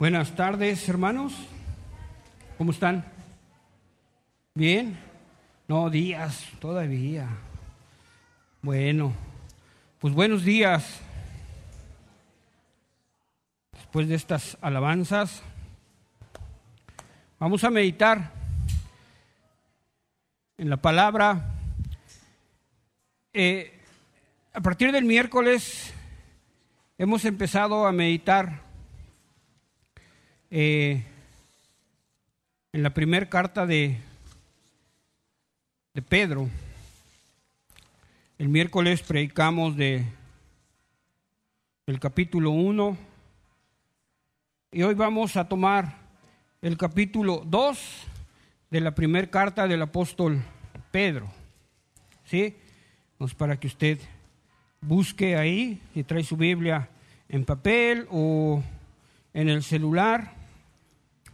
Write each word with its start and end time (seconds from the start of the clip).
Buenas 0.00 0.34
tardes, 0.34 0.88
hermanos. 0.88 1.34
¿Cómo 2.56 2.70
están? 2.70 3.04
¿Bien? 4.54 4.98
No, 5.68 5.90
días, 5.90 6.48
todavía. 6.58 7.28
Bueno, 8.62 9.12
pues 9.98 10.14
buenos 10.14 10.42
días. 10.42 11.02
Después 13.72 14.08
de 14.08 14.14
estas 14.14 14.56
alabanzas, 14.62 15.42
vamos 17.38 17.62
a 17.64 17.68
meditar 17.68 18.32
en 20.56 20.70
la 20.70 20.78
palabra. 20.78 21.56
Eh, 23.34 23.78
a 24.54 24.62
partir 24.62 24.92
del 24.92 25.04
miércoles 25.04 25.92
hemos 26.96 27.26
empezado 27.26 27.86
a 27.86 27.92
meditar 27.92 28.69
eh, 30.50 31.04
en 32.72 32.82
la 32.82 32.90
primera 32.90 33.28
carta 33.28 33.66
de, 33.66 33.98
de 35.94 36.02
Pedro. 36.02 36.48
El 38.38 38.48
miércoles 38.48 39.02
predicamos 39.02 39.76
de, 39.76 40.04
del 41.86 42.00
capítulo 42.00 42.50
1 42.50 42.96
y 44.72 44.82
hoy 44.82 44.94
vamos 44.94 45.36
a 45.36 45.48
tomar 45.48 45.98
el 46.62 46.76
capítulo 46.76 47.42
2 47.46 48.06
de 48.70 48.80
la 48.80 48.94
primera 48.94 49.28
carta 49.28 49.68
del 49.68 49.82
apóstol 49.82 50.42
Pedro. 50.90 51.30
¿Sí? 52.24 52.56
Pues 53.18 53.34
para 53.34 53.58
que 53.58 53.66
usted 53.66 53.98
busque 54.80 55.36
ahí, 55.36 55.80
y 55.94 56.02
trae 56.02 56.24
su 56.24 56.36
Biblia 56.36 56.88
en 57.28 57.44
papel 57.44 58.06
o 58.10 58.62
en 59.34 59.48
el 59.48 59.62
celular, 59.62 60.39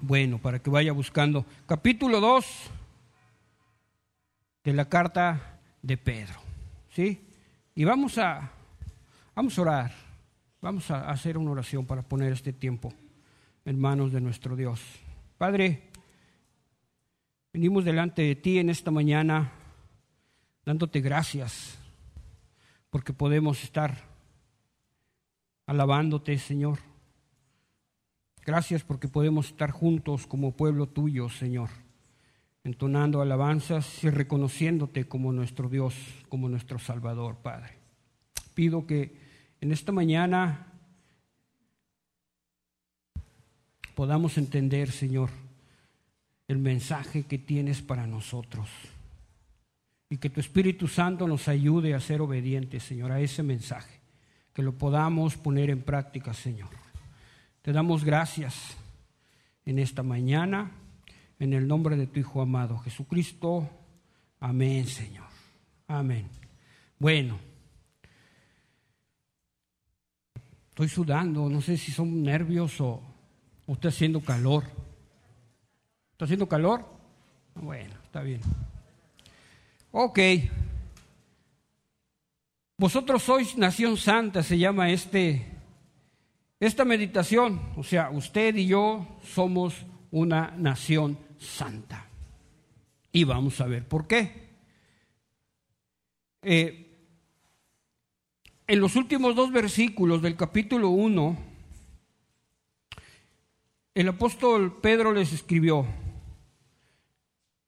bueno, 0.00 0.38
para 0.38 0.58
que 0.58 0.70
vaya 0.70 0.92
buscando. 0.92 1.44
Capítulo 1.66 2.20
2 2.20 2.46
de 4.64 4.72
la 4.72 4.88
carta 4.88 5.58
de 5.82 5.96
Pedro. 5.96 6.34
¿Sí? 6.90 7.20
Y 7.74 7.84
vamos 7.84 8.18
a, 8.18 8.50
vamos 9.34 9.58
a 9.58 9.62
orar. 9.62 9.92
Vamos 10.60 10.90
a 10.90 11.10
hacer 11.10 11.38
una 11.38 11.50
oración 11.50 11.86
para 11.86 12.02
poner 12.02 12.32
este 12.32 12.52
tiempo 12.52 12.92
en 13.64 13.78
manos 13.78 14.12
de 14.12 14.20
nuestro 14.20 14.56
Dios. 14.56 14.80
Padre, 15.38 15.90
venimos 17.52 17.84
delante 17.84 18.22
de 18.22 18.36
ti 18.36 18.58
en 18.58 18.70
esta 18.70 18.90
mañana 18.90 19.52
dándote 20.64 21.00
gracias 21.00 21.78
porque 22.90 23.12
podemos 23.12 23.62
estar 23.62 23.96
alabándote, 25.66 26.38
Señor 26.38 26.95
Gracias 28.46 28.84
porque 28.84 29.08
podemos 29.08 29.48
estar 29.48 29.72
juntos 29.72 30.24
como 30.28 30.52
pueblo 30.52 30.86
tuyo, 30.86 31.28
Señor, 31.28 31.68
entonando 32.62 33.20
alabanzas 33.20 34.04
y 34.04 34.08
reconociéndote 34.08 35.08
como 35.08 35.32
nuestro 35.32 35.68
Dios, 35.68 35.96
como 36.28 36.48
nuestro 36.48 36.78
Salvador, 36.78 37.38
Padre. 37.38 37.72
Pido 38.54 38.86
que 38.86 39.16
en 39.60 39.72
esta 39.72 39.90
mañana 39.90 40.72
podamos 43.96 44.38
entender, 44.38 44.92
Señor, 44.92 45.30
el 46.46 46.58
mensaje 46.58 47.24
que 47.24 47.38
tienes 47.38 47.82
para 47.82 48.06
nosotros. 48.06 48.68
Y 50.08 50.18
que 50.18 50.30
tu 50.30 50.38
Espíritu 50.38 50.86
Santo 50.86 51.26
nos 51.26 51.48
ayude 51.48 51.94
a 51.94 52.00
ser 52.00 52.20
obedientes, 52.20 52.84
Señor, 52.84 53.10
a 53.10 53.20
ese 53.20 53.42
mensaje. 53.42 53.98
Que 54.52 54.62
lo 54.62 54.78
podamos 54.78 55.36
poner 55.36 55.68
en 55.68 55.82
práctica, 55.82 56.32
Señor. 56.32 56.85
Te 57.66 57.72
damos 57.72 58.04
gracias 58.04 58.76
en 59.64 59.80
esta 59.80 60.04
mañana, 60.04 60.70
en 61.40 61.52
el 61.52 61.66
nombre 61.66 61.96
de 61.96 62.06
tu 62.06 62.20
Hijo 62.20 62.40
amado 62.40 62.78
Jesucristo. 62.78 63.68
Amén, 64.38 64.86
Señor. 64.86 65.26
Amén. 65.88 66.28
Bueno, 66.96 67.40
estoy 70.68 70.88
sudando, 70.88 71.48
no 71.48 71.60
sé 71.60 71.76
si 71.76 71.90
son 71.90 72.22
nervios 72.22 72.80
o, 72.80 73.02
está 73.66 73.88
haciendo 73.88 74.20
calor. 74.20 74.62
¿Está 76.12 76.26
haciendo 76.26 76.48
calor? 76.48 76.86
Bueno, 77.56 77.96
está 78.04 78.22
bien. 78.22 78.42
Ok. 79.90 80.20
Vosotros 82.78 83.24
sois 83.24 83.58
nación 83.58 83.96
santa, 83.96 84.44
se 84.44 84.56
llama 84.56 84.90
este 84.90 85.55
esta 86.58 86.84
meditación, 86.84 87.60
o 87.76 87.82
sea, 87.82 88.10
usted 88.10 88.54
y 88.56 88.66
yo 88.66 89.18
somos 89.22 89.74
una 90.10 90.54
nación 90.56 91.18
santa. 91.38 92.06
Y 93.12 93.24
vamos 93.24 93.60
a 93.60 93.66
ver 93.66 93.86
por 93.86 94.06
qué. 94.06 94.46
Eh, 96.42 96.86
en 98.66 98.80
los 98.80 98.96
últimos 98.96 99.34
dos 99.36 99.52
versículos 99.52 100.22
del 100.22 100.36
capítulo 100.36 100.88
1, 100.88 101.36
el 103.94 104.08
apóstol 104.08 104.80
Pedro 104.80 105.12
les 105.12 105.32
escribió, 105.32 105.86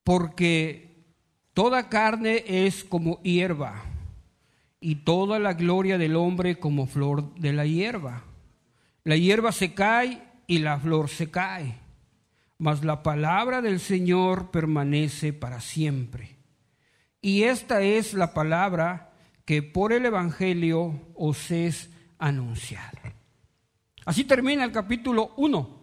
porque 0.04 1.06
toda 1.54 1.88
carne 1.88 2.44
es 2.46 2.84
como 2.84 3.22
hierba, 3.22 3.84
y 4.80 4.96
toda 4.96 5.38
la 5.38 5.54
gloria 5.54 5.98
del 5.98 6.16
hombre 6.16 6.58
como 6.58 6.86
flor 6.86 7.34
de 7.34 7.52
la 7.52 7.66
hierba. 7.66 8.27
La 9.04 9.16
hierba 9.16 9.52
se 9.52 9.74
cae 9.74 10.22
y 10.46 10.58
la 10.58 10.78
flor 10.78 11.08
se 11.08 11.30
cae, 11.30 11.74
mas 12.58 12.84
la 12.84 13.02
palabra 13.02 13.62
del 13.62 13.80
Señor 13.80 14.50
permanece 14.50 15.32
para 15.32 15.60
siempre. 15.60 16.36
Y 17.20 17.44
esta 17.44 17.82
es 17.82 18.14
la 18.14 18.32
palabra 18.34 19.12
que 19.44 19.62
por 19.62 19.92
el 19.92 20.06
Evangelio 20.06 21.08
os 21.14 21.50
es 21.50 21.90
anunciada. 22.18 23.14
Así 24.04 24.24
termina 24.24 24.64
el 24.64 24.72
capítulo 24.72 25.34
1. 25.36 25.78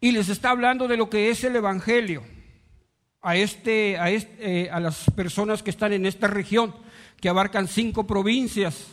Y 0.00 0.12
les 0.12 0.28
está 0.28 0.50
hablando 0.50 0.86
de 0.86 0.96
lo 0.96 1.10
que 1.10 1.30
es 1.30 1.42
el 1.44 1.56
Evangelio 1.56 2.22
a, 3.22 3.36
este, 3.36 3.98
a, 3.98 4.10
este, 4.10 4.70
a 4.70 4.78
las 4.78 5.10
personas 5.16 5.62
que 5.62 5.70
están 5.70 5.92
en 5.92 6.06
esta 6.06 6.28
región, 6.28 6.74
que 7.20 7.28
abarcan 7.28 7.66
cinco 7.66 8.06
provincias 8.06 8.86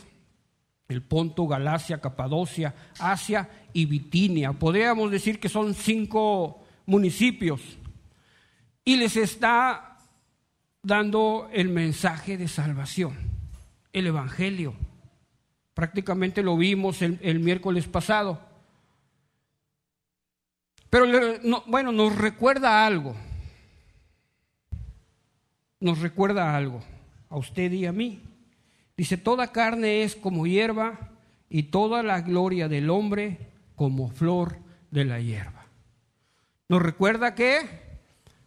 el 0.88 1.02
Ponto, 1.02 1.46
Galacia, 1.46 2.00
Capadocia, 2.00 2.74
Asia 2.98 3.48
y 3.72 3.86
Bitinia. 3.86 4.52
Podríamos 4.52 5.10
decir 5.10 5.40
que 5.40 5.48
son 5.48 5.74
cinco 5.74 6.62
municipios. 6.86 7.60
Y 8.84 8.96
les 8.96 9.16
está 9.16 9.98
dando 10.82 11.48
el 11.52 11.70
mensaje 11.70 12.36
de 12.36 12.48
salvación, 12.48 13.16
el 13.92 14.06
Evangelio. 14.06 14.74
Prácticamente 15.72 16.42
lo 16.42 16.56
vimos 16.56 17.00
el, 17.02 17.40
miércoles 17.40 17.88
pasado. 17.88 18.40
Pero 20.90 21.06
bueno, 21.66 21.90
nos 21.90 22.14
recuerda 22.14 22.86
algo. 22.86 23.16
Nos 25.80 25.98
recuerda 25.98 26.54
algo 26.54 26.80
a 27.28 27.36
usted 27.36 27.72
y 27.72 27.86
a 27.86 27.92
mí. 27.92 28.22
Dice, 28.96 29.16
toda 29.16 29.52
carne 29.52 30.04
es 30.04 30.14
como 30.14 30.46
hierba 30.46 31.10
y 31.48 31.64
toda 31.64 32.02
la 32.02 32.20
gloria 32.20 32.68
del 32.68 32.90
hombre 32.90 33.50
como 33.74 34.08
flor 34.08 34.58
de 34.90 35.04
la 35.04 35.20
hierba. 35.20 35.66
Nos 36.68 36.80
recuerda 36.80 37.34
que 37.34 37.68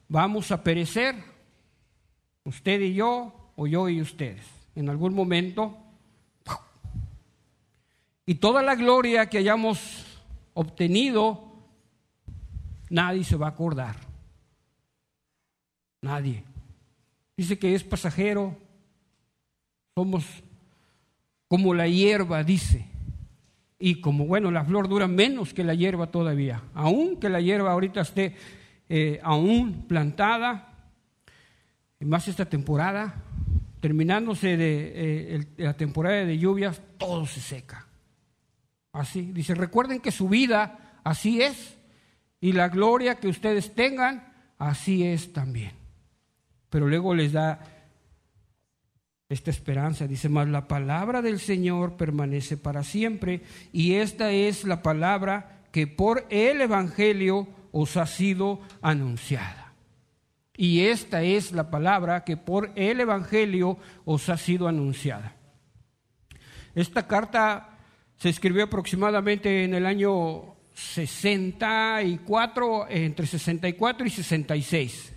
vamos 0.08 0.52
a 0.52 0.64
perecer, 0.64 1.16
usted 2.44 2.80
y 2.82 2.94
yo, 2.94 3.52
o 3.56 3.68
yo 3.68 3.90
y 3.90 4.02
ustedes, 4.02 4.46
en 4.76 4.90
algún 4.90 5.14
momento. 5.14 5.78
Y 8.26 8.36
toda 8.36 8.62
la 8.62 8.76
gloria 8.76 9.30
que 9.30 9.38
hayamos 9.38 10.06
obtenido, 10.54 11.54
nadie 12.90 13.24
se 13.24 13.36
va 13.36 13.48
a 13.48 13.52
acordar. 13.52 13.96
Nadie. 16.02 16.44
Dice 17.36 17.58
que 17.60 17.76
es 17.76 17.84
pasajero, 17.84 18.58
somos 19.98 20.44
como 21.48 21.74
la 21.74 21.88
hierba, 21.88 22.44
dice. 22.44 22.86
Y 23.80 24.00
como, 24.00 24.28
bueno, 24.28 24.52
la 24.52 24.64
flor 24.64 24.88
dura 24.88 25.08
menos 25.08 25.56
que 25.56 25.64
la 25.64 25.74
hierba 25.74 26.12
todavía. 26.12 26.62
Aún 26.76 27.20
que 27.20 27.30
la 27.30 27.42
hierba 27.42 27.72
ahorita 27.72 28.02
esté 28.02 28.36
eh, 28.90 29.20
aún 29.24 29.88
plantada, 29.88 30.92
más 32.00 32.28
esta 32.28 32.46
temporada, 32.46 33.24
terminándose 33.80 34.56
de 34.56 34.94
eh, 34.94 35.48
la 35.58 35.74
temporada 35.74 36.26
de 36.26 36.38
lluvias, 36.38 36.80
todo 37.00 37.26
se 37.26 37.42
seca. 37.42 37.88
Así, 38.92 39.32
dice, 39.34 39.56
recuerden 39.56 40.00
que 40.00 40.12
su 40.12 40.30
vida 40.30 41.00
así 41.04 41.42
es, 41.42 41.76
y 42.40 42.52
la 42.52 42.70
gloria 42.70 43.16
que 43.16 43.30
ustedes 43.30 43.74
tengan, 43.74 44.32
así 44.60 45.04
es 45.04 45.34
también. 45.34 45.72
Pero 46.70 46.88
luego 46.88 47.16
les 47.16 47.32
da 47.32 47.77
esta 49.30 49.52
esperanza. 49.52 50.08
Dice, 50.08 50.30
más 50.30 50.48
la 50.48 50.68
palabra 50.68 51.22
del 51.22 51.40
Señor 51.40 51.98
permanece 51.98 52.58
para 52.58 52.84
siempre 52.84 53.42
y 53.72 53.96
esta 53.96 54.32
es 54.32 54.64
la 54.64 54.82
palabra 54.82 55.62
que 55.72 55.88
por 55.88 56.26
el 56.30 56.62
Evangelio 56.62 57.48
os 57.72 57.98
ha 57.98 58.06
sido 58.06 58.62
anunciada. 58.82 59.74
Y 60.56 60.82
esta 60.82 61.22
es 61.22 61.52
la 61.52 61.70
palabra 61.70 62.24
que 62.24 62.38
por 62.38 62.72
el 62.76 63.00
Evangelio 63.00 63.78
os 64.06 64.30
ha 64.30 64.38
sido 64.38 64.68
anunciada. 64.68 65.36
Esta 66.74 67.06
carta 67.06 67.78
se 68.18 68.30
escribió 68.30 68.64
aproximadamente 68.64 69.64
en 69.64 69.76
el 69.76 69.86
año 69.86 70.56
64, 70.74 72.88
entre 72.90 73.28
64 73.28 74.08
y 74.08 74.10
66. 74.10 75.14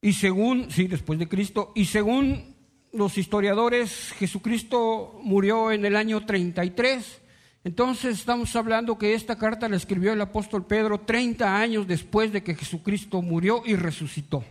Y 0.00 0.12
según, 0.12 0.70
sí, 0.70 0.86
después 0.86 1.18
de 1.18 1.28
Cristo, 1.28 1.72
y 1.74 1.86
según 1.86 2.53
los 2.94 3.18
historiadores, 3.18 4.12
Jesucristo 4.18 5.18
murió 5.22 5.72
en 5.72 5.84
el 5.84 5.96
año 5.96 6.24
33. 6.24 7.20
Entonces 7.64 8.18
estamos 8.18 8.54
hablando 8.56 8.98
que 8.98 9.14
esta 9.14 9.36
carta 9.36 9.68
la 9.68 9.76
escribió 9.76 10.12
el 10.12 10.20
apóstol 10.20 10.66
Pedro 10.66 11.00
30 11.00 11.58
años 11.58 11.86
después 11.86 12.32
de 12.32 12.42
que 12.42 12.54
Jesucristo 12.54 13.20
murió 13.22 13.62
y 13.64 13.74
resucitó. 13.74 14.44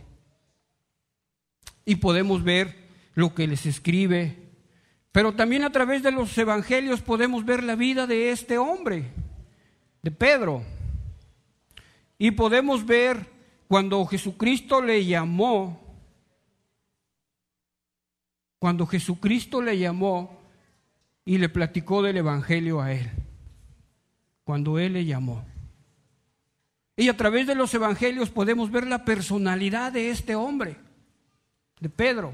Y 1.84 1.96
podemos 1.96 2.42
ver 2.42 2.76
lo 3.14 3.34
que 3.34 3.46
les 3.46 3.66
escribe. 3.66 4.36
Pero 5.12 5.32
también 5.32 5.62
a 5.62 5.70
través 5.70 6.02
de 6.02 6.10
los 6.10 6.36
evangelios 6.36 7.00
podemos 7.00 7.44
ver 7.44 7.62
la 7.62 7.76
vida 7.76 8.06
de 8.06 8.30
este 8.30 8.58
hombre, 8.58 9.04
de 10.02 10.10
Pedro. 10.10 10.64
Y 12.18 12.32
podemos 12.32 12.84
ver 12.84 13.26
cuando 13.68 14.04
Jesucristo 14.06 14.82
le 14.82 15.04
llamó, 15.04 15.83
cuando 18.64 18.86
Jesucristo 18.86 19.60
le 19.60 19.76
llamó 19.76 20.40
y 21.26 21.36
le 21.36 21.50
platicó 21.50 22.00
del 22.00 22.16
Evangelio 22.16 22.80
a 22.80 22.94
él, 22.94 23.10
cuando 24.42 24.78
él 24.78 24.94
le 24.94 25.04
llamó. 25.04 25.44
Y 26.96 27.10
a 27.10 27.16
través 27.18 27.46
de 27.46 27.54
los 27.54 27.74
Evangelios 27.74 28.30
podemos 28.30 28.70
ver 28.70 28.86
la 28.86 29.04
personalidad 29.04 29.92
de 29.92 30.08
este 30.08 30.34
hombre, 30.34 30.78
de 31.78 31.90
Pedro. 31.90 32.32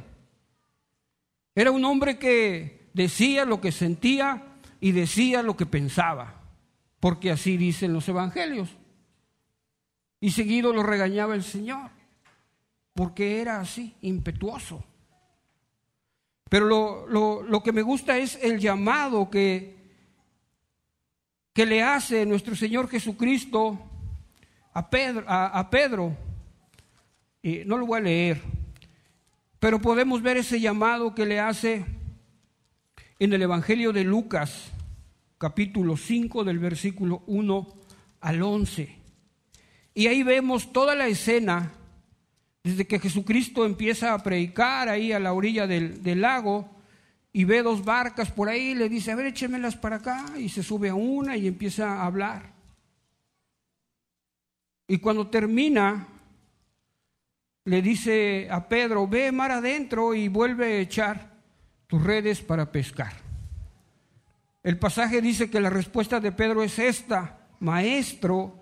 Era 1.52 1.72
un 1.72 1.84
hombre 1.84 2.16
que 2.16 2.88
decía 2.94 3.44
lo 3.44 3.60
que 3.60 3.72
sentía 3.72 4.54
y 4.80 4.92
decía 4.92 5.42
lo 5.42 5.56
que 5.56 5.66
pensaba, 5.66 6.42
porque 7.00 7.32
así 7.32 7.56
dicen 7.56 7.92
los 7.92 8.08
Evangelios. 8.08 8.68
Y 10.20 10.30
seguido 10.30 10.72
lo 10.72 10.84
regañaba 10.84 11.34
el 11.34 11.42
Señor, 11.42 11.90
porque 12.94 13.40
era 13.40 13.58
así, 13.58 13.96
impetuoso. 14.00 14.84
Pero 16.50 17.06
lo, 17.06 17.42
lo, 17.42 17.62
que 17.62 17.72
me 17.72 17.80
gusta 17.80 18.18
es 18.18 18.36
el 18.42 18.58
llamado 18.58 19.30
que, 19.30 19.76
que 21.52 21.64
le 21.64 21.80
hace 21.80 22.26
nuestro 22.26 22.56
Señor 22.56 22.88
Jesucristo 22.88 23.78
a 24.72 24.90
Pedro. 24.90 25.24
A, 25.28 25.70
Pedro. 25.70 26.16
Y 27.40 27.60
no 27.66 27.78
lo 27.78 27.86
voy 27.86 28.00
a 28.00 28.02
leer, 28.02 28.42
pero 29.60 29.80
podemos 29.80 30.22
ver 30.22 30.38
ese 30.38 30.60
llamado 30.60 31.14
que 31.14 31.24
le 31.24 31.38
hace 31.38 31.86
en 33.20 33.32
el 33.32 33.42
Evangelio 33.42 33.92
de 33.92 34.02
Lucas, 34.02 34.72
capítulo 35.38 35.96
5, 35.96 36.42
del 36.42 36.58
versículo 36.58 37.22
1 37.28 37.68
al 38.22 38.42
11. 38.42 38.96
Y 39.94 40.08
ahí 40.08 40.24
vemos 40.24 40.72
toda 40.72 40.96
la 40.96 41.06
escena, 41.06 41.72
desde 42.62 42.86
que 42.86 42.98
Jesucristo 42.98 43.64
empieza 43.64 44.12
a 44.12 44.22
predicar 44.22 44.88
ahí 44.88 45.12
a 45.12 45.20
la 45.20 45.32
orilla 45.32 45.66
del, 45.66 46.20
lago 46.20 46.68
y 47.32 47.44
ve 47.44 47.62
dos 47.62 47.84
barcas 47.84 48.30
por 48.30 48.48
ahí, 48.48 48.74
le 48.74 48.88
dice, 48.88 49.12
a 49.12 49.16
ver, 49.16 49.26
échemelas 49.26 49.76
para 49.76 49.96
acá, 49.96 50.26
y 50.36 50.48
se 50.48 50.62
sube 50.62 50.90
a 50.90 50.94
una 50.94 51.36
y 51.36 51.46
empieza 51.46 52.00
a 52.00 52.06
hablar. 52.06 52.52
Y 54.88 54.98
cuando 54.98 55.28
termina, 55.28 56.08
le 57.64 57.82
dice 57.82 58.48
a 58.50 58.68
Pedro, 58.68 59.06
ve 59.06 59.30
mar 59.30 59.52
adentro 59.52 60.12
y 60.14 60.28
vuelve 60.28 60.66
a 60.66 60.80
echar 60.80 61.30
tus 61.86 62.02
redes 62.02 62.40
para 62.40 62.72
pescar. 62.72 63.12
El 64.62 64.78
pasaje 64.78 65.22
dice 65.22 65.48
que 65.48 65.60
la 65.60 65.70
respuesta 65.70 66.20
de 66.20 66.32
Pedro 66.32 66.62
es 66.62 66.78
esta, 66.78 67.38
maestro, 67.60 68.59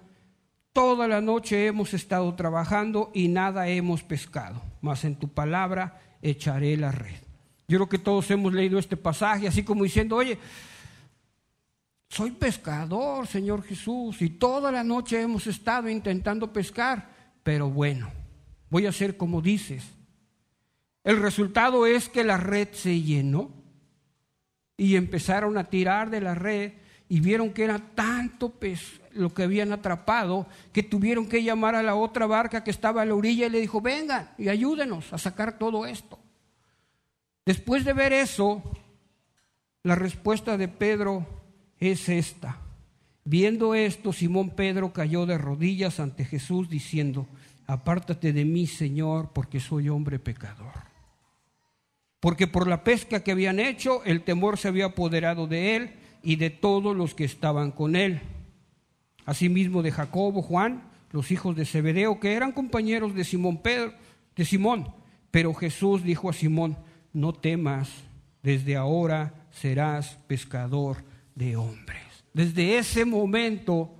Toda 0.78 1.08
la 1.08 1.20
noche 1.20 1.66
hemos 1.66 1.92
estado 1.92 2.32
trabajando 2.36 3.10
y 3.12 3.26
nada 3.26 3.66
hemos 3.66 4.04
pescado, 4.04 4.62
mas 4.80 5.04
en 5.04 5.16
tu 5.16 5.26
palabra 5.26 6.00
echaré 6.22 6.76
la 6.76 6.92
red. 6.92 7.16
Yo 7.66 7.78
creo 7.78 7.88
que 7.88 7.98
todos 7.98 8.30
hemos 8.30 8.52
leído 8.52 8.78
este 8.78 8.96
pasaje 8.96 9.48
así 9.48 9.64
como 9.64 9.82
diciendo, 9.82 10.14
oye, 10.14 10.38
soy 12.08 12.30
pescador, 12.30 13.26
Señor 13.26 13.64
Jesús, 13.64 14.22
y 14.22 14.30
toda 14.30 14.70
la 14.70 14.84
noche 14.84 15.20
hemos 15.20 15.48
estado 15.48 15.88
intentando 15.88 16.52
pescar, 16.52 17.10
pero 17.42 17.69
bueno, 17.69 18.12
voy 18.70 18.86
a 18.86 18.90
hacer 18.90 19.16
como 19.16 19.42
dices. 19.42 19.82
El 21.02 21.20
resultado 21.20 21.86
es 21.86 22.08
que 22.08 22.22
la 22.22 22.36
red 22.36 22.69
se 22.70 23.02
llenó 23.02 23.50
y 24.76 24.94
empezaron 24.94 25.58
a 25.58 25.64
tirar 25.64 26.08
de 26.08 26.20
la 26.20 26.36
red 26.36 26.74
y 27.08 27.19
vieron 27.19 27.52
que 27.52 27.64
era 27.64 27.81
tanto 27.81 28.50
pez, 28.50 28.97
lo 29.19 29.35
que 29.35 29.43
habían 29.43 29.73
atrapado 29.73 30.47
que 30.73 30.82
tuvieron 30.82 31.29
que 31.29 31.43
llamar 31.43 31.75
a 31.75 31.82
la 31.82 31.94
otra 31.94 32.26
barca 32.26 32.65
que 32.65 32.70
estaba 32.70 33.03
a 33.03 33.05
la 33.05 33.15
orilla 33.15 33.47
y 33.47 33.50
le 33.50 33.61
dijo, 33.61 33.81
vengan 33.81 34.31
y 34.38 34.49
ayúdenos 34.49 35.12
a 35.12 35.19
sacar 35.19 35.59
todo 35.59 35.87
esto. 35.87 36.19
Después 37.44 37.85
de 37.85 37.93
ver 37.93 38.12
eso, 38.12 38.62
la 39.82 39.94
respuesta 39.94 40.56
de 40.56 40.69
Pedro 40.69 41.26
es 41.79 42.09
esta. 42.09 42.59
Viendo 43.25 43.75
esto, 43.75 44.12
Simón 44.12 44.50
Pedro 44.50 44.93
cayó 44.93 45.26
de 45.26 45.38
rodillas 45.38 46.00
ante 46.00 46.25
Jesús 46.25 46.69
diciendo, 46.69 47.26
apártate 47.67 48.32
de 48.32 48.44
mí, 48.44 48.67
Señor, 48.67 49.31
porque 49.32 49.61
soy 49.61 49.88
hombre 49.88 50.19
pecador. 50.19 50.73
Porque 52.20 52.47
por 52.47 52.67
la 52.67 52.85
pesca 52.85 53.23
que 53.23 53.32
habían 53.32 53.61
hecho, 53.61 54.03
el 54.05 54.23
temor 54.23 54.59
se 54.59 54.69
había 54.69 54.87
apoderado 54.87 55.47
de 55.47 55.76
él 55.76 55.91
y 56.23 56.37
de 56.37 56.50
todos 56.50 56.97
los 56.97 57.15
que 57.15 57.25
estaban 57.25 57.70
con 57.70 57.97
él. 57.97 58.20
Asimismo 59.28 59.82
de 59.82 59.92
Jacobo, 59.92 60.40
Juan, 60.40 60.84
los 61.12 61.30
hijos 61.30 61.54
de 61.54 61.66
Zebedeo, 61.66 62.19
que 62.19 62.32
eran 62.32 62.50
compañeros 62.50 63.14
de 63.14 63.25
Simón 63.25 63.60
Pedro, 63.60 63.92
de 64.34 64.46
Simón. 64.46 64.88
Pero 65.30 65.52
Jesús 65.52 66.02
dijo 66.02 66.30
a 66.30 66.32
Simón, 66.32 66.78
no 67.12 67.34
temas, 67.34 67.90
desde 68.42 68.75
ahora 68.75 69.46
serás 69.50 70.19
pescador 70.26 71.04
de 71.34 71.56
hombres. 71.56 72.00
Desde 72.32 72.78
ese 72.78 73.04
momento 73.04 73.94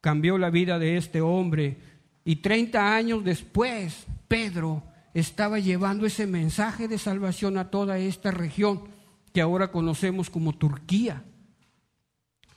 cambió 0.00 0.38
la 0.38 0.50
vida 0.50 0.80
de 0.80 0.96
este 0.96 1.20
hombre 1.20 1.78
y 2.24 2.34
30 2.42 2.96
años 2.96 3.22
después 3.22 4.06
Pedro 4.26 4.82
estaba 5.14 5.60
llevando 5.60 6.04
ese 6.04 6.26
mensaje 6.26 6.88
de 6.88 6.98
salvación 6.98 7.58
a 7.58 7.70
toda 7.70 7.96
esta 7.98 8.32
región 8.32 8.88
que 9.32 9.40
ahora 9.40 9.70
conocemos 9.70 10.30
como 10.30 10.52
Turquía. 10.52 11.22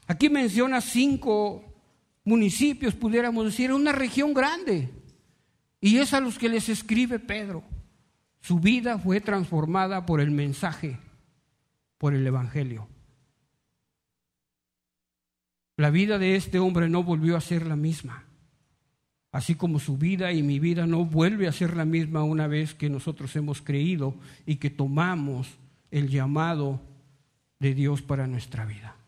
Aquí 0.10 0.28
menciona 0.28 0.82
cinco 0.82 1.64
municipios, 2.24 2.96
pudiéramos 2.96 3.46
decir, 3.46 3.72
una 3.72 3.92
región 3.92 4.34
grande. 4.34 4.90
Y 5.80 5.98
es 5.98 6.16
a 6.16 6.20
los 6.20 6.40
que 6.40 6.50
les 6.50 6.68
escribe 6.68 7.20
Pedro. 7.20 7.64
Su 8.42 8.60
vida 8.60 8.98
fue 8.98 9.22
transformada 9.22 10.08
por 10.08 10.20
el 10.20 10.32
mensaje, 10.32 10.98
por 12.00 12.16
el 12.16 12.26
Evangelio. 12.26 12.88
La 15.78 15.92
vida 15.92 16.18
de 16.18 16.36
este 16.36 16.58
hombre 16.58 16.90
no 16.90 17.04
volvió 17.04 17.38
a 17.38 17.42
ser 17.42 17.68
la 17.68 17.76
misma, 17.76 18.26
así 19.32 19.54
como 19.54 19.78
su 19.78 20.00
vida 20.00 20.34
y 20.34 20.42
mi 20.42 20.58
vida 20.58 20.88
no 20.88 21.06
vuelve 21.06 21.48
a 21.48 21.52
ser 21.52 21.78
la 21.78 21.86
misma 21.86 22.24
una 22.24 22.48
vez 22.48 22.74
que 22.74 22.90
nosotros 22.90 23.36
hemos 23.36 23.62
creído 23.62 24.16
y 24.48 24.56
que 24.56 24.72
tomamos 24.72 25.60
el 25.92 26.10
llamado 26.10 26.82
de 27.60 27.76
Dios 27.76 28.02
para 28.02 28.26
nuestra 28.26 28.66
vida. 28.66 28.99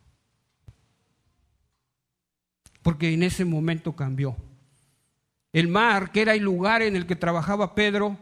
Porque 2.81 3.13
en 3.13 3.23
ese 3.23 3.45
momento 3.45 3.95
cambió. 3.95 4.35
El 5.53 5.67
mar, 5.67 6.11
que 6.11 6.21
era 6.21 6.33
el 6.33 6.41
lugar 6.41 6.81
en 6.81 6.95
el 6.95 7.05
que 7.05 7.15
trabajaba 7.15 7.75
Pedro, 7.75 8.17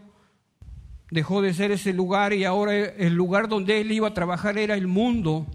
dejó 1.11 1.41
de 1.41 1.53
ser 1.53 1.71
ese 1.71 1.93
lugar 1.93 2.33
y 2.33 2.43
ahora 2.43 2.75
el 2.75 3.13
lugar 3.13 3.47
donde 3.47 3.81
él 3.81 3.91
iba 3.91 4.07
a 4.07 4.13
trabajar 4.13 4.57
era 4.57 4.75
el 4.75 4.87
mundo. 4.87 5.47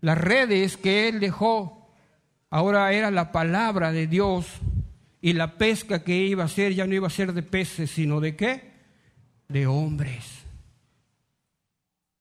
Las 0.00 0.18
redes 0.18 0.76
que 0.76 1.08
él 1.08 1.20
dejó 1.20 1.90
ahora 2.50 2.92
era 2.92 3.10
la 3.10 3.32
palabra 3.32 3.92
de 3.92 4.06
Dios 4.06 4.46
y 5.20 5.32
la 5.32 5.56
pesca 5.58 6.04
que 6.04 6.16
iba 6.16 6.44
a 6.44 6.46
hacer 6.46 6.74
ya 6.74 6.86
no 6.86 6.94
iba 6.94 7.06
a 7.06 7.10
ser 7.10 7.32
de 7.32 7.42
peces, 7.42 7.90
sino 7.90 8.20
de 8.20 8.36
qué? 8.36 8.72
De 9.48 9.66
hombres 9.66 10.46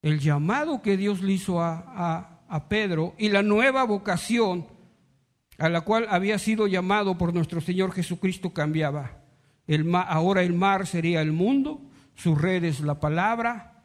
el 0.06 0.20
llamado 0.20 0.84
que 0.84 0.98
Dios 0.98 1.24
le 1.24 1.34
hizo 1.34 1.60
a, 1.60 2.32
Pedro 2.70 3.16
y 3.18 3.30
la 3.30 3.42
nueva 3.42 3.84
vocación 3.84 4.66
a 5.57 5.69
la 5.69 5.81
cual 5.81 6.07
había 6.09 6.38
sido 6.39 6.67
llamado 6.67 7.17
por 7.17 7.33
nuestro 7.33 7.62
Señor 7.62 7.91
Jesucristo 7.91 8.53
cambiaba. 8.53 9.21
El 9.67 9.93
ahora 9.95 10.43
el 10.43 10.53
mar 10.53 10.85
sería 10.85 11.21
el 11.21 11.31
mundo, 11.31 11.81
su 12.15 12.35
red 12.35 12.63
es 12.63 12.81
la 12.81 13.00
palabra 13.00 13.83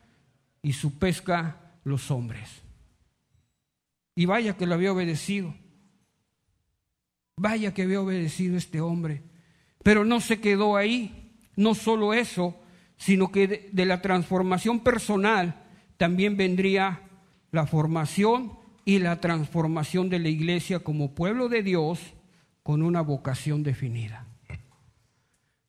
y 0.63 0.73
su 0.73 0.99
pesca 0.99 1.57
los 1.85 2.11
hombres. 2.11 2.63
Y 4.15 4.27
vaya 4.27 4.57
que 4.57 4.67
lo 4.67 4.75
había 4.75 4.93
obedecido. 4.93 5.55
Vaya 7.37 7.73
que 7.73 7.83
había 7.83 8.01
obedecido 8.01 8.57
este 8.57 8.81
hombre. 8.81 9.23
Pero 9.83 10.05
no 10.05 10.21
se 10.21 10.41
quedó 10.41 10.77
ahí. 10.77 11.39
No 11.57 11.75
solo 11.75 12.13
eso, 12.13 12.61
sino 12.97 13.33
que 13.33 13.71
de, 13.73 13.87
la 13.87 14.03
transformación 14.03 14.81
personal 14.81 15.65
también 15.97 16.37
vendría 16.37 17.09
la 17.51 17.67
formación 17.67 18.60
y 18.91 18.99
la 18.99 19.21
transformación 19.21 20.11
de 20.11 20.19
la 20.19 20.31
iglesia 20.31 20.81
como 20.81 21.15
pueblo 21.15 21.49
de 21.49 21.63
Dios 21.63 22.01
con 22.65 22.83
una 22.83 23.03
vocación 23.03 23.63
definida. 23.63 24.27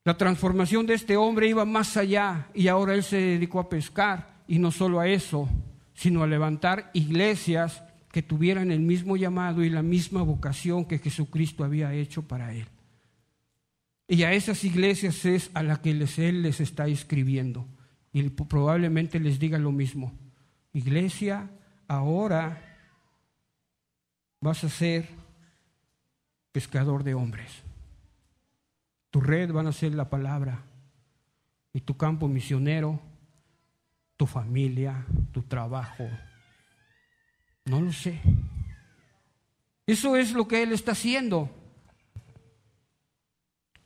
La 0.03 0.17
transformación 0.17 0.87
de 0.87 0.95
este 0.95 1.17
hombre 1.17 1.47
iba 1.47 1.63
más 1.63 1.97
allá 1.97 2.47
y 2.55 2.67
ahora 2.67 2.95
él 2.95 3.03
se 3.03 3.17
dedicó 3.17 3.59
a 3.59 3.69
pescar 3.69 4.41
y 4.47 4.57
no 4.57 4.71
solo 4.71 4.99
a 4.99 5.07
eso, 5.07 5.47
sino 5.93 6.23
a 6.23 6.27
levantar 6.27 6.89
iglesias 6.95 7.83
que 8.11 8.23
tuvieran 8.23 8.71
el 8.71 8.79
mismo 8.79 9.15
llamado 9.17 9.63
y 9.63 9.69
la 9.69 9.83
misma 9.83 10.23
vocación 10.23 10.85
que 10.85 10.97
Jesucristo 10.97 11.63
había 11.63 11.93
hecho 11.93 12.23
para 12.27 12.55
él. 12.55 12.65
Y 14.07 14.23
a 14.23 14.33
esas 14.33 14.63
iglesias 14.63 15.25
es 15.25 15.51
a 15.53 15.61
las 15.61 15.77
que 15.77 15.91
él 15.91 16.41
les 16.41 16.59
está 16.59 16.87
escribiendo. 16.87 17.67
Y 18.13 18.23
probablemente 18.29 19.19
les 19.19 19.37
diga 19.37 19.59
lo 19.59 19.71
mismo. 19.71 20.11
Iglesia, 20.73 21.51
ahora 21.87 22.70
vas 24.41 24.63
a 24.63 24.69
ser 24.69 25.07
pescador 26.51 27.03
de 27.03 27.13
hombres. 27.13 27.51
Tu 29.11 29.21
red 29.21 29.51
van 29.51 29.67
a 29.67 29.71
ser 29.71 29.93
la 29.93 30.09
palabra. 30.09 30.63
Y 31.73 31.81
tu 31.81 31.95
campo 31.95 32.27
misionero, 32.27 32.99
tu 34.17 34.25
familia, 34.25 35.05
tu 35.31 35.43
trabajo. 35.43 36.09
No 37.65 37.79
lo 37.79 37.93
sé. 37.93 38.19
Eso 39.85 40.17
es 40.17 40.33
lo 40.33 40.47
que 40.47 40.63
Él 40.63 40.73
está 40.73 40.93
haciendo. 40.93 41.49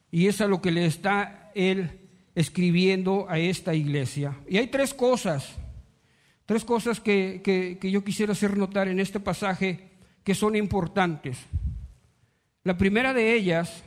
Y 0.10 0.28
es 0.28 0.40
a 0.42 0.48
lo 0.48 0.62
que 0.62 0.72
le 0.72 0.86
está 0.86 1.52
Él 1.54 2.10
escribiendo 2.34 3.28
a 3.30 3.38
esta 3.38 3.76
iglesia. 3.76 4.40
Y 4.48 4.58
hay 4.58 4.68
tres 4.68 4.94
cosas, 4.94 5.56
tres 6.46 6.64
cosas 6.64 7.00
que, 7.00 7.42
que 7.44 7.92
yo 7.92 8.04
quisiera 8.04 8.32
hacer 8.32 8.58
notar 8.58 8.88
en 8.88 9.00
este 9.00 9.20
pasaje 9.20 9.95
que 10.26 10.36
son 10.36 10.56
importantes. 10.56 11.38
La 12.64 12.78
primera 12.78 13.14
de 13.14 13.34
ellas, 13.36 13.84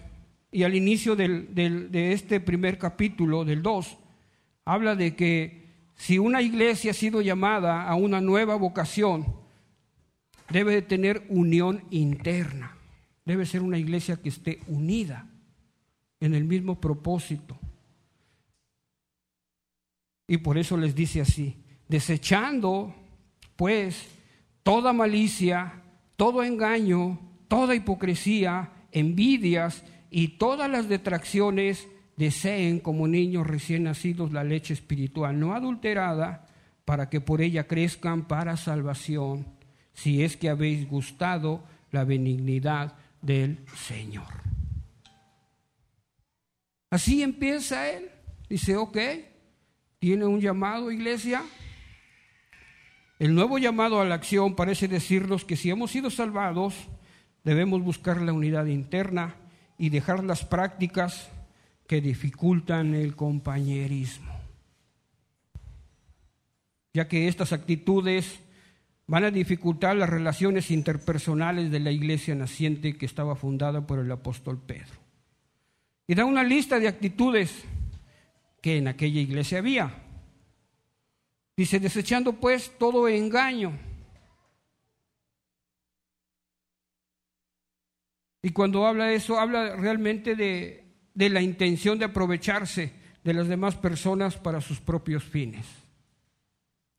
y 0.52 0.62
al 0.62 0.74
inicio 0.74 1.16
de 1.16 2.12
este 2.12 2.40
primer 2.40 2.78
capítulo, 2.78 3.44
del 3.44 3.60
2, 3.60 3.98
habla 4.64 4.94
de 4.94 5.16
que 5.16 5.66
si 5.96 6.16
una 6.16 6.40
iglesia 6.40 6.92
ha 6.92 6.94
sido 6.94 7.20
llamada 7.20 7.82
a 7.82 7.96
una 7.96 8.20
nueva 8.20 8.54
vocación, 8.54 9.26
debe 10.48 10.74
de 10.74 10.82
tener 10.82 11.26
unión 11.28 11.82
interna. 11.90 12.76
Debe 13.24 13.44
ser 13.44 13.62
una 13.62 13.76
iglesia 13.76 14.16
que 14.16 14.28
esté 14.28 14.60
unida 14.68 15.26
en 16.20 16.34
el 16.34 16.44
mismo 16.44 16.80
propósito. 16.80 17.58
Y 20.28 20.36
por 20.36 20.56
eso 20.56 20.76
les 20.76 20.94
dice 20.94 21.20
así, 21.20 21.56
desechando 21.88 22.94
pues 23.56 24.08
toda 24.62 24.92
malicia, 24.92 25.82
todo 26.18 26.42
engaño, 26.42 27.20
toda 27.46 27.76
hipocresía, 27.76 28.72
envidias 28.90 29.84
y 30.10 30.36
todas 30.36 30.68
las 30.68 30.88
detracciones, 30.88 31.86
deseen 32.16 32.80
como 32.80 33.06
niños 33.06 33.46
recién 33.46 33.84
nacidos 33.84 34.32
la 34.32 34.42
leche 34.42 34.74
espiritual 34.74 35.38
no 35.38 35.54
adulterada, 35.54 36.44
para 36.84 37.08
que 37.08 37.20
por 37.20 37.40
ella 37.40 37.68
crezcan 37.68 38.26
para 38.26 38.56
salvación, 38.56 39.46
si 39.92 40.24
es 40.24 40.36
que 40.36 40.48
habéis 40.48 40.88
gustado 40.88 41.62
la 41.92 42.02
benignidad 42.02 42.96
del 43.22 43.60
Señor. 43.76 44.42
Así 46.90 47.22
empieza 47.22 47.90
él. 47.92 48.10
Dice, 48.48 48.76
ok, 48.76 48.98
tiene 50.00 50.26
un 50.26 50.40
llamado, 50.40 50.90
iglesia, 50.90 51.44
el 53.18 53.34
nuevo 53.34 53.58
llamado 53.58 54.00
a 54.00 54.04
la 54.04 54.14
acción 54.14 54.54
parece 54.54 54.86
decirnos 54.86 55.44
que 55.44 55.56
si 55.56 55.70
hemos 55.70 55.90
sido 55.90 56.10
salvados, 56.10 56.74
debemos 57.42 57.82
buscar 57.82 58.22
la 58.22 58.32
unidad 58.32 58.66
interna 58.66 59.34
y 59.76 59.88
dejar 59.88 60.22
las 60.22 60.44
prácticas 60.44 61.28
que 61.88 62.00
dificultan 62.00 62.94
el 62.94 63.16
compañerismo, 63.16 64.32
ya 66.92 67.08
que 67.08 67.26
estas 67.28 67.52
actitudes 67.52 68.40
van 69.06 69.24
a 69.24 69.30
dificultar 69.30 69.96
las 69.96 70.10
relaciones 70.10 70.70
interpersonales 70.70 71.70
de 71.70 71.80
la 71.80 71.90
iglesia 71.90 72.34
naciente 72.34 72.98
que 72.98 73.06
estaba 73.06 73.34
fundada 73.34 73.86
por 73.86 73.98
el 73.98 74.12
apóstol 74.12 74.60
Pedro. 74.64 75.00
Y 76.06 76.14
da 76.14 76.24
una 76.24 76.44
lista 76.44 76.78
de 76.78 76.88
actitudes 76.88 77.64
que 78.60 78.76
en 78.76 78.86
aquella 78.86 79.20
iglesia 79.20 79.58
había. 79.58 80.07
Dice, 81.58 81.80
desechando 81.80 82.34
pues 82.34 82.78
todo 82.78 83.08
engaño. 83.08 83.76
Y 88.40 88.50
cuando 88.50 88.86
habla 88.86 89.12
eso, 89.12 89.40
habla 89.40 89.74
realmente 89.74 90.36
de, 90.36 90.84
de 91.14 91.28
la 91.28 91.42
intención 91.42 91.98
de 91.98 92.04
aprovecharse 92.04 92.92
de 93.24 93.34
las 93.34 93.48
demás 93.48 93.74
personas 93.74 94.36
para 94.36 94.60
sus 94.60 94.78
propios 94.78 95.24
fines. 95.24 95.66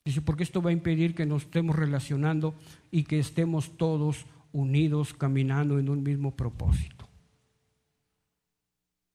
Dice, 0.04 0.20
porque 0.20 0.42
esto 0.42 0.60
va 0.60 0.68
a 0.68 0.74
impedir 0.74 1.14
que 1.14 1.24
nos 1.24 1.44
estemos 1.44 1.74
relacionando 1.74 2.54
y 2.90 3.04
que 3.04 3.18
estemos 3.18 3.78
todos 3.78 4.26
unidos 4.52 5.14
caminando 5.14 5.78
en 5.78 5.88
un 5.88 6.02
mismo 6.02 6.36
propósito. 6.36 7.08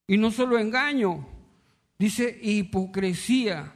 Y 0.08 0.16
no 0.16 0.32
solo 0.32 0.58
engaño, 0.58 1.24
dice 2.00 2.36
hipocresía. 2.42 3.75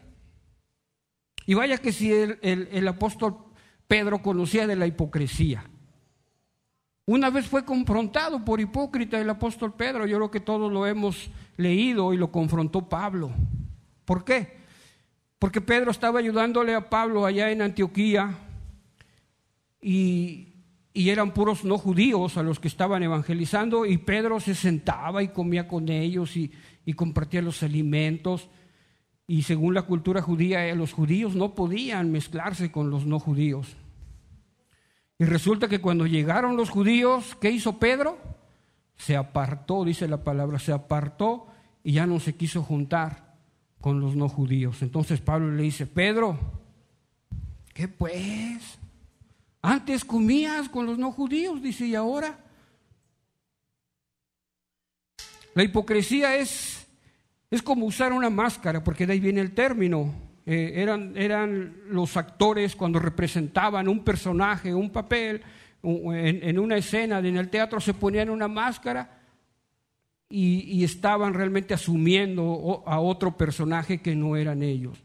Y 1.51 1.55
vaya 1.55 1.79
que 1.79 1.91
si 1.91 2.13
el, 2.13 2.87
apóstol 2.87 3.37
Pedro 3.89 4.23
conocía 4.23 4.69
de 4.69 4.77
la 4.77 4.87
hipocresía. 4.87 5.65
Una 7.07 7.29
vez 7.29 7.49
fue 7.49 7.65
confrontado 7.65 8.45
por 8.45 8.61
hipócrita 8.61 9.21
el 9.21 9.29
apóstol 9.29 9.75
Pedro, 9.75 10.07
yo 10.07 10.19
creo 10.19 10.31
que 10.31 10.39
todos 10.39 10.71
lo 10.71 10.87
hemos 10.87 11.29
leído 11.57 12.15
y 12.15 12.19
lo 12.19 12.31
confrontó 12.31 12.89
Pablo. 12.89 13.33
¿Por 14.05 14.25
qué? 14.25 14.59
Porque 15.41 15.61
Pedro 15.61 15.91
estaba 15.91 16.21
ayudándole 16.21 16.73
a 16.73 16.89
Pablo 16.89 17.27
allá 17.27 17.51
en 17.51 17.63
Antioquía 17.63 18.39
y, 19.83 20.47
eran 20.95 21.35
puros 21.35 21.65
no 21.65 21.79
judíos 21.79 22.37
a 22.37 22.45
los 22.45 22.61
que 22.61 22.69
estaban 22.69 23.03
evangelizando 23.03 23.87
y 23.87 23.99
Pedro 23.99 24.39
se 24.39 24.55
sentaba 24.55 25.21
y 25.25 25.31
comía 25.31 25.67
con 25.67 25.89
ellos 25.89 26.37
y, 26.37 26.53
y 26.87 26.93
compartía 26.93 27.43
los 27.43 27.65
alimentos. 27.65 28.49
Y 29.31 29.45
según 29.45 29.75
la 29.75 29.83
cultura 29.83 30.23
judía, 30.23 30.67
eh, 30.67 30.75
los 30.75 30.93
judíos 30.93 31.37
no 31.37 31.55
podían 31.55 32.11
mezclarse 32.11 32.73
con 32.73 32.91
los 32.91 33.07
no 33.07 33.21
judíos. 33.21 33.77
Y 35.21 35.25
resulta 35.25 35.69
que 35.69 35.81
cuando 35.81 36.05
llegaron 36.05 36.57
los 36.57 36.69
judíos, 36.69 37.37
¿qué 37.41 37.49
hizo 37.49 37.79
Pedro? 37.79 38.19
Se 38.97 39.17
apartó, 39.17 39.85
dice 39.85 40.09
la 40.09 40.25
palabra, 40.25 40.59
se 40.59 40.73
apartó 40.73 41.47
y 41.85 41.93
ya 41.93 42.09
no 42.09 42.19
se 42.19 42.35
quiso 42.35 42.65
juntar 42.65 43.37
con 43.81 44.01
los 44.01 44.17
no 44.17 44.29
judíos. 44.29 44.83
Entonces 44.83 45.21
Pablo 45.21 45.53
le 45.53 45.63
dice, 45.63 45.87
Pedro, 45.87 46.37
¿qué 47.73 47.87
pues? 47.87 48.81
Antes 49.63 50.05
comías 50.05 50.69
con 50.69 50.87
los 50.87 50.99
no 50.99 51.13
judíos, 51.13 51.63
dice, 51.63 51.87
y 51.87 51.95
ahora. 51.95 52.37
La 55.55 55.63
hipocresía 55.63 56.35
es 56.35 56.80
es 57.51 57.63
como 57.63 57.87
usar 57.87 58.13
una 58.13 58.31
máscara, 58.31 58.85
porque 58.85 59.07
de 59.07 59.15
ahí 59.15 59.21
viene 59.21 59.41
el 59.41 59.53
término. 59.53 60.15
Eh, 60.47 60.75
eran, 60.77 61.17
eran 61.17 61.77
los 61.89 62.17
actores 62.17 62.77
cuando 62.77 62.99
representaban 62.99 63.89
un 63.89 64.05
personaje, 64.05 64.73
un 64.75 64.91
papel, 64.91 65.43
en, 65.83 66.59
una 66.59 66.77
escena 66.77 67.21
en 67.21 67.37
el 67.37 67.49
teatro 67.49 67.81
se 67.81 67.95
ponían 67.95 68.29
una 68.29 68.49
máscara 68.49 69.19
y, 70.29 70.61
y 70.79 70.85
estaban 70.85 71.33
realmente 71.33 71.73
asumiendo 71.73 72.83
a 72.87 73.01
otro 73.01 73.37
personaje 73.37 73.99
que 73.99 74.15
no 74.15 74.37
eran 74.37 74.63
ellos. 74.63 75.03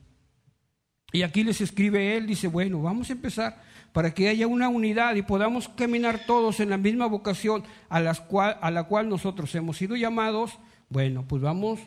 Y 1.11 1.23
aquí 1.23 1.43
les 1.43 1.61
escribe 1.61 2.17
él, 2.17 2.27
dice, 2.27 2.47
bueno, 2.47 2.81
vamos 2.81 3.09
a 3.09 3.13
empezar 3.13 3.61
para 3.93 4.13
que 4.13 4.27
haya 4.27 4.47
una 4.47 4.67
unidad 4.67 5.15
y 5.15 5.21
podamos 5.21 5.69
caminar 5.69 6.25
todos 6.27 6.59
en 6.59 6.69
la 6.69 6.77
misma 6.77 7.05
vocación 7.05 7.63
a, 7.87 8.01
las 8.01 8.19
cual, 8.19 8.57
a 8.61 8.69
la 8.69 8.83
cual 8.83 9.07
nosotros 9.07 9.55
hemos 9.55 9.77
sido 9.77 9.95
llamados. 9.95 10.59
Bueno, 10.89 11.23
pues 11.25 11.41
vamos 11.41 11.79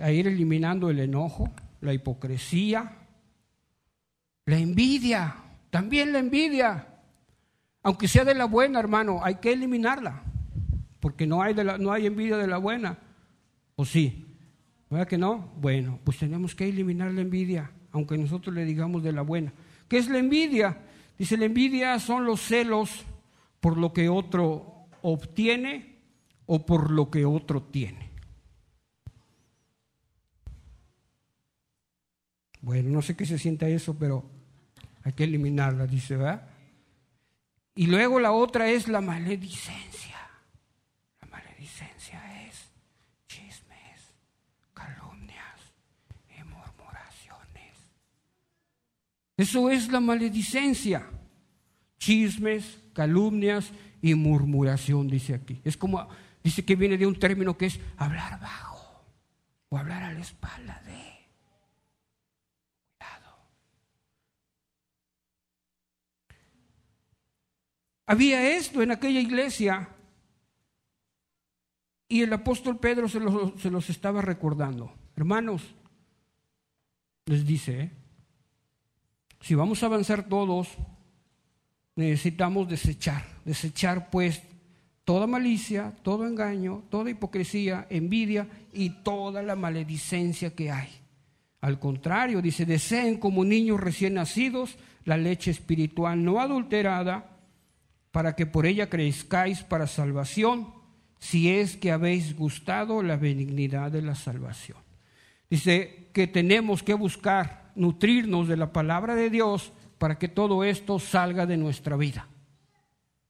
a 0.00 0.10
ir 0.10 0.26
eliminando 0.26 0.90
el 0.90 1.00
enojo, 1.00 1.50
la 1.80 1.92
hipocresía, 1.92 2.92
la 4.46 4.58
envidia, 4.58 5.36
también 5.70 6.12
la 6.12 6.18
envidia. 6.18 6.86
Aunque 7.82 8.08
sea 8.08 8.24
de 8.24 8.34
la 8.34 8.46
buena, 8.46 8.78
hermano, 8.78 9.20
hay 9.22 9.36
que 9.36 9.52
eliminarla, 9.52 10.22
porque 11.00 11.26
no 11.26 11.42
hay, 11.42 11.54
de 11.54 11.64
la, 11.64 11.78
no 11.78 11.92
hay 11.92 12.06
envidia 12.06 12.36
de 12.36 12.46
la 12.46 12.58
buena. 12.58 12.98
¿O 13.76 13.84
sí? 13.84 14.26
¿Verdad 14.90 15.06
que 15.06 15.18
no? 15.18 15.52
Bueno, 15.60 16.00
pues 16.02 16.18
tenemos 16.18 16.54
que 16.54 16.68
eliminar 16.68 17.12
la 17.12 17.20
envidia, 17.20 17.70
aunque 17.92 18.16
nosotros 18.16 18.54
le 18.54 18.64
digamos 18.64 19.02
de 19.02 19.12
la 19.12 19.22
buena. 19.22 19.52
¿Qué 19.86 19.98
es 19.98 20.08
la 20.08 20.18
envidia? 20.18 20.78
Dice, 21.18 21.36
la 21.36 21.44
envidia 21.44 21.98
son 21.98 22.24
los 22.24 22.40
celos 22.40 23.04
por 23.60 23.76
lo 23.76 23.92
que 23.92 24.08
otro 24.08 24.86
obtiene 25.02 25.96
o 26.46 26.64
por 26.64 26.90
lo 26.90 27.10
que 27.10 27.24
otro 27.24 27.62
tiene. 27.62 28.07
Bueno, 32.60 32.90
no 32.90 33.02
sé 33.02 33.16
qué 33.16 33.24
se 33.24 33.38
sienta 33.38 33.68
eso, 33.68 33.96
pero 33.98 34.24
hay 35.04 35.12
que 35.12 35.24
eliminarla, 35.24 35.86
dice, 35.86 36.16
¿verdad? 36.16 36.48
Y 37.74 37.86
luego 37.86 38.18
la 38.18 38.32
otra 38.32 38.68
es 38.68 38.88
la 38.88 39.00
maledicencia. 39.00 40.16
La 41.20 41.28
maledicencia 41.28 42.46
es 42.46 42.70
chismes, 43.28 44.14
calumnias 44.74 45.60
y 46.36 46.42
murmuraciones. 46.42 47.76
Eso 49.36 49.70
es 49.70 49.88
la 49.88 50.00
maledicencia. 50.00 51.06
Chismes, 51.98 52.80
calumnias 52.92 53.70
y 54.02 54.14
murmuración, 54.14 55.08
dice 55.08 55.34
aquí. 55.34 55.60
Es 55.64 55.76
como, 55.76 56.08
dice 56.42 56.64
que 56.64 56.74
viene 56.74 56.98
de 56.98 57.06
un 57.06 57.18
término 57.18 57.56
que 57.56 57.66
es 57.66 57.78
hablar 57.96 58.40
bajo 58.40 59.04
o 59.68 59.78
hablar 59.78 60.02
a 60.02 60.12
la 60.12 60.20
espalda 60.20 60.82
de. 60.84 61.17
Había 68.08 68.56
esto 68.56 68.80
en 68.82 68.90
aquella 68.90 69.20
iglesia 69.20 69.86
y 72.08 72.22
el 72.22 72.32
apóstol 72.32 72.78
Pedro 72.78 73.06
se 73.06 73.20
los, 73.20 73.90
estaba 73.90 74.22
recordando. 74.22 74.90
Hermanos, 75.14 75.60
les 77.26 77.46
dice, 77.46 77.80
¿eh? 77.80 77.90
si 79.42 79.54
vamos 79.54 79.82
a 79.82 79.86
avanzar 79.86 80.26
todos, 80.26 80.68
necesitamos 81.96 82.66
desechar, 82.66 83.26
desechar 83.44 84.08
pues 84.08 84.42
toda 85.04 85.26
malicia, 85.26 85.94
todo 86.02 86.26
engaño, 86.26 86.84
toda 86.88 87.10
hipocresía, 87.10 87.86
envidia 87.90 88.48
y 88.72 88.88
toda 89.02 89.42
la 89.42 89.54
maledicencia 89.54 90.54
que 90.54 90.70
hay. 90.70 90.88
Al 91.60 91.78
contrario, 91.78 92.40
dice, 92.40 92.64
deseen 92.64 93.18
como 93.18 93.44
niños 93.44 93.78
recién 93.78 94.14
nacidos 94.14 94.78
la 95.04 95.18
leche 95.18 95.50
espiritual 95.50 96.24
no 96.24 96.40
adulterada 96.40 97.34
para 98.10 98.34
que 98.34 98.46
por 98.46 98.66
ella 98.66 98.88
crezcáis 98.88 99.62
para 99.62 99.86
salvación, 99.86 100.72
si 101.18 101.50
es 101.50 101.76
que 101.76 101.92
habéis 101.92 102.36
gustado 102.36 103.02
la 103.02 103.16
benignidad 103.16 103.90
de 103.90 104.02
la 104.02 104.14
salvación. 104.14 104.78
Dice 105.50 106.08
que 106.12 106.26
tenemos 106.26 106.82
que 106.82 106.94
buscar 106.94 107.72
nutrirnos 107.74 108.48
de 108.48 108.56
la 108.56 108.72
palabra 108.72 109.14
de 109.14 109.30
Dios 109.30 109.72
para 109.98 110.18
que 110.18 110.28
todo 110.28 110.64
esto 110.64 110.98
salga 110.98 111.46
de 111.46 111.56
nuestra 111.56 111.96
vida. 111.96 112.28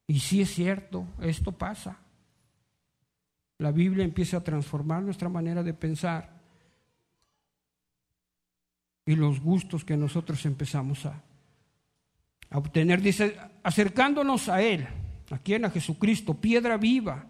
Y 0.06 0.20
si 0.20 0.40
es 0.40 0.54
cierto, 0.54 1.06
esto 1.20 1.52
pasa. 1.52 1.98
La 3.58 3.72
Biblia 3.72 4.04
empieza 4.04 4.38
a 4.38 4.44
transformar 4.44 5.02
nuestra 5.02 5.28
manera 5.28 5.62
de 5.62 5.74
pensar 5.74 6.38
y 9.04 9.16
los 9.16 9.40
gustos 9.40 9.84
que 9.84 9.96
nosotros 9.96 10.44
empezamos 10.46 11.06
a, 11.06 11.22
a 12.50 12.58
obtener, 12.58 13.02
dice, 13.02 13.36
acercándonos 13.62 14.48
a 14.48 14.62
Él, 14.62 14.86
a 15.30 15.38
quien, 15.38 15.64
a 15.64 15.70
Jesucristo, 15.70 16.34
piedra 16.34 16.76
viva, 16.76 17.26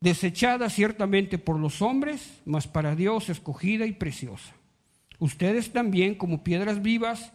desechada 0.00 0.70
ciertamente 0.70 1.38
por 1.38 1.58
los 1.58 1.82
hombres, 1.82 2.40
mas 2.44 2.66
para 2.68 2.94
Dios 2.94 3.28
escogida 3.28 3.86
y 3.86 3.92
preciosa. 3.92 4.54
Ustedes 5.18 5.72
también, 5.72 6.14
como 6.14 6.44
piedras 6.44 6.82
vivas, 6.82 7.32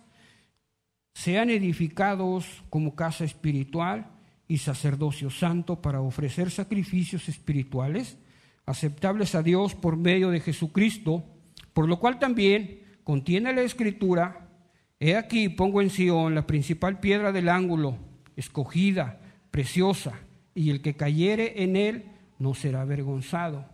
sean 1.13 1.49
edificados 1.49 2.63
como 2.69 2.95
casa 2.95 3.25
espiritual 3.25 4.07
y 4.47 4.57
sacerdocio 4.57 5.29
santo 5.29 5.81
para 5.81 6.01
ofrecer 6.01 6.49
sacrificios 6.49 7.27
espirituales 7.27 8.17
aceptables 8.65 9.35
a 9.35 9.43
Dios 9.43 9.75
por 9.75 9.97
medio 9.97 10.29
de 10.29 10.39
Jesucristo, 10.39 11.23
por 11.73 11.87
lo 11.87 11.99
cual 11.99 12.19
también 12.19 12.81
contiene 13.03 13.53
la 13.53 13.61
escritura, 13.61 14.42
He 15.05 15.17
aquí 15.17 15.49
pongo 15.49 15.81
en 15.81 15.89
Sion 15.89 16.33
la 16.33 16.47
principal 16.47 17.01
piedra 17.01 17.33
del 17.33 17.49
ángulo, 17.49 17.97
escogida, 18.37 19.19
preciosa, 19.51 20.13
y 20.55 20.69
el 20.69 20.81
que 20.81 20.93
cayere 20.95 21.61
en 21.61 21.75
él 21.75 22.05
no 22.39 22.53
será 22.53 22.83
avergonzado. 22.83 23.65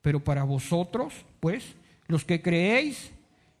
Pero 0.00 0.24
para 0.24 0.44
vosotros, 0.44 1.26
pues, 1.40 1.74
los 2.06 2.24
que 2.24 2.40
creéis, 2.40 3.12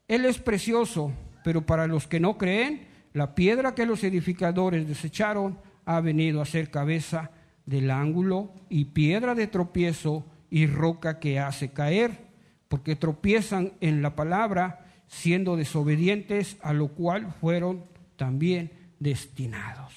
él 0.08 0.24
es 0.24 0.38
precioso, 0.38 1.12
pero 1.44 1.66
para 1.66 1.86
los 1.86 2.06
que 2.06 2.18
no 2.18 2.38
creen, 2.38 2.86
la 3.12 3.34
piedra 3.34 3.74
que 3.74 3.84
los 3.84 4.02
edificadores 4.04 4.88
desecharon 4.88 5.58
ha 5.84 6.00
venido 6.00 6.40
a 6.40 6.46
ser 6.46 6.70
cabeza 6.70 7.30
del 7.66 7.90
ángulo 7.90 8.54
y 8.70 8.86
piedra 8.86 9.34
de 9.34 9.48
tropiezo 9.48 10.24
y 10.48 10.66
roca 10.66 11.20
que 11.20 11.38
hace 11.38 11.72
caer, 11.72 12.24
porque 12.68 12.96
tropiezan 12.96 13.74
en 13.82 14.00
la 14.00 14.16
palabra 14.16 14.81
siendo 15.12 15.56
desobedientes, 15.56 16.56
a 16.62 16.72
lo 16.72 16.88
cual 16.88 17.34
fueron 17.38 17.84
también 18.16 18.72
destinados. 18.98 19.92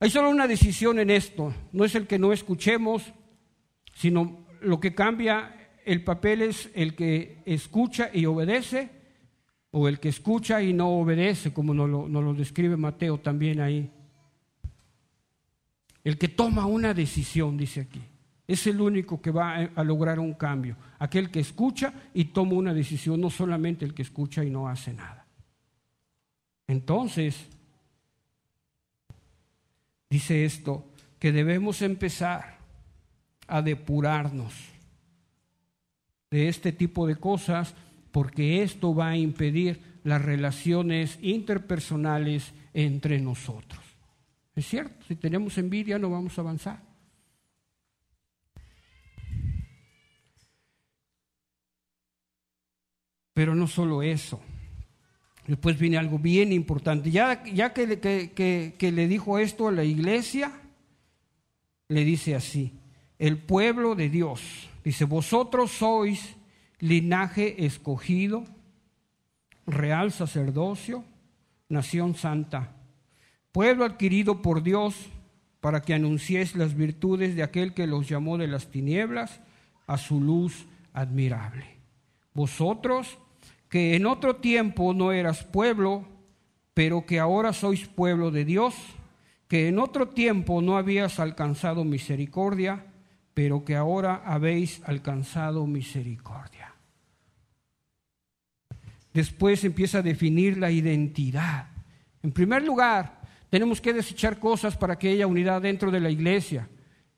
Hay 0.00 0.10
solo 0.10 0.30
una 0.30 0.48
decisión 0.48 0.98
en 0.98 1.10
esto, 1.10 1.54
no 1.72 1.84
es 1.84 1.94
el 1.94 2.08
que 2.08 2.18
no 2.18 2.32
escuchemos, 2.32 3.14
sino 3.94 4.44
lo 4.60 4.80
que 4.80 4.94
cambia 4.94 5.70
el 5.84 6.02
papel 6.02 6.42
es 6.42 6.70
el 6.74 6.96
que 6.96 7.40
escucha 7.46 8.10
y 8.12 8.26
obedece, 8.26 8.90
o 9.70 9.86
el 9.86 10.00
que 10.00 10.08
escucha 10.08 10.60
y 10.60 10.72
no 10.72 10.88
obedece, 10.98 11.52
como 11.52 11.72
nos 11.72 11.88
lo, 11.88 12.08
nos 12.08 12.24
lo 12.24 12.34
describe 12.34 12.76
Mateo 12.76 13.18
también 13.18 13.60
ahí. 13.60 13.90
El 16.02 16.18
que 16.18 16.28
toma 16.28 16.66
una 16.66 16.94
decisión, 16.94 17.56
dice 17.56 17.82
aquí 17.82 18.02
es 18.48 18.66
el 18.66 18.80
único 18.80 19.20
que 19.20 19.30
va 19.30 19.56
a 19.56 19.84
lograr 19.84 20.18
un 20.18 20.32
cambio. 20.32 20.74
Aquel 20.98 21.30
que 21.30 21.40
escucha 21.40 21.92
y 22.14 22.24
toma 22.24 22.54
una 22.54 22.72
decisión, 22.72 23.20
no 23.20 23.28
solamente 23.28 23.84
el 23.84 23.92
que 23.92 24.02
escucha 24.02 24.42
y 24.42 24.48
no 24.48 24.68
hace 24.68 24.94
nada. 24.94 25.26
Entonces, 26.66 27.46
dice 30.08 30.46
esto, 30.46 30.86
que 31.18 31.30
debemos 31.30 31.82
empezar 31.82 32.58
a 33.46 33.60
depurarnos 33.60 34.54
de 36.30 36.48
este 36.48 36.72
tipo 36.72 37.06
de 37.06 37.16
cosas 37.16 37.74
porque 38.12 38.62
esto 38.62 38.94
va 38.94 39.08
a 39.08 39.16
impedir 39.16 40.00
las 40.04 40.22
relaciones 40.22 41.18
interpersonales 41.20 42.54
entre 42.72 43.20
nosotros. 43.20 43.80
Es 44.54 44.66
cierto, 44.66 45.04
si 45.06 45.16
tenemos 45.16 45.58
envidia 45.58 45.98
no 45.98 46.08
vamos 46.08 46.38
a 46.38 46.40
avanzar. 46.40 46.87
Pero 53.38 53.54
no 53.54 53.68
solo 53.68 54.02
eso. 54.02 54.40
Después 55.46 55.78
viene 55.78 55.96
algo 55.96 56.18
bien 56.18 56.52
importante. 56.52 57.12
Ya, 57.12 57.44
que, 57.44 58.74
que, 58.76 58.92
le 58.92 59.06
dijo 59.06 59.38
esto 59.38 59.68
a 59.68 59.70
la 59.70 59.84
iglesia, 59.84 60.50
le 61.86 62.04
dice 62.04 62.34
así, 62.34 62.72
el 63.16 63.38
pueblo 63.38 63.94
de 63.94 64.08
Dios, 64.08 64.68
dice, 64.82 65.04
vosotros 65.04 65.70
sois 65.70 66.34
linaje 66.80 67.64
escogido, 67.64 68.42
real 69.68 70.10
sacerdocio, 70.10 71.04
nación 71.68 72.16
santa, 72.16 72.74
pueblo 73.52 73.84
adquirido 73.84 74.42
por 74.42 74.64
Dios 74.64 74.96
para 75.60 75.80
que 75.80 75.94
anunciéis 75.94 76.56
las 76.56 76.74
virtudes 76.74 77.36
de 77.36 77.44
aquel 77.44 77.72
que 77.72 77.86
los 77.86 78.08
llamó 78.08 78.36
de 78.36 78.48
las 78.48 78.72
tinieblas 78.72 79.40
a 79.86 79.96
su 79.96 80.20
luz 80.20 80.66
admirable. 80.92 81.78
Vosotros 82.34 83.16
que 83.68 83.94
en 83.94 84.06
otro 84.06 84.36
tiempo 84.36 84.94
no 84.94 85.12
eras 85.12 85.44
pueblo, 85.44 86.06
pero 86.74 87.04
que 87.04 87.18
ahora 87.18 87.52
sois 87.52 87.86
pueblo 87.86 88.30
de 88.30 88.44
Dios, 88.44 88.74
que 89.48 89.68
en 89.68 89.78
otro 89.78 90.08
tiempo 90.08 90.62
no 90.62 90.76
habías 90.76 91.18
alcanzado 91.18 91.84
misericordia, 91.84 92.86
pero 93.34 93.64
que 93.64 93.76
ahora 93.76 94.22
habéis 94.24 94.82
alcanzado 94.84 95.66
misericordia. 95.66 96.74
Después 99.12 99.64
empieza 99.64 99.98
a 99.98 100.02
definir 100.02 100.58
la 100.58 100.70
identidad. 100.70 101.68
En 102.22 102.32
primer 102.32 102.62
lugar, 102.62 103.20
tenemos 103.50 103.80
que 103.80 103.92
desechar 103.92 104.38
cosas 104.38 104.76
para 104.76 104.98
que 104.98 105.10
haya 105.10 105.26
unidad 105.26 105.62
dentro 105.62 105.90
de 105.90 106.00
la 106.00 106.10
iglesia. 106.10 106.68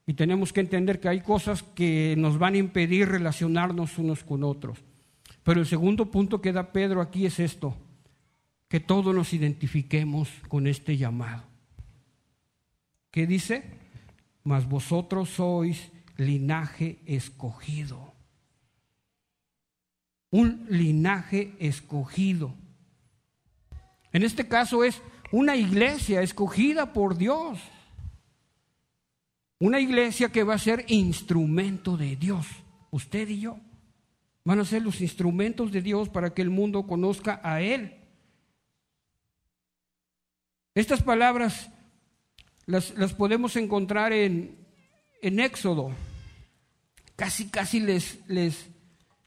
Y 0.07 0.15
tenemos 0.15 0.53
que 0.53 0.61
entender 0.61 1.01
que 1.01 1.09
hay 1.09 1.21
cosas 1.21 1.63
que 1.63 2.15
nos 2.17 2.39
van 2.39 2.55
a 2.55 2.59
impedir 2.59 3.09
relacionarnos 3.09 3.99
unos 3.99 4.25
con 4.25 4.45
otros. 4.45 4.79
Pero 5.43 5.61
el 5.61 5.67
segundo 5.67 6.11
punto 6.11 6.41
que 6.41 6.53
da 6.53 6.73
Pedro 6.73 7.01
aquí 7.01 7.27
es 7.27 7.41
esto, 7.41 7.77
que 8.69 8.81
todos 8.81 9.15
nos 9.15 9.33
identifiquemos 9.33 10.29
con 10.49 10.67
este 10.67 10.97
llamado. 10.97 11.45
¿Qué 13.11 13.27
dice? 13.27 13.65
Mas 14.45 14.69
vosotros 14.69 15.31
sois 15.31 15.91
linaje 16.17 17.01
escogido. 17.07 18.13
Un 20.31 20.67
linaje 20.69 21.55
escogido. 21.59 22.55
En 24.13 24.23
este 24.23 24.47
caso 24.47 24.85
es 24.85 25.03
una 25.33 25.57
iglesia 25.57 26.23
escogida 26.23 26.93
por 26.93 27.17
Dios. 27.17 27.59
Una 29.59 29.81
iglesia 29.81 30.31
que 30.31 30.45
va 30.45 30.55
a 30.55 30.59
ser 30.59 30.85
instrumento 30.89 31.97
de 31.97 32.17
Dios, 32.17 32.47
usted 32.91 33.29
y 33.29 33.41
yo. 33.41 33.59
Van 34.45 34.59
a 34.59 34.65
ser 34.65 34.83
los 34.83 35.01
instrumentos 35.01 35.71
de 35.71 35.83
Dios 35.83 36.09
para 36.09 36.33
que 36.33 36.43
el 36.43 36.51
mundo 36.51 36.87
conozca 36.87 37.41
a 37.43 37.61
Él. 37.61 37.97
Estas 40.75 41.03
palabras 41.03 41.71
las, 42.67 42.93
podemos 43.15 43.57
encontrar 43.57 44.13
en, 44.13 44.57
Éxodo. 45.21 45.91
Casi, 47.17 47.49
casi 47.49 47.81
les, 47.81 48.21
les, 48.29 48.71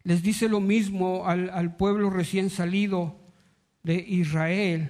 les 0.04 0.23
dice 0.23 0.49
lo 0.49 0.60
mismo 0.60 1.28
al, 1.28 1.49
al 1.52 1.76
pueblo 1.76 2.10
recién 2.10 2.49
salido 2.49 3.19
de 3.84 3.95
Israel. 3.95 4.89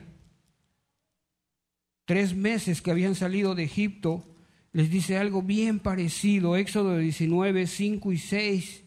Tres 2.05 2.33
meses 2.33 2.81
que 2.81 2.91
habían 2.91 3.15
salido 3.15 3.55
de 3.55 3.63
Egipto, 3.63 4.23
les 4.71 4.89
dice 4.89 5.17
algo 5.17 5.41
bien 5.41 5.79
parecido. 5.79 6.55
Éxodo 6.55 6.97
19, 6.97 7.67
5 7.67 8.11
y 8.11 8.17
6 8.17 8.82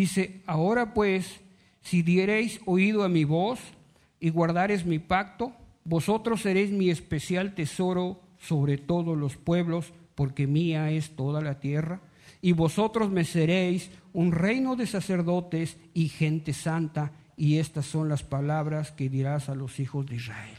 dice, 0.00 0.42
ahora 0.46 0.94
pues, 0.94 1.40
si 1.80 2.02
diereis 2.02 2.60
oído 2.66 3.04
a 3.04 3.08
mi 3.08 3.24
voz 3.24 3.58
y 4.20 4.30
guardareis 4.30 4.84
mi 4.84 4.98
pacto, 4.98 5.52
vosotros 5.84 6.42
seréis 6.42 6.70
mi 6.70 6.90
especial 6.90 7.54
tesoro 7.54 8.20
sobre 8.38 8.78
todos 8.78 9.16
los 9.16 9.36
pueblos, 9.36 9.92
porque 10.14 10.46
mía 10.46 10.90
es 10.90 11.16
toda 11.16 11.40
la 11.40 11.60
tierra, 11.60 12.00
y 12.40 12.52
vosotros 12.52 13.10
me 13.10 13.24
seréis 13.24 13.90
un 14.12 14.32
reino 14.32 14.76
de 14.76 14.86
sacerdotes 14.86 15.76
y 15.94 16.08
gente 16.08 16.52
santa, 16.52 17.12
y 17.36 17.58
estas 17.58 17.86
son 17.86 18.08
las 18.08 18.22
palabras 18.22 18.92
que 18.92 19.08
dirás 19.08 19.48
a 19.48 19.54
los 19.54 19.80
hijos 19.80 20.06
de 20.06 20.16
Israel. 20.16 20.58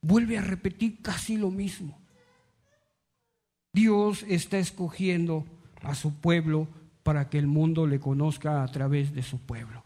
Vuelve 0.00 0.38
a 0.38 0.42
repetir 0.42 1.02
casi 1.02 1.36
lo 1.36 1.50
mismo. 1.50 1.98
Dios 3.72 4.24
está 4.28 4.58
escogiendo 4.58 5.44
a 5.82 5.94
su 5.94 6.14
pueblo 6.14 6.68
para 7.08 7.30
que 7.30 7.38
el 7.38 7.46
mundo 7.46 7.86
le 7.86 7.98
conozca 7.98 8.62
a 8.62 8.68
través 8.68 9.14
de 9.14 9.22
su 9.22 9.40
pueblo. 9.40 9.82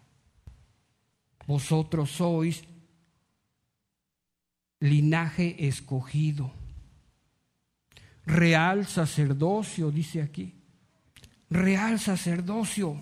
Vosotros 1.47 2.11
sois 2.11 2.65
linaje 4.81 5.69
escogido, 5.69 6.51
real 8.27 8.89
sacerdocio, 8.89 9.93
dice 9.93 10.21
aquí, 10.21 10.65
real 11.49 12.01
sacerdocio. 12.01 13.01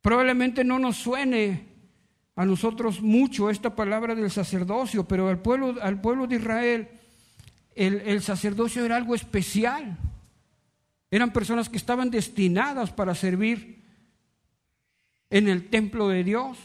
Probablemente 0.00 0.62
no 0.62 0.78
nos 0.78 0.96
suene 0.96 1.66
a 2.36 2.46
nosotros 2.46 3.02
mucho 3.02 3.50
esta 3.50 3.74
palabra 3.74 4.14
del 4.14 4.30
sacerdocio, 4.30 5.08
pero 5.08 5.28
al 5.28 5.42
pueblo, 5.42 5.74
al 5.82 6.00
pueblo 6.00 6.28
de 6.28 6.36
Israel 6.36 6.88
el, 7.74 8.22
sacerdocio 8.22 8.84
era 8.84 8.94
algo 8.94 9.16
especial. 9.16 9.98
Eran 11.12 11.30
personas 11.30 11.68
que 11.68 11.76
estaban 11.76 12.10
destinadas 12.10 12.90
para 12.90 13.14
servir 13.14 13.84
en 15.28 15.46
el 15.46 15.68
templo 15.68 16.08
de 16.08 16.24
Dios, 16.24 16.56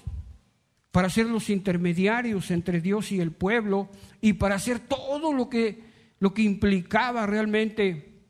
para 0.90 1.10
ser 1.10 1.26
los 1.26 1.50
intermediarios 1.50 2.50
entre 2.50 2.80
Dios 2.80 3.12
y 3.12 3.20
el 3.20 3.34
pueblo 3.34 3.90
y 4.22 4.34
para 4.34 4.56
hacer 4.56 4.80
todo 4.80 5.34
lo 5.34 5.50
que, 5.50 5.84
lo 6.20 6.34
que 6.34 6.44
implicaba 6.44 7.26
realmente 7.26 8.22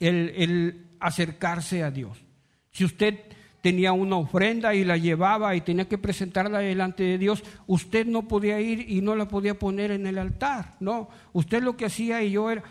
el, 0.00 0.32
el 0.34 0.86
acercarse 0.98 1.82
a 1.82 1.90
Dios. 1.90 2.24
Si 2.72 2.82
usted 2.82 3.20
tenía 3.60 3.92
una 3.92 4.16
ofrenda 4.16 4.74
y 4.74 4.82
la 4.82 4.96
llevaba 4.96 5.54
y 5.56 5.60
tenía 5.60 5.88
que 5.88 5.98
presentarla 5.98 6.60
delante 6.60 7.02
de 7.02 7.18
Dios, 7.18 7.44
usted 7.66 8.06
no 8.06 8.28
podía 8.28 8.60
ir 8.60 8.90
y 8.90 9.02
no 9.02 9.14
la 9.14 9.28
podía 9.28 9.58
poner 9.58 9.90
en 9.90 10.06
el 10.06 10.16
altar, 10.16 10.76
no, 10.80 11.08
usted 11.34 11.62
lo 11.62 11.76
que 11.76 11.84
hacía 11.86 12.22
y 12.22 12.32
yo 12.32 12.50
era 12.50 12.62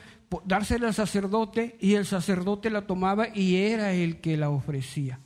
dársela 0.46 0.88
al 0.88 0.94
sacerdote 0.94 1.78
y 1.80 1.96
el 1.96 2.06
sacerdote 2.06 2.70
la 2.70 2.88
tomaba 2.88 3.28
y 3.34 3.56
era 3.58 3.94
el 3.94 4.22
que 4.22 4.38
la 4.38 4.50
ofrecía. 4.50 5.20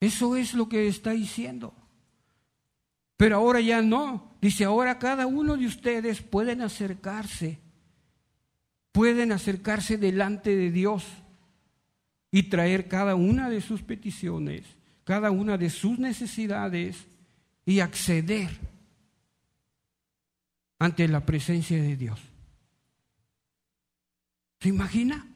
Eso 0.00 0.36
es 0.36 0.54
lo 0.54 0.68
que 0.68 0.86
está 0.86 1.10
diciendo. 1.10 1.74
Pero 3.16 3.36
ahora 3.36 3.60
ya 3.60 3.82
no. 3.82 4.36
Dice, 4.40 4.64
ahora 4.64 4.98
cada 4.98 5.26
uno 5.26 5.56
de 5.56 5.66
ustedes 5.66 6.22
pueden 6.22 6.62
acercarse, 6.62 7.58
pueden 8.92 9.32
acercarse 9.32 9.98
delante 9.98 10.54
de 10.54 10.70
Dios 10.70 11.04
y 12.30 12.44
traer 12.44 12.86
cada 12.86 13.16
una 13.16 13.50
de 13.50 13.60
sus 13.60 13.82
peticiones, 13.82 14.64
cada 15.02 15.32
una 15.32 15.58
de 15.58 15.70
sus 15.70 15.98
necesidades 15.98 17.08
y 17.66 17.80
acceder 17.80 18.50
ante 20.78 21.08
la 21.08 21.26
presencia 21.26 21.82
de 21.82 21.96
Dios. 21.96 22.20
¿Se 24.60 24.68
imagina? 24.68 25.26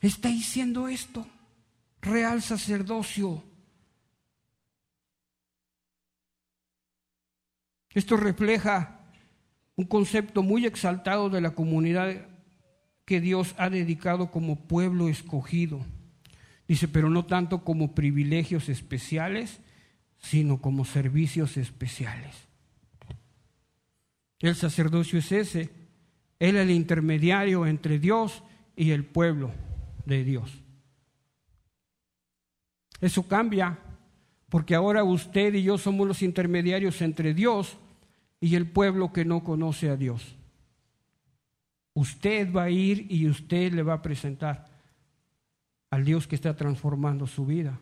Está 0.00 0.28
diciendo 0.28 0.88
esto, 0.88 1.26
real 2.00 2.42
sacerdocio. 2.42 3.44
Esto 7.92 8.16
refleja 8.16 9.00
un 9.76 9.84
concepto 9.86 10.42
muy 10.42 10.66
exaltado 10.66 11.30
de 11.30 11.40
la 11.40 11.50
comunidad 11.50 12.28
que 13.04 13.20
Dios 13.20 13.54
ha 13.58 13.70
dedicado 13.70 14.30
como 14.30 14.68
pueblo 14.68 15.08
escogido. 15.08 15.84
Dice, 16.68 16.86
pero 16.86 17.10
no 17.10 17.26
tanto 17.26 17.64
como 17.64 17.94
privilegios 17.94 18.68
especiales, 18.68 19.60
sino 20.18 20.60
como 20.60 20.84
servicios 20.84 21.56
especiales. 21.56 22.36
El 24.38 24.54
sacerdocio 24.54 25.18
es 25.18 25.32
ese. 25.32 25.79
Él 26.40 26.56
es 26.56 26.62
el 26.62 26.70
intermediario 26.72 27.66
entre 27.66 28.00
Dios 28.00 28.42
y 28.74 28.90
el 28.90 29.04
pueblo 29.04 29.52
de 30.06 30.24
Dios. 30.24 30.50
Eso 33.00 33.28
cambia 33.28 33.78
porque 34.48 34.74
ahora 34.74 35.04
usted 35.04 35.54
y 35.54 35.62
yo 35.62 35.78
somos 35.78 36.08
los 36.08 36.22
intermediarios 36.22 37.02
entre 37.02 37.34
Dios 37.34 37.76
y 38.40 38.56
el 38.56 38.66
pueblo 38.66 39.12
que 39.12 39.24
no 39.24 39.44
conoce 39.44 39.90
a 39.90 39.96
Dios. 39.96 40.34
Usted 41.92 42.50
va 42.52 42.64
a 42.64 42.70
ir 42.70 43.06
y 43.10 43.28
usted 43.28 43.72
le 43.74 43.82
va 43.82 43.94
a 43.94 44.02
presentar 44.02 44.66
al 45.90 46.04
Dios 46.06 46.26
que 46.26 46.36
está 46.36 46.56
transformando 46.56 47.26
su 47.26 47.44
vida. 47.44 47.78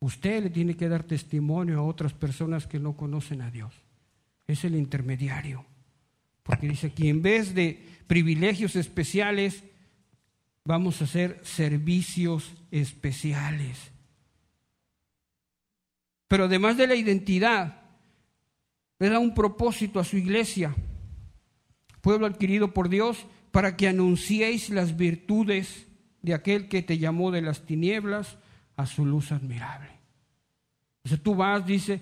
Usted 0.00 0.44
le 0.44 0.50
tiene 0.50 0.74
que 0.74 0.88
dar 0.88 1.02
testimonio 1.02 1.80
a 1.80 1.82
otras 1.82 2.14
personas 2.14 2.66
que 2.66 2.78
no 2.78 2.96
conocen 2.96 3.42
a 3.42 3.50
Dios. 3.50 3.74
Es 4.46 4.64
el 4.64 4.74
intermediario. 4.74 5.65
Porque 6.46 6.68
dice 6.68 6.88
aquí, 6.88 7.08
en 7.08 7.22
vez 7.22 7.54
de 7.54 7.84
privilegios 8.06 8.76
especiales, 8.76 9.64
vamos 10.64 11.00
a 11.00 11.04
hacer 11.04 11.40
servicios 11.44 12.52
especiales. 12.70 13.90
Pero 16.28 16.44
además 16.44 16.76
de 16.76 16.86
la 16.86 16.94
identidad, 16.94 17.82
le 18.98 19.08
da 19.08 19.18
un 19.18 19.34
propósito 19.34 20.00
a 20.00 20.04
su 20.04 20.16
iglesia 20.16 20.74
pueblo 22.06 22.28
adquirido 22.28 22.72
por 22.72 22.88
Dios, 22.88 23.26
para 23.50 23.76
que 23.76 23.88
anunciéis 23.88 24.70
las 24.70 24.96
virtudes 24.96 25.88
de 26.22 26.34
aquel 26.34 26.68
que 26.68 26.80
te 26.80 26.98
llamó 26.98 27.32
de 27.32 27.42
las 27.42 27.66
tinieblas 27.66 28.38
a 28.76 28.86
su 28.86 29.04
luz 29.04 29.32
admirable. 29.32 29.90
O 31.04 31.16
tú 31.16 31.34
vas, 31.34 31.66
dice, 31.66 32.00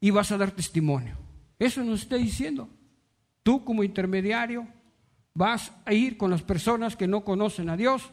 y 0.00 0.10
vas 0.10 0.32
a 0.32 0.36
dar 0.36 0.50
testimonio. 0.50 1.16
Eso 1.58 1.82
nos 1.82 2.02
está 2.02 2.16
diciendo. 2.16 2.68
Tú 3.46 3.64
como 3.64 3.84
intermediario 3.84 4.66
vas 5.32 5.70
a 5.84 5.92
ir 5.92 6.16
con 6.16 6.32
las 6.32 6.42
personas 6.42 6.96
que 6.96 7.06
no 7.06 7.24
conocen 7.24 7.70
a 7.70 7.76
Dios 7.76 8.10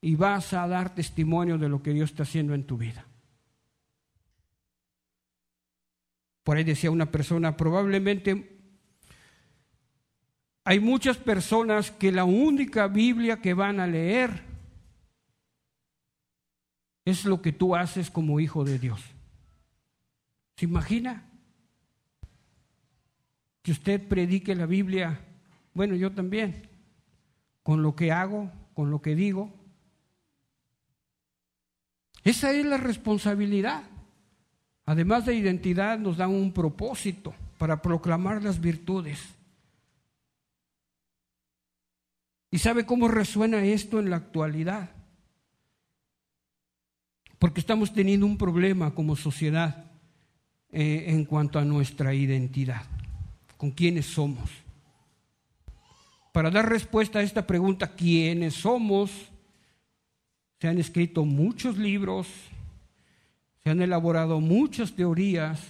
y 0.00 0.14
vas 0.14 0.52
a 0.52 0.68
dar 0.68 0.94
testimonio 0.94 1.58
de 1.58 1.68
lo 1.68 1.82
que 1.82 1.90
Dios 1.90 2.10
está 2.10 2.22
haciendo 2.22 2.54
en 2.54 2.64
tu 2.64 2.76
vida. 2.76 3.08
Por 6.44 6.56
ahí 6.56 6.62
decía 6.62 6.92
una 6.92 7.10
persona, 7.10 7.56
probablemente 7.56 8.56
hay 10.62 10.78
muchas 10.78 11.16
personas 11.16 11.90
que 11.90 12.12
la 12.12 12.22
única 12.22 12.86
Biblia 12.86 13.40
que 13.40 13.52
van 13.52 13.80
a 13.80 13.88
leer 13.88 14.44
es 17.04 17.24
lo 17.24 17.42
que 17.42 17.50
tú 17.50 17.74
haces 17.74 18.12
como 18.12 18.38
hijo 18.38 18.64
de 18.64 18.78
Dios. 18.78 19.02
¿Se 20.56 20.66
imagina? 20.66 21.35
Que 23.66 23.72
usted 23.72 24.00
predique 24.06 24.54
la 24.54 24.64
Biblia, 24.64 25.18
bueno, 25.74 25.96
yo 25.96 26.12
también, 26.12 26.68
con 27.64 27.82
lo 27.82 27.96
que 27.96 28.12
hago, 28.12 28.48
con 28.74 28.92
lo 28.92 29.02
que 29.02 29.16
digo. 29.16 29.52
Esa 32.22 32.52
es 32.52 32.64
la 32.64 32.76
responsabilidad. 32.76 33.82
Además 34.84 35.26
de 35.26 35.34
identidad, 35.34 35.98
nos 35.98 36.16
dan 36.16 36.30
un 36.30 36.52
propósito 36.52 37.34
para 37.58 37.82
proclamar 37.82 38.40
las 38.40 38.60
virtudes. 38.60 39.18
¿Y 42.52 42.58
sabe 42.58 42.86
cómo 42.86 43.08
resuena 43.08 43.64
esto 43.64 43.98
en 43.98 44.10
la 44.10 44.16
actualidad? 44.18 44.90
Porque 47.40 47.58
estamos 47.58 47.92
teniendo 47.92 48.26
un 48.26 48.38
problema 48.38 48.94
como 48.94 49.16
sociedad 49.16 49.90
eh, 50.70 51.06
en 51.08 51.24
cuanto 51.24 51.58
a 51.58 51.64
nuestra 51.64 52.14
identidad, 52.14 52.84
con 53.56 53.70
quiénes 53.70 54.06
somos. 54.06 54.50
Para 56.32 56.50
dar 56.50 56.68
respuesta 56.68 57.20
a 57.20 57.22
esta 57.22 57.46
pregunta, 57.46 57.94
¿quiénes 57.94 58.54
somos? 58.54 59.10
Se 60.60 60.68
han 60.68 60.78
escrito 60.78 61.24
muchos 61.24 61.78
libros, 61.78 62.26
se 63.62 63.70
han 63.70 63.80
elaborado 63.80 64.40
muchas 64.40 64.92
teorías 64.92 65.60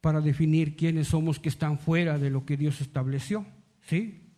para 0.00 0.20
definir 0.20 0.76
quiénes 0.76 1.08
somos 1.08 1.38
que 1.38 1.48
están 1.48 1.78
fuera 1.78 2.18
de 2.18 2.30
lo 2.30 2.44
que 2.46 2.56
Dios 2.56 2.80
estableció. 2.80 3.46
¿Sí? 3.82 4.30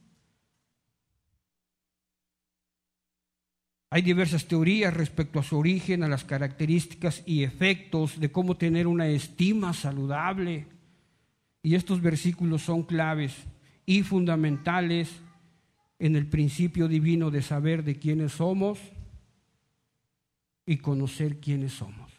Hay 3.91 4.01
diversas 4.01 4.47
teorías 4.47 4.95
respecto 4.95 5.39
a 5.39 5.43
su 5.43 5.59
origen, 5.59 6.03
a 6.03 6.09
las 6.09 6.25
características 6.25 7.23
y 7.27 7.45
efectos 7.45 8.19
de 8.19 8.33
cómo 8.33 8.57
tener 8.57 8.87
una 8.87 9.07
estima 9.07 9.75
saludable. 9.75 10.67
Y 11.63 11.75
estos 11.77 12.01
versículos 12.01 12.63
son 12.63 12.83
claves 12.83 13.35
y 13.87 14.03
fundamentales 14.03 15.11
en 15.99 16.17
el 16.17 16.27
principio 16.27 16.89
divino 16.89 17.31
de 17.31 17.43
saber 17.43 17.85
de 17.85 17.97
quiénes 17.97 18.33
somos 18.33 18.81
y 20.67 20.79
conocer 20.79 21.39
quiénes 21.39 21.73
somos. 21.75 22.13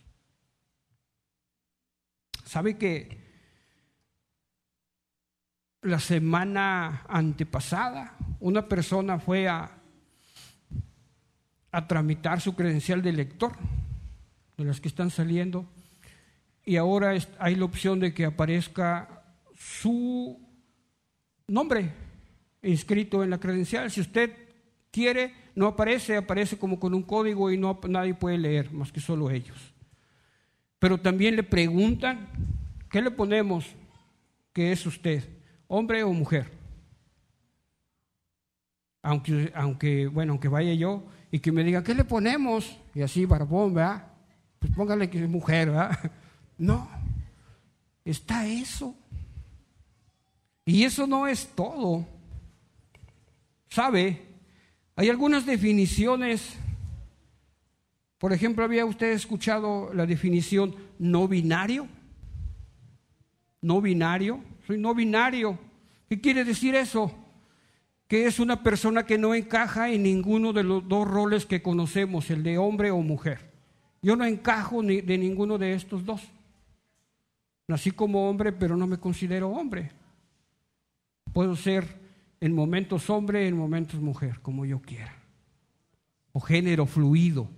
¿Sabe 2.46 2.78
que 2.78 3.22
la 5.82 6.00
semana 6.00 7.04
antepasada 7.10 8.16
una 8.40 8.68
persona 8.68 9.20
fue 9.20 9.48
a, 9.50 9.78
a 11.72 11.88
tramitar 11.88 12.40
su 12.40 12.56
credencial 12.56 13.02
de 13.02 13.12
lector, 13.12 13.54
de 14.58 14.66
las 14.66 14.80
que 14.80 14.88
están 14.88 15.10
saliendo, 15.10 15.66
y 16.66 16.78
ahora 16.78 17.14
hay 17.40 17.56
la 17.56 17.66
opción 17.66 18.00
de 18.00 18.14
que 18.14 18.26
aparezca 18.26 19.23
su 19.64 20.38
nombre 21.48 21.92
inscrito 22.62 23.24
en 23.24 23.30
la 23.30 23.40
credencial. 23.40 23.90
Si 23.90 24.02
usted 24.02 24.32
quiere, 24.92 25.34
no 25.56 25.68
aparece, 25.68 26.18
aparece 26.18 26.58
como 26.58 26.80
con 26.80 26.94
un 26.94 27.04
código 27.04 27.50
y 27.50 27.58
no, 27.58 27.80
nadie 27.88 28.14
puede 28.14 28.38
leer, 28.38 28.72
más 28.72 28.92
que 28.92 29.00
solo 29.00 29.32
ellos. 29.32 29.58
Pero 30.80 30.98
también 30.98 31.36
le 31.36 31.44
preguntan, 31.44 32.28
¿qué 32.90 33.02
le 33.02 33.12
ponemos 33.12 33.66
que 34.52 34.72
es 34.72 34.86
usted? 34.86 35.24
¿Hombre 35.68 36.04
o 36.04 36.12
mujer? 36.12 36.52
Aunque, 39.02 39.52
aunque, 39.56 40.08
bueno, 40.08 40.34
aunque 40.34 40.48
vaya 40.50 40.74
yo 40.74 41.04
y 41.32 41.40
que 41.40 41.52
me 41.52 41.64
diga, 41.64 41.84
¿qué 41.84 41.94
le 41.94 42.04
ponemos? 42.04 42.78
Y 42.94 43.02
así, 43.02 43.26
barbón, 43.26 43.74
¿verdad? 43.74 44.08
Pues 44.60 44.74
póngale 44.74 45.10
que 45.10 45.24
es 45.24 45.30
mujer, 45.30 45.70
¿verdad? 45.70 46.12
No, 46.56 46.88
está 48.06 48.46
eso. 48.46 48.96
Y 50.66 50.84
eso 50.84 51.08
no 51.08 51.28
es 51.28 51.48
todo. 51.48 52.06
¿Sabe? 53.70 54.22
Hay 54.96 55.10
algunas 55.10 55.46
definiciones. 55.46 56.56
Por 58.18 58.32
ejemplo, 58.32 58.64
¿había 58.64 58.86
usted 58.86 59.12
escuchado 59.12 59.94
la 59.94 60.06
definición 60.06 60.76
no 61.00 61.28
binario? 61.28 61.88
No 63.62 63.82
binario. 63.82 64.40
Soy 64.66 64.78
no 64.78 64.94
binario. 64.94 65.58
¿Qué 66.08 66.22
quiere 66.22 66.46
decir 66.46 66.76
eso? 66.76 67.12
Que 68.08 68.28
es 68.28 68.40
una 68.40 68.62
persona 68.64 69.06
que 69.06 69.18
no 69.18 69.34
encaja 69.34 69.90
en 69.90 70.04
ninguno 70.04 70.54
de 70.54 70.64
los 70.64 70.88
dos 70.88 71.08
roles 71.08 71.46
que 71.46 71.62
conocemos, 71.62 72.30
el 72.30 72.44
de 72.44 72.58
hombre 72.58 72.92
o 72.92 73.00
mujer. 73.00 73.52
Yo 74.02 74.16
no 74.16 74.26
encajo 74.26 74.84
ni 74.84 75.02
de 75.02 75.18
ninguno 75.18 75.58
de 75.58 75.74
estos 75.74 76.06
dos. 76.06 76.22
Nací 77.68 77.92
como 77.92 78.30
hombre, 78.30 78.52
pero 78.52 78.78
no 78.78 78.86
me 78.86 78.98
considero 78.98 79.50
hombre. 79.50 79.92
Puedo 81.34 81.56
ser 81.56 82.02
en 82.40 82.54
momentos 82.54 83.10
hombre, 83.10 83.48
en 83.48 83.58
momentos 83.58 84.00
mujer, 84.00 84.40
como 84.42 84.66
yo 84.66 84.82
quiera. 84.82 85.16
O 86.32 86.40
género 86.40 86.86
fluido. 86.86 87.50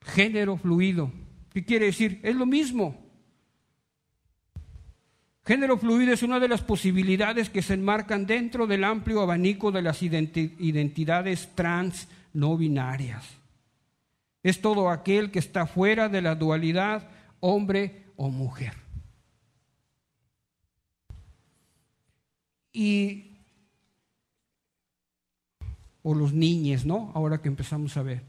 Género 0.00 0.56
fluido. 0.56 1.10
¿Qué 1.52 1.64
quiere 1.64 1.86
decir? 1.86 2.20
Es 2.22 2.36
lo 2.36 2.46
mismo. 2.46 3.04
Género 5.44 5.78
fluido 5.78 6.12
es 6.12 6.22
una 6.22 6.40
de 6.40 6.48
las 6.48 6.62
posibilidades 6.62 7.50
que 7.50 7.62
se 7.62 7.74
enmarcan 7.74 8.26
dentro 8.26 8.66
del 8.66 8.84
amplio 8.84 9.20
abanico 9.20 9.70
de 9.70 9.82
las 9.82 10.02
identidades 10.02 11.50
trans 11.54 12.08
no 12.32 12.56
binarias. 12.56 13.24
Es 14.42 14.60
todo 14.60 14.90
aquel 14.90 15.30
que 15.30 15.38
está 15.38 15.66
fuera 15.66 16.08
de 16.08 16.22
la 16.22 16.34
dualidad 16.34 17.08
hombre 17.40 18.06
o 18.16 18.28
mujer. 18.28 18.85
Y 22.76 23.32
o 26.02 26.14
los 26.14 26.34
niños, 26.34 26.84
¿no? 26.84 27.10
Ahora 27.14 27.40
que 27.40 27.48
empezamos 27.48 27.96
a 27.96 28.02
ver. 28.02 28.22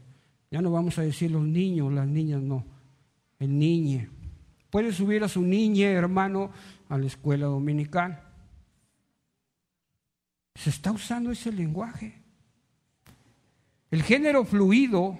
Ya 0.50 0.62
no 0.62 0.70
vamos 0.70 0.98
a 0.98 1.02
decir 1.02 1.30
los 1.30 1.44
niños, 1.44 1.92
las 1.92 2.08
niñas, 2.08 2.40
no. 2.40 2.64
El 3.38 3.58
niñe. 3.58 4.08
Puede 4.70 4.90
subir 4.92 5.22
a 5.22 5.28
su 5.28 5.42
niñe, 5.42 5.84
hermano, 5.92 6.50
a 6.88 6.96
la 6.96 7.06
escuela 7.06 7.44
dominical. 7.44 8.22
Se 10.54 10.70
está 10.70 10.92
usando 10.92 11.30
ese 11.30 11.52
lenguaje. 11.52 12.14
El 13.90 14.02
género 14.02 14.46
fluido, 14.46 15.18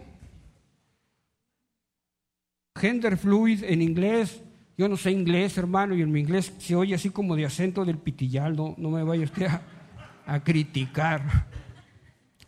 gender 2.75 3.19
fluid 3.19 3.63
en 3.63 3.83
inglés, 3.83 4.43
yo 4.79 4.89
no 4.89 4.97
sé 4.97 5.11
inglés, 5.11 5.59
hermano, 5.59 5.97
y 5.97 6.03
en 6.03 6.13
mi 6.13 6.21
inglés 6.21 6.53
se 6.59 6.77
oye 6.77 6.95
así 6.95 7.11
como 7.11 7.35
de 7.35 7.45
acento 7.45 7.85
del 7.85 7.99
pitillal, 7.99 8.55
no, 8.55 8.77
me 8.79 9.03
vaya 9.03 9.25
usted 9.25 9.47
a, 9.47 9.61
a 10.25 10.45
criticar. 10.45 11.49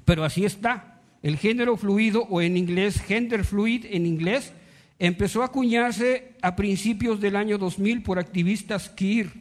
Pero 0.05 0.23
así 0.23 0.45
está. 0.45 1.01
El 1.23 1.37
género 1.37 1.77
fluido, 1.77 2.23
o 2.31 2.41
en 2.41 2.57
inglés, 2.57 3.03
gender 3.03 3.45
fluid 3.45 3.85
en 3.91 4.07
inglés, 4.07 4.53
empezó 5.01 5.43
a 5.43 5.47
acuñarse 5.47 6.37
a 6.41 6.55
principios 6.55 7.21
del 7.21 7.35
año 7.35 7.59
2000 7.59 8.05
por 8.05 8.21
activistas 8.21 8.89
queer, 8.89 9.33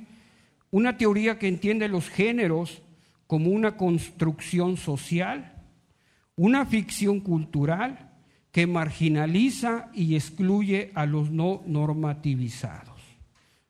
una 0.72 0.98
teoría 0.98 1.38
que 1.38 1.48
entiende 1.48 1.88
los 1.90 2.10
géneros 2.10 2.82
como 3.28 3.52
una 3.52 3.78
construcción 3.78 4.78
social, 4.78 5.64
una 6.36 6.66
ficción 6.66 7.20
cultural 7.20 8.09
que 8.52 8.68
marginaliza 8.68 9.90
y 9.94 10.16
excluye 10.16 10.92
a 10.96 11.06
los 11.06 11.30
no 11.32 11.62
normativizados. 11.66 13.00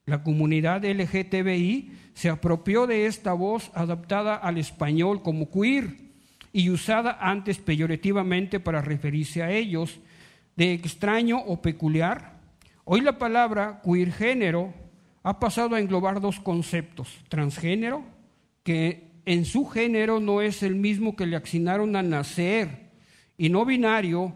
La 0.06 0.24
comunidad 0.24 0.84
LGTBI 0.86 1.92
se 2.14 2.30
apropió 2.30 2.88
de 2.88 3.06
esta 3.06 3.34
voz 3.34 3.72
adaptada 3.76 4.36
al 4.36 4.58
español 4.58 5.22
como 5.22 5.52
queer 5.52 5.98
y 6.52 6.70
usada 6.70 7.18
antes 7.22 7.60
peyorativamente 7.60 8.60
para 8.60 8.82
referirse 8.82 9.44
a 9.44 9.52
ellos, 9.52 10.00
de 10.56 10.74
extraño 10.74 11.38
o 11.38 11.62
peculiar. 11.62 12.40
Hoy 12.86 13.02
la 13.02 13.18
palabra 13.18 13.82
queer 13.84 14.12
género 14.12 14.74
ha 15.24 15.40
pasado 15.40 15.76
a 15.76 15.80
englobar 15.80 16.22
dos 16.22 16.40
conceptos, 16.40 17.24
transgénero, 17.30 18.04
que 18.64 19.12
en 19.26 19.46
su 19.46 19.66
género 19.68 20.20
no 20.20 20.42
es 20.42 20.64
el 20.64 20.76
mismo 20.76 21.16
que 21.16 21.28
le 21.28 21.36
asignaron 21.36 21.96
a 21.96 22.02
nacer, 22.02 22.90
y 23.38 23.50
no 23.50 23.64
binario, 23.64 24.36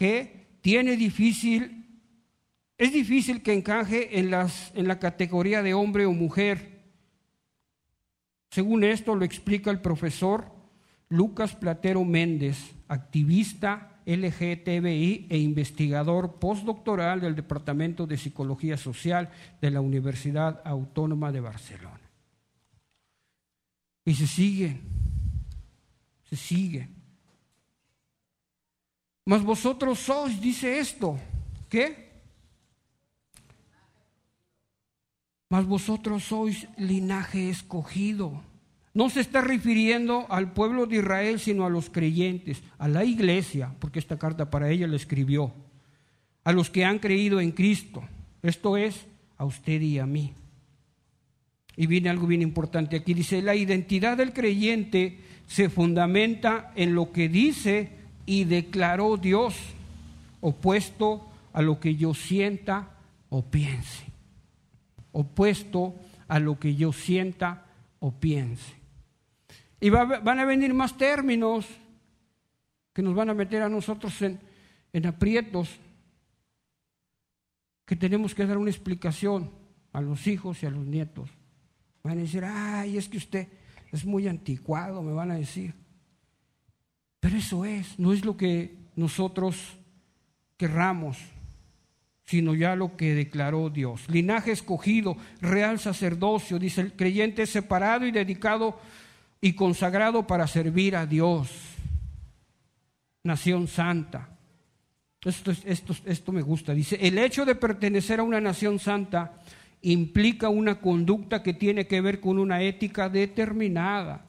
que 0.00 0.56
tiene 0.62 0.96
difícil, 0.96 1.84
es 2.78 2.90
difícil 2.90 3.42
que 3.42 3.52
encaje 3.52 4.18
en, 4.18 4.30
las, 4.30 4.72
en 4.74 4.88
la 4.88 4.98
categoría 4.98 5.62
de 5.62 5.74
hombre 5.74 6.06
o 6.06 6.12
mujer. 6.14 6.86
Según 8.50 8.82
esto 8.82 9.14
lo 9.14 9.26
explica 9.26 9.70
el 9.70 9.82
profesor 9.82 10.50
Lucas 11.10 11.54
Platero 11.54 12.02
Méndez, 12.02 12.72
activista 12.88 14.00
LGTBI 14.06 15.26
e 15.28 15.36
investigador 15.36 16.38
postdoctoral 16.38 17.20
del 17.20 17.36
Departamento 17.36 18.06
de 18.06 18.16
Psicología 18.16 18.78
Social 18.78 19.28
de 19.60 19.70
la 19.70 19.82
Universidad 19.82 20.62
Autónoma 20.64 21.30
de 21.30 21.40
Barcelona. 21.40 22.10
Y 24.06 24.14
se 24.14 24.26
sigue, 24.26 24.80
se 26.24 26.36
sigue. 26.36 26.99
Mas 29.24 29.42
vosotros 29.42 29.98
sois, 29.98 30.40
dice 30.40 30.78
esto, 30.78 31.18
¿qué? 31.68 32.10
Mas 35.48 35.66
vosotros 35.66 36.24
sois 36.24 36.66
linaje 36.78 37.50
escogido. 37.50 38.42
No 38.92 39.10
se 39.10 39.20
está 39.20 39.40
refiriendo 39.40 40.26
al 40.30 40.52
pueblo 40.52 40.86
de 40.86 40.96
Israel, 40.96 41.38
sino 41.38 41.64
a 41.64 41.70
los 41.70 41.90
creyentes, 41.90 42.62
a 42.78 42.88
la 42.88 43.04
iglesia, 43.04 43.74
porque 43.78 43.98
esta 43.98 44.18
carta 44.18 44.50
para 44.50 44.70
ella 44.70 44.86
la 44.86 44.96
escribió, 44.96 45.52
a 46.44 46.52
los 46.52 46.70
que 46.70 46.84
han 46.84 46.98
creído 46.98 47.40
en 47.40 47.52
Cristo. 47.52 48.02
Esto 48.42 48.76
es, 48.76 49.06
a 49.38 49.44
usted 49.44 49.80
y 49.80 49.98
a 49.98 50.06
mí. 50.06 50.32
Y 51.76 51.86
viene 51.86 52.10
algo 52.10 52.26
bien 52.26 52.42
importante 52.42 52.96
aquí. 52.96 53.14
Dice, 53.14 53.42
la 53.42 53.54
identidad 53.54 54.16
del 54.16 54.32
creyente 54.32 55.20
se 55.46 55.68
fundamenta 55.68 56.72
en 56.74 56.94
lo 56.94 57.12
que 57.12 57.28
dice 57.28 57.99
y 58.30 58.44
declaró 58.44 59.16
Dios, 59.16 59.56
opuesto 60.40 61.28
a 61.52 61.62
lo 61.62 61.80
que 61.80 61.96
yo 61.96 62.14
sienta 62.14 62.90
o 63.28 63.42
piense. 63.42 64.04
Opuesto 65.10 65.96
a 66.28 66.38
lo 66.38 66.56
que 66.56 66.76
yo 66.76 66.92
sienta 66.92 67.66
o 67.98 68.12
piense. 68.12 68.72
Y 69.80 69.90
van 69.90 70.38
a 70.38 70.44
venir 70.44 70.72
más 70.72 70.96
términos 70.96 71.66
que 72.92 73.02
nos 73.02 73.16
van 73.16 73.30
a 73.30 73.34
meter 73.34 73.62
a 73.62 73.68
nosotros 73.68 74.22
en, 74.22 74.38
en 74.92 75.06
aprietos, 75.06 75.80
que 77.84 77.96
tenemos 77.96 78.32
que 78.32 78.46
dar 78.46 78.58
una 78.58 78.70
explicación 78.70 79.50
a 79.92 80.00
los 80.00 80.28
hijos 80.28 80.62
y 80.62 80.66
a 80.66 80.70
los 80.70 80.86
nietos. 80.86 81.30
Van 82.04 82.16
a 82.16 82.20
decir, 82.22 82.44
ay, 82.44 82.96
es 82.96 83.08
que 83.08 83.16
usted 83.16 83.48
es 83.90 84.04
muy 84.04 84.28
anticuado, 84.28 85.02
me 85.02 85.12
van 85.12 85.32
a 85.32 85.34
decir. 85.34 85.79
Pero 87.20 87.36
eso 87.36 87.64
es, 87.64 87.98
no 87.98 88.12
es 88.12 88.24
lo 88.24 88.36
que 88.36 88.74
nosotros 88.96 89.76
querramos, 90.56 91.18
sino 92.24 92.54
ya 92.54 92.76
lo 92.76 92.96
que 92.96 93.14
declaró 93.14 93.70
Dios. 93.70 94.08
Linaje 94.08 94.52
escogido, 94.52 95.16
real 95.40 95.78
sacerdocio, 95.78 96.58
dice 96.58 96.80
el 96.80 96.92
creyente 96.94 97.46
separado 97.46 98.06
y 98.06 98.12
dedicado 98.12 98.80
y 99.40 99.52
consagrado 99.54 100.26
para 100.26 100.46
servir 100.46 100.96
a 100.96 101.06
Dios. 101.06 101.50
Nación 103.22 103.68
santa. 103.68 104.28
Esto, 105.22 105.52
esto, 105.64 105.94
esto 106.06 106.32
me 106.32 106.40
gusta. 106.40 106.72
Dice, 106.72 106.98
el 107.00 107.18
hecho 107.18 107.44
de 107.44 107.54
pertenecer 107.54 108.20
a 108.20 108.22
una 108.22 108.40
nación 108.40 108.78
santa 108.78 109.34
implica 109.82 110.48
una 110.48 110.80
conducta 110.80 111.42
que 111.42 111.52
tiene 111.52 111.86
que 111.86 112.00
ver 112.00 112.20
con 112.20 112.38
una 112.38 112.62
ética 112.62 113.08
determinada. 113.08 114.24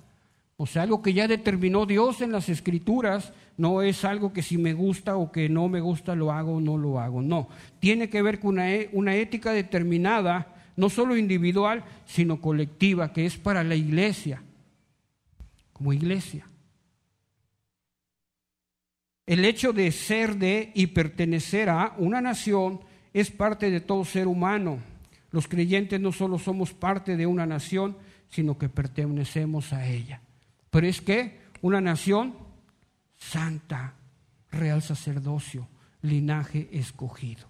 O 0.62 0.68
sea, 0.68 0.84
algo 0.84 1.02
que 1.02 1.14
ya 1.14 1.28
determinó 1.28 1.88
Dios 1.88 2.22
en 2.22 2.32
las 2.32 2.48
escrituras, 2.48 3.34
no 3.58 3.82
es 3.82 4.06
algo 4.06 4.32
que 4.32 4.44
si 4.44 4.60
me 4.60 4.74
gusta 4.74 5.18
o 5.18 5.32
que 5.32 5.50
no 5.50 5.68
me 5.70 5.82
gusta 5.82 6.14
lo 6.14 6.32
hago 6.32 6.58
o 6.58 6.62
no 6.62 6.78
lo 6.78 7.00
hago. 7.00 7.24
No, 7.24 7.50
tiene 7.80 8.12
que 8.12 8.22
ver 8.22 8.40
con 8.40 8.60
una, 8.60 8.68
una 8.92 9.16
ética 9.16 9.54
determinada, 9.54 10.54
no 10.76 10.92
solo 10.92 11.18
individual, 11.18 11.84
sino 12.06 12.40
colectiva, 12.40 13.12
que 13.12 13.26
es 13.26 13.38
para 13.38 13.64
la 13.64 13.74
iglesia, 13.74 14.44
como 15.74 15.94
iglesia. 15.94 16.48
El 19.26 19.44
hecho 19.46 19.74
de 19.74 19.92
ser 19.92 20.36
de 20.36 20.72
y 20.76 20.86
pertenecer 20.86 21.70
a 21.70 21.96
una 21.98 22.22
nación 22.22 22.82
es 23.16 23.32
parte 23.32 23.72
de 23.72 23.82
todo 23.82 24.06
ser 24.06 24.28
humano. 24.28 24.78
Los 25.32 25.48
creyentes 25.48 26.00
no 26.00 26.12
solo 26.12 26.38
somos 26.38 26.72
parte 26.72 27.18
de 27.18 27.26
una 27.26 27.48
nación, 27.48 27.98
sino 28.30 28.60
que 28.60 28.70
pertenecemos 28.70 29.74
a 29.74 29.88
ella. 29.88 30.22
Pero 30.72 30.88
es 30.88 31.02
que 31.02 31.40
una 31.62 31.80
nación 31.80 32.36
santa, 33.18 33.94
real 34.50 34.82
sacerdocio, 34.82 35.68
linaje 36.02 36.70
escogido. 36.72 37.46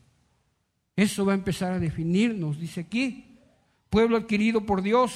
Eso 0.95 1.25
va 1.25 1.31
a 1.31 1.35
empezar 1.35 1.71
a 1.71 1.79
definirnos, 1.79 2.59
dice 2.59 2.81
aquí, 2.81 3.37
pueblo 3.89 4.17
adquirido 4.17 4.65
por 4.65 4.81
Dios, 4.81 5.13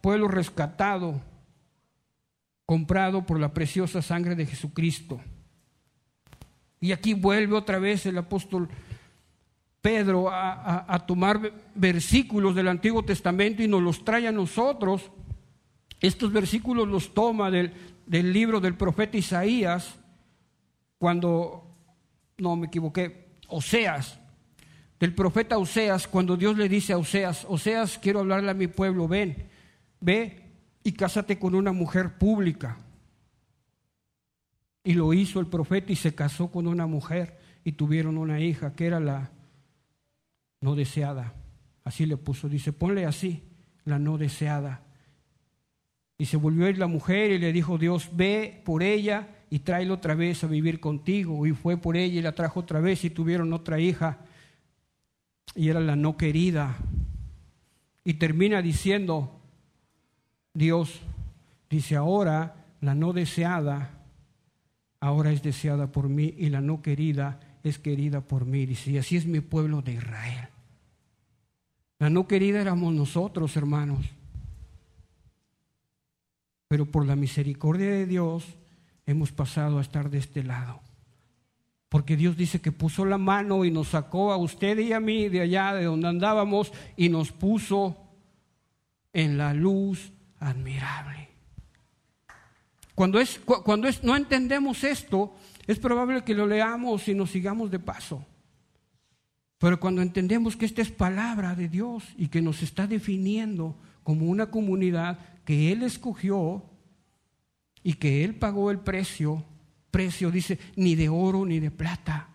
pueblo 0.00 0.28
rescatado, 0.28 1.20
comprado 2.66 3.26
por 3.26 3.40
la 3.40 3.52
preciosa 3.52 4.00
sangre 4.00 4.34
de 4.36 4.46
Jesucristo. 4.46 5.20
Y 6.80 6.92
aquí 6.92 7.14
vuelve 7.14 7.56
otra 7.56 7.78
vez 7.78 8.06
el 8.06 8.18
apóstol 8.18 8.68
Pedro 9.80 10.30
a, 10.30 11.04
tomar 11.06 11.52
versículos 11.74 12.54
del 12.54 12.68
Antiguo 12.68 13.04
Testamento 13.04 13.62
y 13.62 13.68
nos 13.68 13.82
los 13.82 14.04
trae 14.04 14.26
a 14.26 14.32
nosotros. 14.32 15.10
Estos 16.06 16.32
versículos 16.32 16.86
los 16.86 17.14
toma 17.14 17.50
del, 17.50 17.72
del 18.04 18.30
libro 18.30 18.60
del 18.60 18.76
profeta 18.76 19.16
Isaías, 19.16 19.94
cuando, 20.98 21.78
no 22.36 22.56
me 22.56 22.66
equivoqué, 22.66 23.38
Oseas, 23.48 24.20
del 25.00 25.14
profeta 25.14 25.56
Oseas, 25.56 26.06
cuando 26.06 26.36
Dios 26.36 26.58
le 26.58 26.68
dice 26.68 26.92
a 26.92 26.98
Oseas, 26.98 27.46
Oseas, 27.48 27.98
quiero 27.98 28.20
hablarle 28.20 28.50
a 28.50 28.54
mi 28.54 28.66
pueblo, 28.66 29.08
ven, 29.08 29.48
ve 29.98 30.50
y 30.82 30.92
cásate 30.92 31.38
con 31.38 31.54
una 31.54 31.72
mujer 31.72 32.18
pública. 32.18 32.76
Y 34.82 34.92
lo 34.92 35.14
hizo 35.14 35.40
el 35.40 35.46
profeta 35.46 35.90
y 35.90 35.96
se 35.96 36.14
casó 36.14 36.50
con 36.50 36.66
una 36.66 36.86
mujer 36.86 37.38
y 37.64 37.72
tuvieron 37.72 38.18
una 38.18 38.40
hija 38.40 38.74
que 38.74 38.84
era 38.84 39.00
la 39.00 39.30
no 40.60 40.74
deseada. 40.74 41.32
Así 41.82 42.04
le 42.04 42.18
puso, 42.18 42.50
dice, 42.50 42.74
ponle 42.74 43.06
así, 43.06 43.42
la 43.86 43.98
no 43.98 44.18
deseada. 44.18 44.83
Y 46.16 46.26
se 46.26 46.36
volvió 46.36 46.66
a 46.66 46.70
ir 46.70 46.78
la 46.78 46.86
mujer 46.86 47.32
y 47.32 47.38
le 47.38 47.52
dijo 47.52 47.76
Dios, 47.76 48.10
ve 48.12 48.62
por 48.64 48.82
ella 48.82 49.28
y 49.50 49.60
tráela 49.60 49.94
otra 49.94 50.14
vez 50.14 50.44
a 50.44 50.46
vivir 50.46 50.80
contigo. 50.80 51.46
Y 51.46 51.52
fue 51.52 51.76
por 51.76 51.96
ella 51.96 52.18
y 52.18 52.22
la 52.22 52.34
trajo 52.34 52.60
otra 52.60 52.80
vez 52.80 53.04
y 53.04 53.10
tuvieron 53.10 53.52
otra 53.52 53.80
hija. 53.80 54.18
Y 55.56 55.68
era 55.68 55.80
la 55.80 55.96
no 55.96 56.16
querida. 56.16 56.76
Y 58.04 58.14
termina 58.14 58.62
diciendo, 58.62 59.40
Dios 60.52 61.00
dice, 61.68 61.96
ahora 61.96 62.64
la 62.80 62.94
no 62.94 63.12
deseada, 63.12 63.90
ahora 65.00 65.32
es 65.32 65.42
deseada 65.42 65.90
por 65.90 66.08
mí 66.08 66.34
y 66.38 66.48
la 66.48 66.60
no 66.60 66.80
querida 66.80 67.40
es 67.64 67.78
querida 67.78 68.20
por 68.20 68.44
mí. 68.44 68.66
Dice, 68.66 68.92
y 68.92 68.98
así 68.98 69.16
es 69.16 69.26
mi 69.26 69.40
pueblo 69.40 69.82
de 69.82 69.94
Israel. 69.94 70.48
La 71.98 72.08
no 72.08 72.28
querida 72.28 72.60
éramos 72.60 72.92
nosotros, 72.92 73.56
hermanos 73.56 74.13
pero 76.68 76.86
por 76.86 77.06
la 77.06 77.16
misericordia 77.16 77.90
de 77.90 78.06
Dios 78.06 78.44
hemos 79.06 79.32
pasado 79.32 79.78
a 79.78 79.82
estar 79.82 80.10
de 80.10 80.18
este 80.18 80.42
lado. 80.42 80.80
Porque 81.88 82.16
Dios 82.16 82.36
dice 82.36 82.60
que 82.60 82.72
puso 82.72 83.04
la 83.04 83.18
mano 83.18 83.64
y 83.64 83.70
nos 83.70 83.88
sacó 83.88 84.32
a 84.32 84.36
usted 84.36 84.78
y 84.78 84.92
a 84.92 85.00
mí 85.00 85.28
de 85.28 85.42
allá, 85.42 85.74
de 85.74 85.84
donde 85.84 86.08
andábamos, 86.08 86.72
y 86.96 87.08
nos 87.08 87.30
puso 87.30 87.96
en 89.12 89.38
la 89.38 89.54
luz 89.54 90.12
admirable. 90.40 91.28
Cuando, 92.94 93.20
es, 93.20 93.38
cuando 93.38 93.88
es, 93.88 94.02
no 94.02 94.16
entendemos 94.16 94.84
esto, 94.84 95.34
es 95.66 95.78
probable 95.78 96.24
que 96.24 96.34
lo 96.34 96.46
leamos 96.46 97.08
y 97.08 97.14
nos 97.14 97.30
sigamos 97.30 97.70
de 97.70 97.78
paso. 97.78 98.24
Pero 99.58 99.80
cuando 99.80 100.02
entendemos 100.02 100.56
que 100.56 100.66
esta 100.66 100.82
es 100.82 100.90
palabra 100.90 101.54
de 101.54 101.68
Dios 101.68 102.04
y 102.16 102.28
que 102.28 102.42
nos 102.42 102.62
está 102.62 102.86
definiendo 102.86 103.76
como 104.02 104.26
una 104.26 104.50
comunidad 104.50 105.18
que 105.44 105.72
Él 105.72 105.82
escogió 105.82 106.64
y 107.82 107.94
que 107.94 108.24
Él 108.24 108.34
pagó 108.34 108.70
el 108.70 108.80
precio, 108.80 109.44
precio 109.90 110.30
dice, 110.30 110.58
ni 110.76 110.94
de 110.94 111.08
oro 111.08 111.44
ni 111.44 111.60
de 111.60 111.70
plata, 111.70 112.30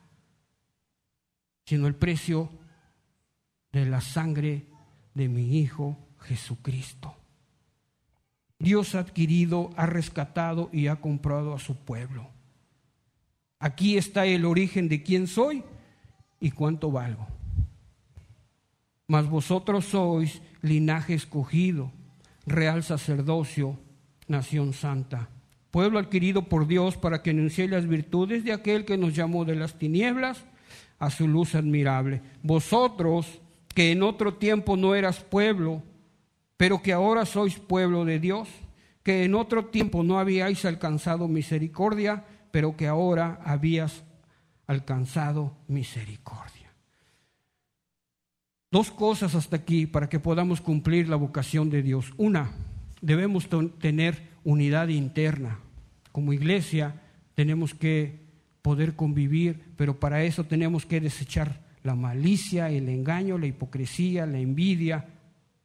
sino 1.66 1.88
el 1.88 1.96
precio 1.96 2.50
de 3.72 3.86
la 3.86 4.02
sangre 4.02 4.68
de 5.14 5.28
mi 5.28 5.60
Hijo 5.60 5.98
Jesucristo. 6.20 7.16
Dios 8.60 8.94
ha 8.94 9.00
adquirido, 9.00 9.72
ha 9.76 9.86
rescatado 9.86 10.70
y 10.72 10.88
ha 10.88 10.98
comprado 10.98 11.54
a 11.54 11.60
su 11.60 11.76
pueblo. 11.76 12.30
Aquí 13.58 13.98
está 13.98 14.26
el 14.26 14.46
origen 14.46 14.90
de 14.90 15.02
quién 15.04 15.28
soy 15.28 15.64
y 16.40 16.52
cuánto 16.52 16.92
valgo. 16.92 17.28
Mas 19.08 19.28
vosotros 19.28 19.86
sois 19.86 20.42
linaje 20.62 21.14
escogido 21.14 21.92
real 22.50 22.84
sacerdocio, 22.84 23.80
nación 24.28 24.74
santa, 24.74 25.30
pueblo 25.72 26.00
adquirido 26.00 26.44
por 26.44 26.68
Dios 26.68 26.98
para 26.98 27.22
que 27.22 27.32
anuncie 27.32 27.68
las 27.68 27.88
virtudes 27.88 28.44
de 28.44 28.54
aquel 28.54 28.86
que 28.86 28.98
nos 28.98 29.16
llamó 29.16 29.46
de 29.46 29.56
las 29.56 29.78
tinieblas 29.78 30.46
a 30.98 31.10
su 31.10 31.28
luz 31.28 31.56
admirable. 31.56 32.22
Vosotros, 32.44 33.42
que 33.74 33.92
en 33.92 34.04
otro 34.04 34.34
tiempo 34.36 34.76
no 34.76 34.96
eras 34.96 35.22
pueblo, 35.22 35.84
pero 36.58 36.82
que 36.82 36.92
ahora 36.92 37.26
sois 37.26 37.58
pueblo 37.58 38.04
de 38.04 38.20
Dios, 38.20 38.50
que 39.04 39.24
en 39.24 39.36
otro 39.36 39.66
tiempo 39.66 40.04
no 40.04 40.20
habíais 40.20 40.66
alcanzado 40.66 41.28
misericordia, 41.28 42.26
pero 42.52 42.76
que 42.76 42.88
ahora 42.88 43.40
habías 43.46 44.04
alcanzado 44.68 45.56
misericordia. 45.68 46.59
Dos 48.72 48.92
cosas 48.92 49.34
hasta 49.34 49.56
aquí 49.56 49.88
para 49.88 50.10
que 50.10 50.20
podamos 50.20 50.62
cumplir 50.62 51.10
la 51.10 51.16
vocación 51.16 51.72
de 51.72 51.82
Dios. 51.82 52.14
Una, 52.18 52.52
debemos 53.02 53.50
tener 53.80 54.30
unidad 54.44 54.90
interna. 54.90 55.60
Como 56.12 56.34
iglesia 56.34 57.02
tenemos 57.34 57.74
que 57.74 58.20
poder 58.62 58.96
convivir, 58.96 59.74
pero 59.76 60.00
para 60.00 60.24
eso 60.24 60.44
tenemos 60.44 60.86
que 60.86 61.00
desechar 61.02 61.62
la 61.84 61.96
malicia, 61.96 62.70
el 62.70 62.90
engaño, 62.90 63.38
la 63.38 63.48
hipocresía, 63.48 64.26
la 64.26 64.38
envidia 64.38 65.08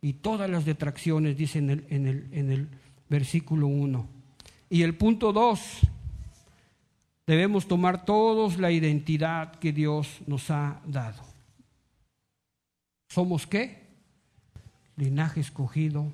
y 0.00 0.14
todas 0.14 0.48
las 0.48 0.64
detracciones, 0.64 1.36
dice 1.36 1.58
en 1.58 1.70
el, 1.70 2.68
versículo 3.10 3.66
1. 3.66 4.08
Y 4.70 4.82
el 4.82 4.94
punto 4.94 5.32
2, 5.32 5.80
debemos 7.26 7.68
tomar 7.68 8.04
todos 8.04 8.58
la 8.58 8.70
identidad 8.70 9.56
que 9.56 9.72
Dios 9.72 10.22
nos 10.26 10.50
ha 10.50 10.80
dado. 10.86 11.33
¿Somos 13.14 13.46
qué? 13.46 13.78
Linaje 14.96 15.38
escogido, 15.38 16.12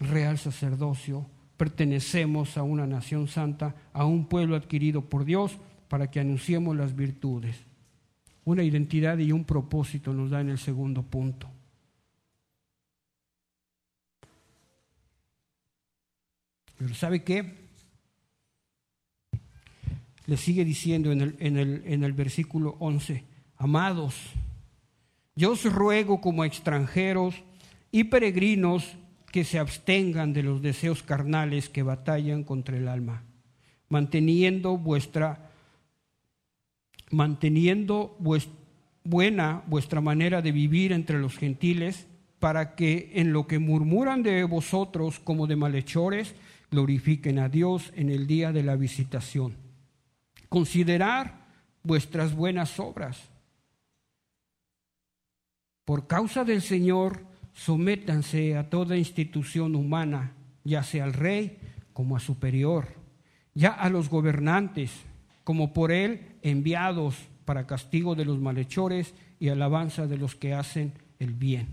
real 0.00 0.36
sacerdocio, 0.36 1.24
pertenecemos 1.56 2.58
a 2.58 2.64
una 2.64 2.84
nación 2.84 3.28
santa, 3.28 3.76
a 3.92 4.04
un 4.04 4.26
pueblo 4.26 4.56
adquirido 4.56 5.02
por 5.02 5.24
Dios 5.24 5.56
para 5.86 6.10
que 6.10 6.18
anunciemos 6.18 6.74
las 6.74 6.96
virtudes. 6.96 7.54
Una 8.44 8.64
identidad 8.64 9.18
y 9.18 9.30
un 9.30 9.44
propósito 9.44 10.12
nos 10.12 10.30
da 10.30 10.40
en 10.40 10.48
el 10.48 10.58
segundo 10.58 11.04
punto. 11.04 11.48
Pero 16.76 16.92
¿sabe 16.92 17.22
qué? 17.22 17.54
Le 20.26 20.36
sigue 20.36 20.64
diciendo 20.64 21.12
en 21.12 21.20
el, 21.20 21.36
en 21.38 21.56
el, 21.56 21.82
en 21.86 22.02
el 22.02 22.14
versículo 22.14 22.74
11, 22.80 23.22
amados, 23.58 24.34
yo 25.38 25.52
os 25.52 25.62
ruego 25.62 26.20
como 26.20 26.42
extranjeros 26.42 27.44
y 27.92 28.10
peregrinos 28.10 28.98
que 29.30 29.44
se 29.44 29.60
abstengan 29.60 30.32
de 30.32 30.42
los 30.42 30.62
deseos 30.62 31.04
carnales 31.04 31.68
que 31.68 31.84
batallan 31.84 32.42
contra 32.42 32.76
el 32.76 32.88
alma, 32.88 33.22
manteniendo 33.88 34.76
vuestra 34.76 35.52
manteniendo 37.10 38.18
buena 39.04 39.62
vuestra 39.68 40.00
manera 40.00 40.42
de 40.42 40.50
vivir 40.50 40.92
entre 40.92 41.20
los 41.20 41.38
gentiles, 41.38 42.08
para 42.40 42.74
que 42.74 43.12
en 43.14 43.32
lo 43.32 43.46
que 43.46 43.60
murmuran 43.60 44.24
de 44.24 44.42
vosotros 44.42 45.20
como 45.20 45.46
de 45.46 45.54
malhechores, 45.54 46.34
glorifiquen 46.72 47.38
a 47.38 47.48
Dios 47.48 47.92
en 47.94 48.10
el 48.10 48.26
día 48.26 48.50
de 48.50 48.64
la 48.64 48.74
visitación. 48.74 49.54
Considerar 50.48 51.46
vuestras 51.84 52.34
buenas 52.34 52.80
obras. 52.80 53.30
Por 55.88 56.06
causa 56.06 56.44
del 56.44 56.60
Señor, 56.60 57.24
sométanse 57.54 58.58
a 58.58 58.68
toda 58.68 58.98
institución 58.98 59.74
humana, 59.74 60.34
ya 60.62 60.82
sea 60.82 61.04
al 61.04 61.14
rey 61.14 61.56
como 61.94 62.14
a 62.14 62.20
superior, 62.20 62.88
ya 63.54 63.70
a 63.70 63.88
los 63.88 64.10
gobernantes, 64.10 64.92
como 65.44 65.72
por 65.72 65.90
él 65.90 66.36
enviados 66.42 67.16
para 67.46 67.66
castigo 67.66 68.14
de 68.14 68.26
los 68.26 68.38
malhechores 68.38 69.14
y 69.40 69.48
alabanza 69.48 70.06
de 70.06 70.18
los 70.18 70.34
que 70.34 70.52
hacen 70.52 70.92
el 71.20 71.32
bien. 71.32 71.68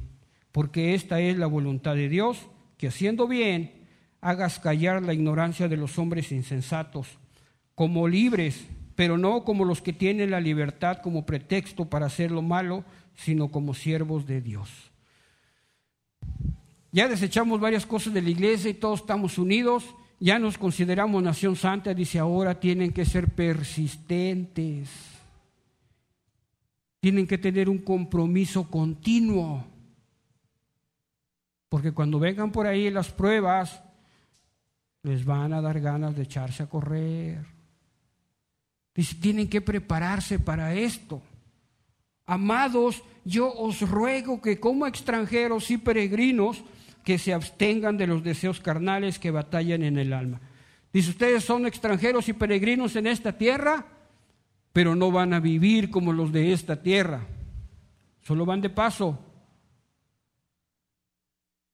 Porque 0.53 0.93
esta 0.93 1.19
es 1.19 1.37
la 1.37 1.47
voluntad 1.47 1.95
de 1.95 2.07
Dios, 2.07 2.47
que 2.77 2.87
haciendo 2.87 3.27
bien 3.27 3.73
hagas 4.21 4.59
callar 4.59 5.03
la 5.03 5.13
ignorancia 5.13 5.67
de 5.67 5.75
los 5.75 5.99
hombres 5.99 6.31
insensatos, 6.31 7.17
como 7.75 8.07
libres, 8.07 8.65
pero 8.95 9.17
no 9.17 9.43
como 9.43 9.65
los 9.65 9.81
que 9.81 9.91
tienen 9.91 10.31
la 10.31 10.39
libertad 10.39 10.99
como 11.03 11.25
pretexto 11.25 11.89
para 11.89 12.05
hacer 12.05 12.31
lo 12.31 12.41
malo, 12.41 12.85
sino 13.15 13.49
como 13.49 13.73
siervos 13.73 14.25
de 14.25 14.41
Dios. 14.41 14.69
Ya 16.91 17.07
desechamos 17.07 17.59
varias 17.59 17.85
cosas 17.85 18.13
de 18.13 18.21
la 18.21 18.29
iglesia 18.29 18.69
y 18.69 18.75
todos 18.75 19.01
estamos 19.01 19.37
unidos, 19.37 19.83
ya 20.19 20.39
nos 20.39 20.57
consideramos 20.57 21.21
nación 21.21 21.55
santa, 21.55 21.93
dice 21.93 22.19
ahora 22.19 22.59
tienen 22.59 22.93
que 22.93 23.03
ser 23.03 23.33
persistentes, 23.33 24.89
tienen 27.01 27.27
que 27.27 27.37
tener 27.37 27.69
un 27.69 27.79
compromiso 27.79 28.69
continuo, 28.69 29.65
porque 31.67 31.91
cuando 31.91 32.17
vengan 32.17 32.51
por 32.51 32.65
ahí 32.65 32.89
las 32.89 33.11
pruebas, 33.11 33.81
les 35.03 35.25
van 35.25 35.53
a 35.53 35.61
dar 35.61 35.79
ganas 35.81 36.15
de 36.15 36.23
echarse 36.23 36.63
a 36.63 36.67
correr. 36.67 37.45
Dice, 38.95 39.15
tienen 39.15 39.49
que 39.49 39.61
prepararse 39.61 40.39
para 40.39 40.73
esto. 40.73 41.21
Amados, 42.25 43.03
yo 43.23 43.51
os 43.53 43.81
ruego 43.81 44.41
que 44.41 44.59
como 44.59 44.87
extranjeros 44.87 45.69
y 45.71 45.77
peregrinos, 45.77 46.63
que 47.03 47.19
se 47.19 47.33
abstengan 47.33 47.97
de 47.97 48.07
los 48.07 48.23
deseos 48.23 48.59
carnales 48.59 49.19
que 49.19 49.29
batallan 49.29 49.83
en 49.83 49.97
el 49.99 50.11
alma. 50.11 50.41
Dice, 50.91 51.11
ustedes 51.11 51.43
son 51.43 51.67
extranjeros 51.67 52.27
y 52.29 52.33
peregrinos 52.33 52.95
en 52.95 53.05
esta 53.05 53.37
tierra, 53.37 53.85
pero 54.73 54.95
no 54.95 55.11
van 55.11 55.33
a 55.33 55.39
vivir 55.39 55.91
como 55.91 56.11
los 56.11 56.31
de 56.31 56.51
esta 56.51 56.81
tierra. 56.81 57.27
Solo 58.23 58.45
van 58.45 58.61
de 58.61 58.71
paso, 58.71 59.19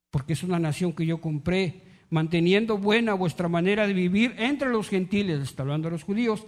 porque 0.09 0.33
es 0.33 0.43
una 0.43 0.59
nación 0.59 0.91
que 0.91 1.05
yo 1.05 1.21
compré, 1.21 1.83
manteniendo 2.09 2.77
buena 2.77 3.13
vuestra 3.13 3.47
manera 3.47 3.87
de 3.87 3.93
vivir 3.93 4.35
entre 4.37 4.69
los 4.69 4.89
gentiles, 4.89 5.39
está 5.39 5.63
hablando 5.63 5.87
de 5.87 5.93
los 5.93 6.03
judíos, 6.03 6.43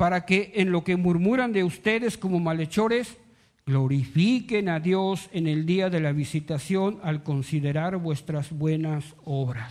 para 0.00 0.24
que 0.24 0.52
en 0.54 0.72
lo 0.72 0.82
que 0.82 0.96
murmuran 0.96 1.52
de 1.52 1.62
ustedes 1.62 2.16
como 2.16 2.40
malhechores, 2.40 3.18
glorifiquen 3.66 4.70
a 4.70 4.80
Dios 4.80 5.28
en 5.30 5.46
el 5.46 5.66
día 5.66 5.90
de 5.90 6.00
la 6.00 6.12
visitación 6.12 6.98
al 7.02 7.22
considerar 7.22 7.98
vuestras 7.98 8.50
buenas 8.50 9.04
obras. 9.26 9.70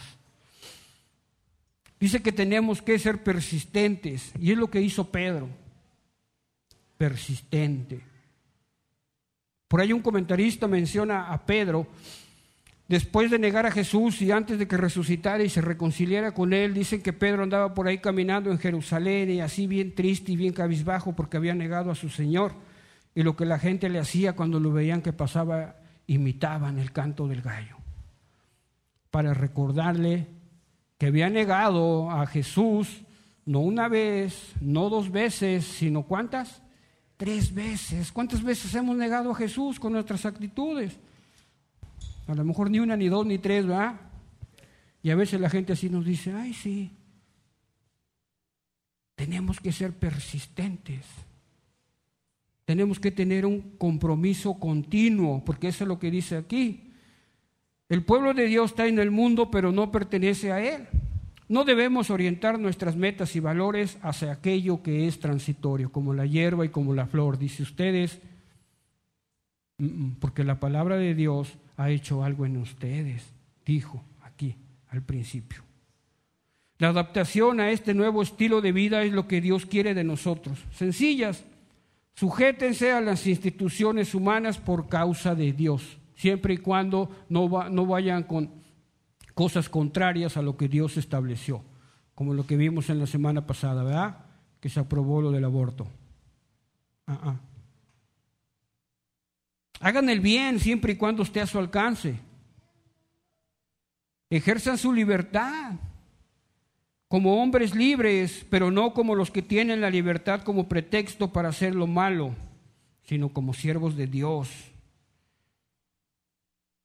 Dice 1.99 2.21
que 2.21 2.31
tenemos 2.31 2.83
que 2.83 2.99
ser 2.99 3.23
persistentes, 3.23 4.31
y 4.39 4.51
es 4.51 4.57
lo 4.59 4.69
que 4.69 4.79
hizo 4.79 5.09
Pedro, 5.09 5.49
persistente. 6.95 7.99
Por 9.67 9.81
ahí 9.81 9.91
un 9.91 10.03
comentarista 10.03 10.67
menciona 10.67 11.33
a 11.33 11.43
Pedro, 11.43 11.87
después 12.89 13.31
de 13.31 13.39
negar 13.39 13.65
a 13.65 13.71
Jesús 13.71 14.21
y 14.21 14.31
antes 14.31 14.59
de 14.59 14.67
que 14.67 14.75
resucitara 14.75 15.43
y 15.43 15.49
se 15.49 15.61
reconciliara 15.61 16.33
con 16.33 16.51
él, 16.51 16.73
dicen 16.73 17.01
que 17.01 17.13
Pedro 17.13 17.43
andaba 17.43 17.73
por 17.73 17.87
ahí 17.87 17.99
caminando 17.99 18.51
en 18.51 18.59
Jerusalén 18.59 19.29
y 19.29 19.39
así 19.39 19.67
bien 19.67 19.95
triste 19.95 20.33
y 20.33 20.35
bien 20.35 20.51
cabizbajo 20.51 21.15
porque 21.15 21.37
había 21.37 21.55
negado 21.55 21.91
a 21.91 21.95
su 21.95 22.09
Señor 22.09 22.53
y 23.15 23.23
lo 23.23 23.37
que 23.37 23.45
la 23.45 23.59
gente 23.59 23.87
le 23.87 23.99
hacía 23.99 24.33
cuando 24.33 24.59
lo 24.59 24.73
veían 24.73 25.01
que 25.01 25.13
pasaba, 25.13 25.77
imitaban 26.07 26.79
el 26.79 26.91
canto 26.91 27.27
del 27.27 27.41
gallo, 27.41 27.77
para 29.11 29.33
recordarle 29.33 30.27
que 30.97 31.07
había 31.07 31.29
negado 31.29 32.11
a 32.11 32.25
Jesús 32.25 33.03
no 33.45 33.61
una 33.61 33.87
vez, 33.87 34.53
no 34.61 34.89
dos 34.89 35.11
veces, 35.11 35.65
sino 35.65 36.03
cuántas? 36.03 36.61
Tres 37.17 37.51
veces. 37.51 38.11
¿Cuántas 38.11 38.43
veces 38.43 38.75
hemos 38.75 38.95
negado 38.95 39.31
a 39.31 39.35
Jesús 39.35 39.79
con 39.79 39.93
nuestras 39.93 40.23
actitudes? 40.25 40.99
A 42.29 42.35
lo 42.35 42.45
mejor 42.45 42.69
ni 42.69 42.79
una, 42.79 42.95
ni 42.95 43.07
dos, 43.09 43.25
ni 43.25 43.39
tres, 43.39 43.65
¿verdad? 43.65 43.99
Y 45.01 45.09
a 45.09 45.15
veces 45.15 45.41
la 45.41 45.49
gente 45.49 45.73
así 45.73 45.89
nos 45.89 46.05
dice, 46.05 46.31
ay 46.31 46.53
sí, 46.53 46.91
tenemos 49.15 49.59
que 49.59 49.71
ser 49.71 49.93
persistentes. 49.93 51.05
Tenemos 52.65 52.99
que 52.99 53.09
tener 53.09 53.47
un 53.47 53.77
compromiso 53.79 54.59
continuo, 54.59 55.43
porque 55.43 55.69
eso 55.69 55.85
es 55.85 55.87
lo 55.87 55.97
que 55.97 56.11
dice 56.11 56.37
aquí. 56.37 56.91
El 57.89 58.03
pueblo 58.03 58.35
de 58.35 58.45
Dios 58.45 58.69
está 58.69 58.85
en 58.85 58.99
el 58.99 59.09
mundo, 59.09 59.49
pero 59.49 59.71
no 59.71 59.91
pertenece 59.91 60.51
a 60.51 60.63
Él. 60.63 60.87
No 61.47 61.63
debemos 61.65 62.11
orientar 62.11 62.59
nuestras 62.59 62.95
metas 62.95 63.35
y 63.35 63.39
valores 63.39 63.97
hacia 64.03 64.33
aquello 64.33 64.83
que 64.83 65.07
es 65.07 65.19
transitorio, 65.19 65.91
como 65.91 66.13
la 66.13 66.27
hierba 66.27 66.63
y 66.63 66.69
como 66.69 66.93
la 66.93 67.07
flor. 67.07 67.39
Dice 67.39 67.63
ustedes, 67.63 68.19
porque 70.19 70.43
la 70.43 70.59
palabra 70.59 70.97
de 70.97 71.15
Dios 71.15 71.57
ha 71.79 71.89
hecho 71.89 72.23
algo 72.23 72.45
en 72.45 72.57
ustedes, 72.57 73.23
dijo 73.65 74.03
aquí 74.21 74.55
al 74.89 75.01
principio. 75.01 75.63
La 76.77 76.89
adaptación 76.89 77.59
a 77.59 77.71
este 77.71 77.93
nuevo 77.93 78.21
estilo 78.21 78.61
de 78.61 78.71
vida 78.71 79.03
es 79.03 79.11
lo 79.11 79.27
que 79.27 79.41
Dios 79.41 79.65
quiere 79.65 79.93
de 79.93 80.03
nosotros. 80.03 80.59
Sencillas, 80.71 81.43
Sujétense 82.19 82.91
a 82.91 82.99
las 82.99 83.25
instituciones 83.27 84.13
humanas 84.13 84.57
por 84.57 84.89
causa 84.89 85.35
de 85.35 85.53
Dios, 85.53 85.97
siempre 86.15 86.55
y 86.55 86.57
cuando 86.57 87.09
no, 87.29 87.69
no 87.69 87.85
vayan 87.85 88.23
con 88.23 88.51
cosas 89.33 89.69
contrarias 89.69 90.35
a 90.35 90.41
lo 90.41 90.57
que 90.57 90.67
Dios 90.67 90.97
estableció, 90.97 91.63
como 92.13 92.33
lo 92.33 92.45
que 92.45 92.57
vimos 92.57 92.89
en 92.89 92.99
la 92.99 93.07
semana 93.07 93.47
pasada, 93.47 93.83
¿verdad? 93.83 94.17
Que 94.59 94.67
se 94.67 94.81
aprobó 94.81 95.21
lo 95.21 95.31
del 95.31 95.45
aborto. 95.45 95.87
Ah, 97.07 97.19
ah. 97.23 97.39
Hagan 99.79 100.09
el 100.09 100.19
bien 100.19 100.59
siempre 100.59 100.93
y 100.93 100.95
cuando 100.97 101.23
esté 101.23 101.41
a 101.41 101.47
su 101.47 101.57
alcance. 101.57 102.19
Ejerzan 104.29 104.77
su 104.77 104.93
libertad 104.93 105.73
como 107.07 107.41
hombres 107.41 107.73
libres, 107.73 108.45
pero 108.49 108.69
no 108.69 108.93
como 108.93 109.15
los 109.15 109.31
que 109.31 109.41
tienen 109.41 109.81
la 109.81 109.89
libertad 109.89 110.41
como 110.41 110.69
pretexto 110.69 111.33
para 111.33 111.49
hacer 111.49 111.73
lo 111.73 111.87
malo, 111.87 112.35
sino 113.03 113.29
como 113.29 113.53
siervos 113.53 113.95
de 113.97 114.05
Dios. 114.05 114.49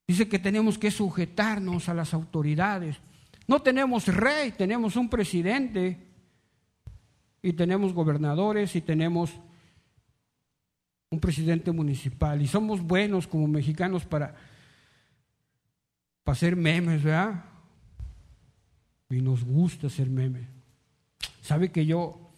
Dice 0.06 0.28
que 0.28 0.38
tenemos 0.38 0.78
que 0.78 0.90
sujetarnos 0.90 1.88
a 1.88 1.94
las 1.94 2.14
autoridades. 2.14 2.96
No 3.46 3.60
tenemos 3.60 4.08
rey, 4.08 4.52
tenemos 4.52 4.96
un 4.96 5.10
presidente 5.10 5.98
y 7.42 7.52
tenemos 7.52 7.92
gobernadores 7.92 8.74
y 8.76 8.80
tenemos 8.80 9.30
un 11.14 11.20
presidente 11.20 11.72
municipal 11.72 12.42
y 12.42 12.46
somos 12.46 12.82
buenos 12.82 13.26
como 13.26 13.48
mexicanos 13.48 14.04
para, 14.04 14.34
para 16.22 16.34
hacer 16.34 16.56
memes, 16.56 17.02
¿verdad? 17.02 17.44
y 19.10 19.20
nos 19.20 19.44
gusta 19.44 19.86
hacer 19.86 20.08
meme. 20.10 20.48
¿Sabe 21.42 21.70
que 21.70 21.86
yo, 21.86 22.30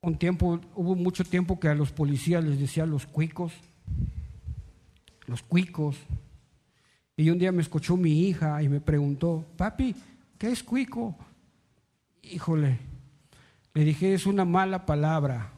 un 0.00 0.18
tiempo, 0.18 0.60
hubo 0.74 0.94
mucho 0.94 1.24
tiempo 1.24 1.60
que 1.60 1.68
a 1.68 1.74
los 1.74 1.92
policías 1.92 2.44
les 2.44 2.58
decía 2.58 2.86
los 2.86 3.06
cuicos, 3.06 3.52
los 5.26 5.42
cuicos. 5.42 5.96
Y 7.16 7.30
un 7.30 7.38
día 7.38 7.52
me 7.52 7.62
escuchó 7.62 7.96
mi 7.96 8.28
hija 8.28 8.62
y 8.62 8.68
me 8.68 8.80
preguntó, 8.80 9.44
papi, 9.56 9.94
¿qué 10.38 10.50
es 10.50 10.62
cuico? 10.62 11.16
Híjole, 12.22 12.78
le 13.74 13.84
dije, 13.84 14.14
es 14.14 14.26
una 14.26 14.44
mala 14.44 14.86
palabra. 14.86 15.52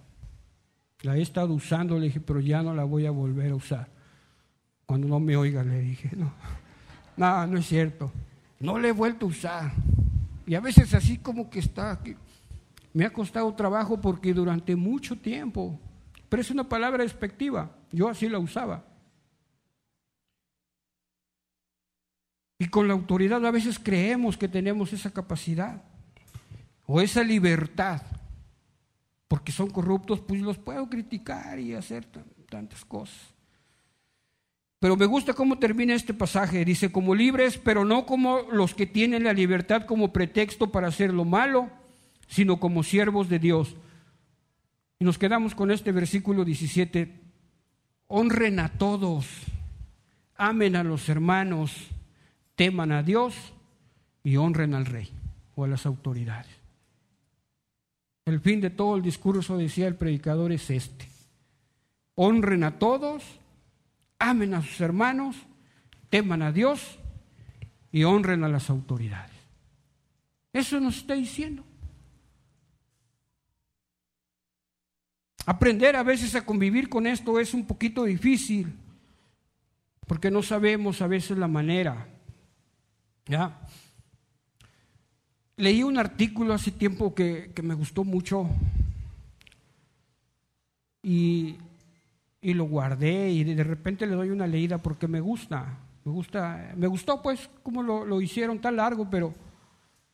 La 1.03 1.16
he 1.16 1.22
estado 1.22 1.55
usando, 1.55 1.98
le 1.98 2.07
dije, 2.07 2.20
pero 2.20 2.40
ya 2.40 2.62
no 2.62 2.74
la 2.74 2.84
voy 2.84 3.07
a 3.07 3.11
volver 3.11 3.53
a 3.53 3.55
usar. 3.55 3.88
Cuando 4.86 5.09
no 5.09 5.20
me 5.20 5.36
oiga, 5.36 5.62
le 5.62 5.80
dije, 5.80 6.11
no, 6.16 6.32
no, 7.16 7.46
no 7.46 7.59
es 7.59 7.66
cierto. 7.66 8.12
No 8.59 8.78
le 8.78 8.88
he 8.88 8.92
vuelto 8.92 9.26
a 9.26 9.28
usar. 9.30 9.72
Y 10.46 10.55
a 10.55 10.61
veces 10.61 10.92
así 10.94 11.18
como 11.18 11.48
que 11.48 11.61
está 11.61 11.92
aquí. 11.92 12.16
Me 12.92 13.05
ha 13.05 13.12
costado 13.12 13.55
trabajo 13.55 14.01
porque 14.01 14.34
durante 14.34 14.76
mucho 14.76 15.16
tiempo, 15.16 15.78
pero 16.28 16.42
es 16.42 16.51
una 16.51 16.68
palabra 16.68 17.03
despectiva, 17.03 17.70
yo 17.92 18.09
así 18.09 18.28
la 18.28 18.38
usaba. 18.38 18.84
Y 22.59 22.66
con 22.66 22.88
la 22.88 22.94
autoridad 22.94 23.44
a 23.46 23.51
veces 23.51 23.78
creemos 23.78 24.36
que 24.36 24.48
tenemos 24.48 24.92
esa 24.92 25.11
capacidad 25.11 25.82
o 26.84 27.01
esa 27.01 27.22
libertad, 27.22 28.03
porque 29.31 29.53
son 29.53 29.70
corruptos, 29.70 30.18
pues 30.18 30.41
los 30.41 30.59
puedo 30.59 30.91
criticar 30.91 31.61
y 31.61 31.74
hacer 31.74 32.05
tantas 32.49 32.85
cosas. 32.85 33.16
Pero 34.81 34.97
me 34.97 35.07
gusta 35.07 35.35
cómo 35.35 35.57
termina 35.57 35.95
este 35.95 36.12
pasaje. 36.12 36.64
Dice, 36.64 36.91
como 36.91 37.14
libres, 37.14 37.57
pero 37.57 37.85
no 37.85 38.07
como 38.07 38.41
los 38.51 38.74
que 38.74 38.87
tienen 38.87 39.22
la 39.22 39.33
libertad 39.33 39.87
como 39.87 40.12
pretexto 40.12 40.72
para 40.72 40.89
hacer 40.89 41.14
lo 41.14 41.24
malo, 41.24 41.70
sino 42.26 42.59
como 42.59 42.83
siervos 42.83 43.28
de 43.28 43.39
Dios. 43.39 43.76
Y 44.99 45.05
nos 45.05 45.16
quedamos 45.16 45.55
con 45.55 45.70
este 45.70 45.93
versículo 45.93 46.45
17. 46.45 47.14
Honren 48.09 48.59
a 48.59 48.70
todos, 48.70 49.26
amen 50.35 50.74
a 50.74 50.83
los 50.83 51.09
hermanos 51.09 51.91
teman 52.61 52.93
a 52.93 53.03
Dios 53.03 53.55
y 54.22 54.37
honren 54.37 54.74
al 54.74 54.85
rey 54.85 55.09
o 55.55 55.64
a 55.64 55.66
las 55.66 55.87
autoridades. 55.87 56.60
El 58.31 58.39
fin 58.41 58.61
de 58.61 58.70
todo 58.70 58.95
el 58.95 59.03
discurso, 59.03 59.59
decía 59.59 59.89
el 59.89 59.97
predicador, 59.97 60.53
es 60.53 60.70
este. 60.70 61.09
Honren 62.14 62.62
a 62.62 62.78
todos, 62.78 63.24
amen 64.20 64.55
a 64.55 64.62
sus 64.62 64.81
hermanos, 64.81 65.35
teman 66.11 66.41
a 66.43 66.53
Dios 66.53 67.01
y 67.91 68.05
honren 68.05 68.45
a 68.45 68.49
las 68.49 68.70
autoridades. 68.70 69.33
Eso 70.53 70.78
nos 70.78 70.99
está 70.99 71.14
diciendo. 71.14 71.64
Aprender 75.45 75.97
a 75.97 76.05
veces 76.05 76.37
a 76.37 76.47
convivir 76.47 76.89
con 76.89 77.09
esto 77.09 77.41
es 77.41 77.53
un 77.53 77.66
poquito 77.66 78.05
difícil, 78.05 78.72
porque 80.07 80.31
no 80.31 80.45
sabemos 80.45 81.03
a 81.03 81.09
veces 81.09 81.37
la 81.37 81.49
manera. 81.49 82.07
¿Ya? 83.26 83.61
Leí 85.61 85.83
un 85.83 85.99
artículo 85.99 86.55
hace 86.55 86.71
tiempo 86.71 87.15
que, 87.15 87.53
me 87.63 87.75
gustó 87.75 88.03
mucho 88.03 88.49
y, 91.03 91.57
lo 92.41 92.65
guardé 92.65 93.31
y 93.31 93.45
de 93.45 93.63
repente 93.63 94.07
le 94.07 94.15
doy 94.15 94.31
una 94.31 94.47
leída 94.47 94.79
porque 94.79 95.07
me 95.07 95.21
gusta. 95.21 95.79
Me 96.03 96.13
gusta, 96.13 96.73
me 96.77 96.87
gustó 96.87 97.21
pues 97.21 97.51
cómo 97.63 97.83
lo, 97.83 98.23
hicieron 98.23 98.59
tan 98.59 98.77
largo, 98.77 99.11
pero 99.11 99.35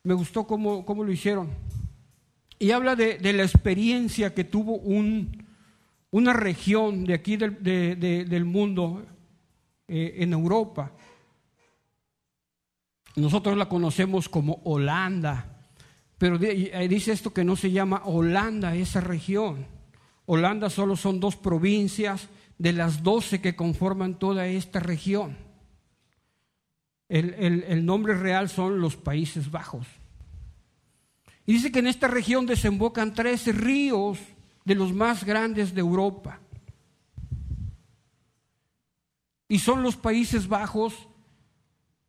me 0.03 0.13
gustó 0.13 0.45
cómo, 0.45 0.85
cómo 0.85 1.05
lo 1.05 1.13
hicieron. 1.13 1.49
Y 2.59 2.71
habla 2.71 2.97
de, 2.97 3.17
la 3.31 3.43
experiencia 3.43 4.33
que 4.33 4.43
tuvo 4.43 4.73
un, 4.73 5.45
una 6.11 6.33
región 6.33 7.05
de 7.05 7.13
aquí 7.13 7.37
del, 7.37 7.63
del 7.63 8.43
mundo, 8.43 9.05
eh, 9.87 10.15
en 10.17 10.33
Europa, 10.33 10.91
nosotros 13.17 13.57
la 13.57 13.67
conocemos 13.67 14.29
como 14.29 14.61
Holanda, 14.63 15.57
pero 16.19 16.37
dice 16.37 17.11
esto 17.11 17.33
que 17.33 17.43
no 17.43 17.55
se 17.55 17.71
llama 17.71 18.03
Holanda 18.05 18.75
esa 18.75 19.01
región. 19.01 19.65
Holanda 20.25 20.69
solo 20.69 20.95
son 20.95 21.19
dos 21.19 21.35
provincias 21.35 22.29
de 22.59 22.73
las 22.73 23.01
doce 23.01 23.41
que 23.41 23.55
conforman 23.55 24.19
toda 24.19 24.47
esta 24.47 24.79
región. 24.79 25.37
El, 27.09 27.33
el, 27.63 27.85
nombre 27.85 28.13
real 28.15 28.49
son 28.49 28.81
los 28.81 28.97
Países 28.97 29.49
Bajos. 29.49 29.87
Y 31.45 31.53
dice 31.53 31.71
que 31.71 31.79
en 31.79 31.87
esta 31.87 32.07
región 32.07 32.45
desembocan 32.45 33.13
tres 33.13 33.47
ríos 33.55 34.19
de 34.65 34.75
los 34.75 34.93
más 34.93 35.23
grandes 35.23 35.73
de 35.73 35.79
Europa. 35.81 36.39
Y 39.47 39.59
son 39.59 39.81
los 39.81 39.95
Países 39.95 40.47
Bajos 40.47 41.07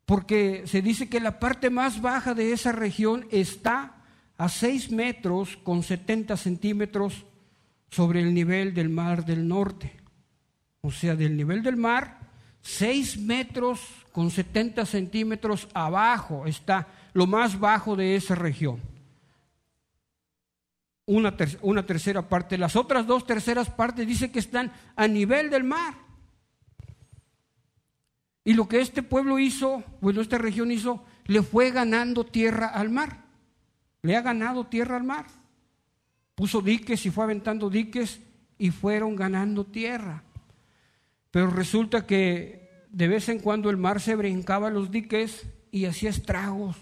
porque 0.09 0.63
se 0.65 0.81
dice 0.81 1.07
que 1.07 1.19
la 1.19 1.37
parte 1.37 1.69
más 1.69 2.01
baja 2.01 2.33
de 2.33 2.51
esa 2.51 2.71
región 2.71 3.27
está 3.29 3.93
a 4.39 4.49
6 4.49 4.89
metros 4.89 5.55
con 5.57 5.83
70 5.83 6.35
centímetros 6.35 7.27
sobre 7.91 8.21
el 8.21 8.33
nivel 8.33 8.73
del 8.73 8.89
mar 8.89 9.23
del 9.23 9.47
norte. 9.47 9.97
O 10.81 10.91
sea, 10.91 11.15
del 11.15 11.37
nivel 11.37 11.61
del 11.61 11.77
mar, 11.77 12.17
6 12.63 13.19
metros 13.19 13.81
con 14.11 14.31
70 14.31 14.83
centímetros 14.87 15.67
abajo 15.75 16.47
está 16.47 16.87
lo 17.13 17.27
más 17.27 17.59
bajo 17.59 17.95
de 17.95 18.15
esa 18.15 18.33
región. 18.33 18.81
Una, 21.05 21.35
una 21.61 21.85
tercera 21.85 22.27
parte. 22.27 22.57
Las 22.57 22.75
otras 22.75 23.05
dos 23.05 23.27
terceras 23.27 23.69
partes 23.69 24.07
dice 24.07 24.31
que 24.31 24.39
están 24.39 24.71
a 24.95 25.07
nivel 25.07 25.51
del 25.51 25.65
mar. 25.65 26.08
Y 28.43 28.53
lo 28.53 28.67
que 28.67 28.81
este 28.81 29.03
pueblo 29.03 29.39
hizo, 29.39 29.83
bueno, 30.01 30.21
esta 30.21 30.37
región 30.37 30.71
hizo, 30.71 31.05
le 31.25 31.43
fue 31.43 31.71
ganando 31.71 32.25
tierra 32.25 32.67
al 32.67 32.89
mar. 32.89 33.25
Le 34.01 34.15
ha 34.15 34.21
ganado 34.21 34.67
tierra 34.67 34.95
al 34.95 35.03
mar. 35.03 35.27
Puso 36.35 36.61
diques 36.61 37.05
y 37.05 37.11
fue 37.11 37.25
aventando 37.25 37.69
diques 37.69 38.21
y 38.57 38.71
fueron 38.71 39.15
ganando 39.15 39.65
tierra. 39.65 40.23
Pero 41.31 41.49
resulta 41.49 42.05
que 42.05 42.87
de 42.89 43.07
vez 43.07 43.29
en 43.29 43.39
cuando 43.39 43.69
el 43.69 43.77
mar 43.77 44.01
se 44.01 44.15
brincaba 44.15 44.69
los 44.69 44.89
diques 44.89 45.45
y 45.71 45.85
hacía 45.85 46.09
estragos 46.09 46.77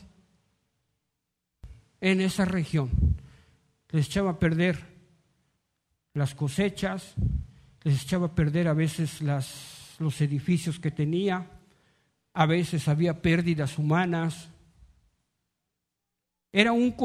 en 2.01 2.21
esa 2.21 2.45
región. 2.45 2.89
Les 3.89 4.07
echaba 4.07 4.31
a 4.31 4.39
perder 4.39 4.85
las 6.13 6.35
cosechas, 6.35 7.13
les 7.83 8.03
echaba 8.03 8.27
a 8.27 8.35
perder 8.35 8.67
a 8.67 8.73
veces 8.73 9.21
las, 9.21 9.76
los 9.99 10.21
edificios 10.21 10.79
que 10.79 10.91
tenía, 10.91 11.49
a 12.33 12.45
veces 12.45 12.87
había 12.87 13.21
pérdidas 13.21 13.77
humanas. 13.77 14.49
Era 16.51 16.71
un 16.71 16.95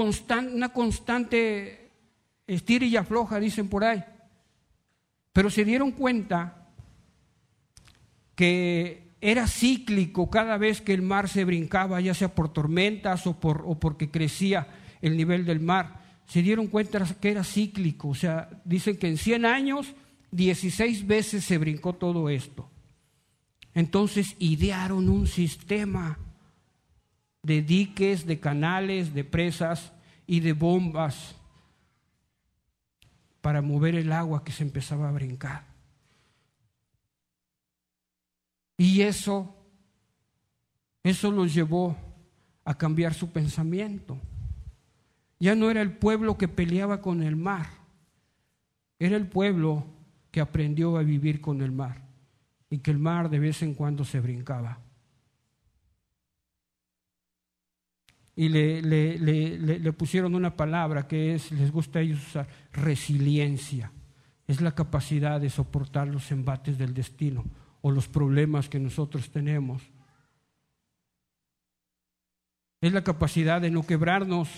una 0.52 0.68
constante 0.70 1.90
estira 2.46 2.86
y 2.86 2.96
afloja, 2.96 3.40
dicen 3.40 3.68
por 3.68 3.84
ahí. 3.84 4.04
Pero 5.32 5.48
se 5.50 5.64
dieron 5.64 5.92
cuenta 5.92 6.68
que 8.34 9.12
era 9.20 9.46
cíclico 9.46 10.28
cada 10.28 10.58
vez 10.58 10.80
que 10.80 10.92
el 10.92 11.02
mar 11.02 11.28
se 11.28 11.44
brincaba, 11.44 12.00
ya 12.00 12.12
sea 12.12 12.34
por 12.34 12.52
tormentas 12.52 13.26
o, 13.26 13.38
por, 13.38 13.62
o 13.64 13.78
porque 13.78 14.10
crecía 14.10 14.66
el 15.00 15.16
nivel 15.16 15.44
del 15.44 15.60
mar. 15.60 16.02
Se 16.26 16.42
dieron 16.42 16.66
cuenta 16.66 17.04
que 17.20 17.30
era 17.30 17.44
cíclico, 17.44 18.08
o 18.08 18.14
sea, 18.14 18.50
dicen 18.64 18.96
que 18.96 19.08
en 19.08 19.16
100 19.16 19.46
años 19.46 19.94
16 20.32 21.06
veces 21.06 21.44
se 21.44 21.58
brincó 21.58 21.94
todo 21.94 22.28
esto. 22.28 22.68
Entonces 23.74 24.36
idearon 24.38 25.08
un 25.08 25.26
sistema 25.26 26.18
de 27.42 27.62
diques, 27.62 28.26
de 28.26 28.38
canales, 28.38 29.14
de 29.14 29.24
presas 29.24 29.92
y 30.26 30.40
de 30.40 30.52
bombas 30.52 31.34
para 33.40 33.62
mover 33.62 33.94
el 33.94 34.12
agua 34.12 34.44
que 34.44 34.52
se 34.52 34.62
empezaba 34.62 35.08
a 35.08 35.12
brincar. 35.12 35.64
Y 38.76 39.02
eso, 39.02 39.56
eso 41.02 41.30
los 41.30 41.52
llevó 41.54 41.96
a 42.64 42.76
cambiar 42.76 43.14
su 43.14 43.30
pensamiento. 43.30 44.18
Ya 45.40 45.54
no 45.56 45.70
era 45.70 45.82
el 45.82 45.96
pueblo 45.96 46.38
que 46.38 46.46
peleaba 46.46 47.00
con 47.00 47.22
el 47.22 47.36
mar, 47.36 47.68
era 48.98 49.16
el 49.16 49.26
pueblo 49.26 49.84
que 50.30 50.40
aprendió 50.40 50.96
a 50.96 51.02
vivir 51.02 51.40
con 51.40 51.62
el 51.62 51.72
mar 51.72 52.11
y 52.72 52.78
que 52.78 52.90
el 52.90 52.98
mar 52.98 53.28
de 53.28 53.38
vez 53.38 53.60
en 53.62 53.74
cuando 53.74 54.02
se 54.02 54.18
brincaba. 54.18 54.78
Y 58.34 58.48
le, 58.48 58.80
le, 58.80 59.92
pusieron 59.92 60.34
una 60.34 60.56
palabra 60.56 61.06
que 61.06 61.34
es, 61.34 61.52
les 61.52 61.70
gusta 61.70 61.98
a 61.98 62.02
ellos 62.02 62.26
usar, 62.26 62.48
resiliencia. 62.72 63.92
Es 64.46 64.62
la 64.62 64.74
capacidad 64.74 65.38
de 65.38 65.50
soportar 65.50 66.08
los 66.08 66.32
embates 66.32 66.78
del 66.78 66.94
destino 66.94 67.44
o 67.82 67.90
los 67.90 68.08
problemas 68.08 68.70
que 68.70 68.80
nosotros 68.80 69.30
tenemos. 69.30 69.82
Es 72.80 72.94
la 72.94 73.04
capacidad 73.04 73.60
de 73.60 73.70
no 73.70 73.82
quebrarnos. 73.82 74.48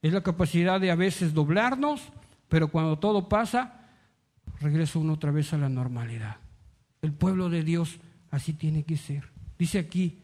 Es 0.00 0.12
la 0.12 0.22
capacidad 0.22 0.80
de 0.80 0.92
a 0.92 0.94
veces 0.94 1.34
doblarnos, 1.34 2.12
pero 2.48 2.68
cuando 2.68 3.00
todo 3.00 3.28
pasa, 3.28 3.80
regresa 4.60 5.00
uno 5.00 5.14
otra 5.14 5.32
vez 5.32 5.52
a 5.52 5.58
la 5.58 5.68
normalidad. 5.68 6.36
El 7.02 7.12
pueblo 7.12 7.48
de 7.48 7.62
Dios 7.62 7.98
así 8.30 8.52
tiene 8.52 8.84
que 8.84 8.96
ser. 8.96 9.28
Dice 9.58 9.78
aquí 9.78 10.18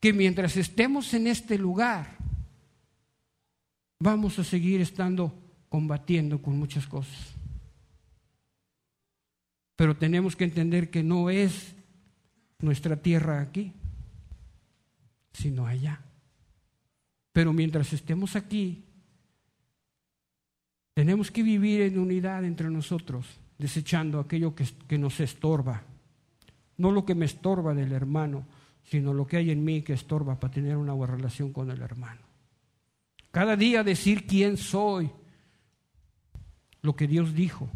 que 0.00 0.12
mientras 0.12 0.56
estemos 0.56 1.14
en 1.14 1.26
este 1.26 1.58
lugar, 1.58 2.16
vamos 3.98 4.38
a 4.38 4.44
seguir 4.44 4.80
estando 4.80 5.32
combatiendo 5.68 6.40
con 6.40 6.58
muchas 6.58 6.86
cosas. 6.86 7.34
Pero 9.76 9.96
tenemos 9.96 10.36
que 10.36 10.44
entender 10.44 10.90
que 10.90 11.02
no 11.02 11.30
es 11.30 11.74
nuestra 12.60 12.96
tierra 12.96 13.40
aquí, 13.40 13.72
sino 15.32 15.66
allá. 15.66 16.00
Pero 17.32 17.52
mientras 17.52 17.92
estemos 17.92 18.36
aquí, 18.36 18.84
tenemos 20.94 21.30
que 21.30 21.42
vivir 21.42 21.80
en 21.82 21.98
unidad 21.98 22.44
entre 22.44 22.70
nosotros, 22.70 23.26
desechando 23.58 24.20
aquello 24.20 24.54
que, 24.54 24.66
que 24.86 24.98
nos 24.98 25.20
estorba. 25.20 25.82
No 26.76 26.90
lo 26.90 27.04
que 27.04 27.14
me 27.14 27.26
estorba 27.26 27.74
del 27.74 27.92
hermano, 27.92 28.46
sino 28.84 29.14
lo 29.14 29.26
que 29.26 29.36
hay 29.36 29.50
en 29.50 29.64
mí 29.64 29.82
que 29.82 29.92
estorba 29.92 30.38
para 30.38 30.52
tener 30.52 30.76
una 30.76 30.92
buena 30.92 31.14
relación 31.16 31.52
con 31.52 31.70
el 31.70 31.80
hermano. 31.80 32.20
Cada 33.30 33.56
día 33.56 33.82
decir 33.82 34.26
quién 34.26 34.56
soy, 34.56 35.10
lo 36.82 36.94
que 36.94 37.06
Dios 37.06 37.34
dijo. 37.34 37.68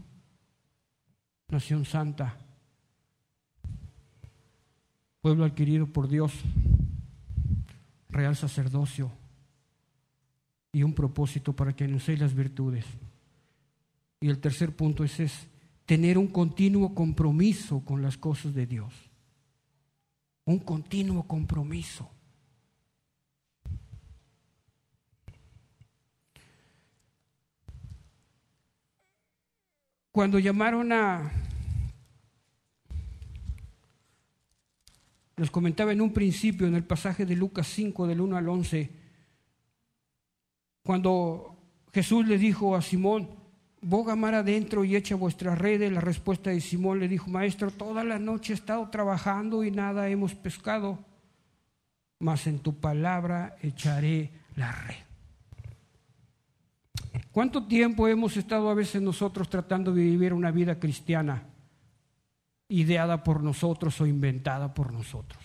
Nación 1.49 1.87
santa, 1.87 2.37
pueblo 5.23 5.47
adquirido 5.47 5.87
por 5.87 6.07
Dios, 6.07 6.33
real 8.11 8.37
sacerdocio 8.37 9.11
y 10.73 10.83
un 10.83 10.93
propósito 10.93 11.55
para 11.55 11.75
que 11.75 11.85
anunciéis 11.85 12.21
las 12.21 12.35
virtudes. 12.35 12.85
Y 14.21 14.29
el 14.29 14.39
tercer 14.41 14.77
punto 14.77 15.05
es, 15.05 15.19
es 15.21 15.49
tener 15.89 16.19
un 16.19 16.27
continuo 16.27 16.95
compromiso 16.95 17.83
con 17.83 18.03
las 18.03 18.19
cosas 18.19 18.53
de 18.53 18.67
Dios. 18.67 18.93
Un 20.45 20.59
continuo 20.59 21.27
compromiso. 21.27 22.11
Cuando 30.13 30.39
llamaron 30.39 30.93
a... 30.93 31.33
Les 35.37 35.51
comentaba 35.51 35.93
en 35.93 36.03
un 36.03 36.13
principio, 36.13 36.67
en 36.67 36.75
el 36.75 36.85
pasaje 36.85 37.25
de 37.25 37.35
Lucas 37.35 37.67
5, 37.67 38.07
del 38.07 38.21
1 38.21 38.37
al 38.37 38.47
11, 38.47 38.91
cuando 40.83 41.57
Jesús 41.95 42.27
le 42.27 42.37
dijo 42.37 42.77
a 42.77 42.83
Simón, 42.83 43.48
boga 43.81 44.17
mar 44.17 44.35
adentro 44.35 44.85
y 44.85 44.97
echa 44.97 45.15
vuestra 45.17 45.55
red. 45.55 45.91
La 45.93 46.01
respuesta 46.01 46.51
de 46.51 46.61
Simón 46.61 47.01
le 47.01 47.09
dijo, 47.09 47.31
maestro, 47.31 47.71
toda 47.71 48.05
la 48.05 48.19
noche 48.19 48.53
he 48.53 48.57
estado 48.57 48.89
trabajando 48.91 49.65
y 49.65 49.71
nada 49.71 50.09
hemos 50.09 50.35
pescado, 50.35 50.99
mas 52.19 52.47
en 52.47 52.59
tu 52.59 52.75
palabra 52.75 53.57
echaré 53.63 54.31
la 54.57 54.73
red. 54.73 54.97
¿Cuánto 57.33 57.67
tiempo 57.67 58.09
hemos 58.09 58.37
estado 58.37 58.69
a 58.69 58.75
veces 58.75 59.01
nosotros 59.01 59.49
tratando 59.49 59.93
de 59.93 60.03
vivir 60.03 60.33
una 60.33 60.51
vida 60.51 60.81
cristiana 60.81 61.45
ideada 62.69 63.23
por 63.23 63.43
nosotros 63.43 64.01
o 64.01 64.07
inventada 64.07 64.75
por 64.75 64.93
nosotros? 64.93 65.43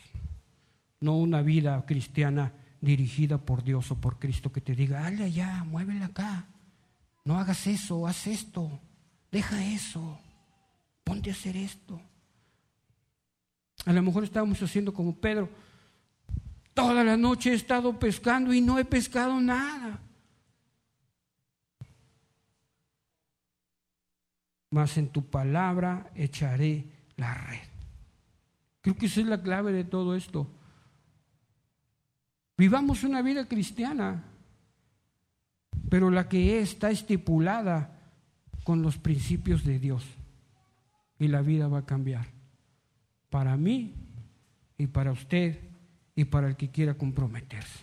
No 0.99 1.17
una 1.17 1.41
vida 1.41 1.85
cristiana 1.85 2.53
dirigida 2.81 3.37
por 3.37 3.63
Dios 3.63 3.91
o 3.91 4.01
por 4.01 4.17
Cristo 4.17 4.51
que 4.51 4.61
te 4.61 4.75
diga, 4.75 5.01
dale 5.01 5.23
allá, 5.25 5.63
muévela 5.65 6.05
acá, 6.07 6.47
no 7.25 7.39
hagas 7.39 7.67
eso, 7.67 8.05
haz 8.07 8.27
esto, 8.27 8.79
deja 9.31 9.63
eso, 9.65 10.19
ponte 11.03 11.29
a 11.29 11.33
hacer 11.33 11.55
esto. 11.55 11.99
A 13.85 13.93
lo 13.93 14.01
mejor 14.01 14.23
estábamos 14.23 14.61
haciendo 14.61 14.93
como 14.93 15.15
Pedro, 15.15 15.49
toda 16.73 17.03
la 17.03 17.17
noche 17.17 17.51
he 17.51 17.55
estado 17.55 17.97
pescando 17.97 18.53
y 18.53 18.61
no 18.61 18.79
he 18.79 18.85
pescado 18.85 19.39
nada. 19.39 19.99
mas 24.73 24.97
en 24.97 25.09
tu 25.09 25.23
palabra 25.29 26.09
echaré 26.15 26.83
la 27.15 27.31
red. 27.35 27.69
Creo 28.81 28.97
que 28.97 29.05
esa 29.05 29.21
es 29.21 29.27
la 29.27 29.39
clave 29.39 29.71
de 29.71 29.83
todo 29.83 30.15
esto. 30.15 30.47
Vivamos 32.57 33.03
una 33.03 33.21
vida 33.21 33.47
cristiana, 33.47 34.23
pero 35.93 36.09
la 36.09 36.27
que 36.27 36.59
está 36.59 36.89
estipulada 36.89 37.99
con 38.63 38.81
los 38.81 38.97
principios 38.97 39.63
de 39.63 39.77
Dios. 39.77 40.03
Y 41.19 41.27
la 41.27 41.43
vida 41.43 41.67
va 41.67 41.77
a 41.77 41.85
cambiar. 41.85 42.25
Para 43.29 43.55
mí 43.57 43.93
y 44.75 44.87
para 44.87 45.11
usted 45.11 45.59
y 46.15 46.25
para 46.25 46.47
el 46.47 46.55
que 46.55 46.69
quiera 46.71 46.95
comprometerse. 46.95 47.81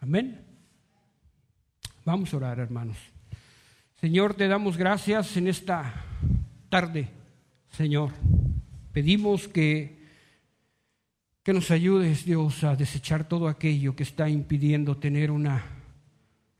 Amén. 0.00 0.44
Vamos 2.04 2.34
a 2.34 2.38
orar, 2.38 2.58
hermanos. 2.58 2.96
Señor, 4.00 4.34
te 4.34 4.48
damos 4.48 4.76
gracias 4.76 5.36
en 5.36 5.46
esta 5.46 5.94
tarde, 6.68 7.08
Señor. 7.70 8.10
Pedimos 8.92 9.46
que, 9.46 10.08
que 11.44 11.52
nos 11.52 11.70
ayudes, 11.70 12.24
Dios, 12.24 12.64
a 12.64 12.74
desechar 12.74 13.28
todo 13.28 13.46
aquello 13.46 13.94
que 13.94 14.02
está 14.02 14.28
impidiendo 14.28 14.96
tener 14.96 15.30
una 15.30 15.73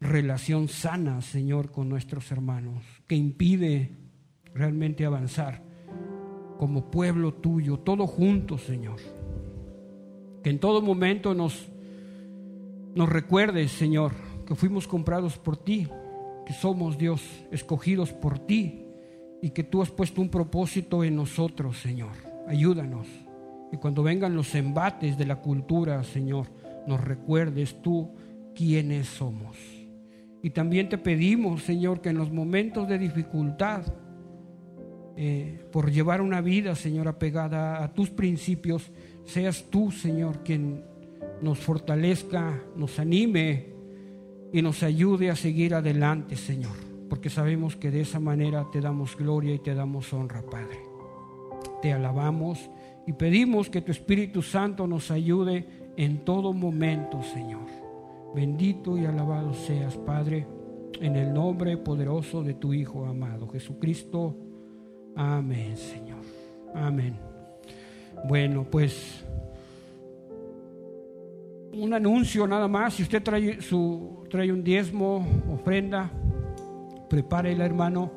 relación 0.05 0.69
sana, 0.69 1.23
Señor, 1.23 1.71
con 1.71 1.89
nuestros 1.89 2.31
hermanos, 2.31 2.85
que 3.07 3.17
impide 3.17 3.91
realmente 4.55 5.05
avanzar 5.05 5.63
como 6.59 6.91
pueblo 6.91 7.33
tuyo, 7.35 7.79
todo 7.79 8.07
juntos, 8.07 8.63
Señor. 8.63 9.01
Que 10.43 10.51
en 10.51 10.61
todo 10.61 10.83
momento 10.83 11.35
nos, 11.35 11.69
nos 12.95 13.09
recuerdes, 13.09 13.73
Señor, 13.73 14.13
que 14.47 14.55
fuimos 14.55 14.87
comprados 14.87 15.39
por 15.39 15.57
ti, 15.57 15.89
que 16.47 16.53
somos 16.53 16.99
Dios, 16.99 17.23
escogidos 17.51 18.13
por 18.13 18.39
ti 18.39 18.85
y 19.41 19.51
que 19.51 19.65
tú 19.65 19.81
has 19.81 19.91
puesto 19.91 20.21
un 20.21 20.29
propósito 20.29 21.03
en 21.03 21.17
nosotros, 21.17 21.79
Señor. 21.79 22.13
Ayúdanos. 22.47 23.07
Y 23.73 23.79
cuando 23.79 24.03
vengan 24.03 24.37
los 24.37 24.55
embates 24.55 25.17
de 25.17 25.25
la 25.25 25.37
cultura, 25.37 26.05
Señor, 26.05 26.47
nos 26.87 27.01
recuerdes 27.01 27.81
tú 27.81 28.15
quiénes 28.55 29.09
somos. 29.09 29.57
Y 30.45 30.51
también 30.51 30.91
te 30.91 30.99
pedimos, 30.99 31.63
Señor, 31.63 32.03
que 32.03 32.11
en 32.11 32.19
los 32.19 32.31
momentos 32.31 32.87
de 32.87 32.99
dificultad, 32.99 33.83
eh, 35.17 35.65
por 35.73 35.91
llevar 35.91 36.21
una 36.21 36.43
vida, 36.43 36.75
Señor, 36.75 37.09
apegada 37.09 37.83
a 37.83 37.95
tus 37.95 38.11
principios, 38.11 38.93
seas 39.25 39.65
tú, 39.71 39.91
Señor, 39.91 40.45
quien 40.45 40.85
nos 41.41 41.61
fortalezca, 41.61 42.63
nos 42.77 42.99
anime, 42.99 43.73
y 44.53 44.61
nos 44.61 44.83
ayude 44.83 45.31
a 45.31 45.35
seguir 45.35 45.75
adelante, 45.75 46.37
Señor, 46.37 46.77
porque 47.09 47.31
sabemos 47.31 47.75
que 47.75 47.91
de 47.91 48.03
esa 48.03 48.21
manera 48.21 48.67
te 48.71 48.83
damos 48.83 49.17
gloria 49.17 49.55
y 49.55 49.61
te 49.61 49.75
damos 49.75 50.13
honra, 50.13 50.43
Padre. 50.43 50.79
Te 51.81 51.95
alabamos 51.95 52.71
y 53.07 53.15
pedimos 53.15 53.71
que 53.71 53.81
tu 53.81 53.93
Espíritu 53.93 54.43
Santo 54.43 54.87
nos 54.87 55.11
ayude 55.11 55.67
en 55.97 56.23
todo 56.23 56.53
momento, 56.53 57.23
Señor. 57.23 57.84
Bendito 58.35 58.99
y 58.99 59.07
alabado 59.07 59.55
seas, 59.55 59.97
Padre, 59.97 60.45
en 61.01 61.15
el 61.15 61.33
nombre 61.33 61.77
poderoso 61.77 62.43
de 62.43 62.55
tu 62.55 62.75
Hijo 62.75 63.07
amado, 63.07 63.47
Jesucristo. 63.47 64.37
Amén, 65.15 65.77
Señor. 65.77 66.19
Amén. 66.75 67.17
Bueno, 68.29 68.67
pues 68.69 69.25
un 71.73 71.95
anuncio 71.95 72.45
nada 72.47 72.67
más. 72.67 72.95
Si 72.95 73.05
usted 73.05 73.23
trae, 73.23 73.61
su, 73.61 74.25
trae 74.29 74.53
un 74.53 74.65
diezmo, 74.65 75.25
ofrenda, 75.53 76.11
prepárela, 77.09 77.65
hermano. 77.65 78.11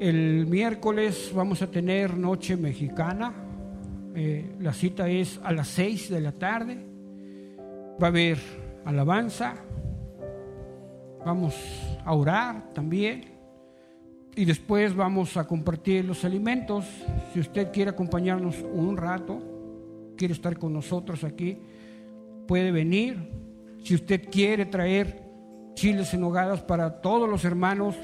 El 0.00 0.46
miércoles 0.48 1.30
vamos 1.32 1.62
a 1.62 1.70
tener 1.70 2.16
noche 2.16 2.56
mexicana. 2.56 3.32
Eh, 4.16 4.56
la 4.58 4.72
cita 4.72 5.08
es 5.08 5.40
a 5.44 5.52
las 5.52 5.68
seis 5.68 6.10
de 6.10 6.20
la 6.20 6.32
tarde. 6.32 6.84
Va 8.02 8.08
a 8.08 8.10
haber 8.10 8.61
alabanza. 8.84 9.54
Vamos 11.24 11.54
a 12.04 12.12
orar 12.12 12.72
también. 12.72 13.24
Y 14.34 14.44
después 14.44 14.94
vamos 14.94 15.36
a 15.36 15.46
compartir 15.46 16.04
los 16.04 16.24
alimentos. 16.24 16.86
Si 17.32 17.40
usted 17.40 17.70
quiere 17.70 17.90
acompañarnos 17.90 18.56
un 18.62 18.96
rato, 18.96 19.40
quiere 20.16 20.34
estar 20.34 20.58
con 20.58 20.72
nosotros 20.72 21.22
aquí 21.24 21.58
puede 22.46 22.70
venir. 22.70 23.16
Si 23.82 23.94
usted 23.94 24.28
quiere 24.30 24.66
traer 24.66 25.22
chiles 25.74 26.12
en 26.14 26.22
hogadas 26.22 26.60
para 26.60 27.00
todos 27.00 27.28
los 27.28 27.44
hermanos, 27.44 27.94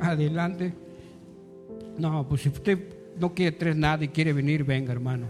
adelante. 0.00 0.74
No, 1.96 2.28
pues 2.28 2.42
si 2.42 2.48
usted 2.48 2.78
no 3.18 3.32
quiere 3.32 3.56
traer 3.56 3.76
nada 3.76 4.04
y 4.04 4.08
quiere 4.08 4.32
venir, 4.32 4.64
venga 4.64 4.92
hermano. 4.92 5.28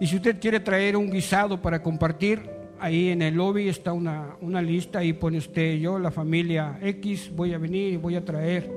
Y 0.00 0.06
si 0.06 0.16
usted 0.16 0.40
quiere 0.40 0.60
traer 0.60 0.96
un 0.96 1.10
guisado 1.10 1.62
para 1.62 1.82
compartir, 1.82 2.42
ahí 2.78 3.10
en 3.10 3.22
el 3.22 3.34
lobby 3.34 3.68
está 3.68 3.92
una, 3.92 4.36
una 4.40 4.60
lista, 4.62 5.00
ahí 5.00 5.12
pone 5.12 5.38
usted, 5.38 5.76
yo, 5.76 5.98
la 5.98 6.10
familia 6.10 6.78
X, 6.82 7.30
voy 7.34 7.54
a 7.54 7.58
venir 7.58 7.94
y 7.94 7.96
voy 7.96 8.16
a 8.16 8.24
traer 8.24 8.70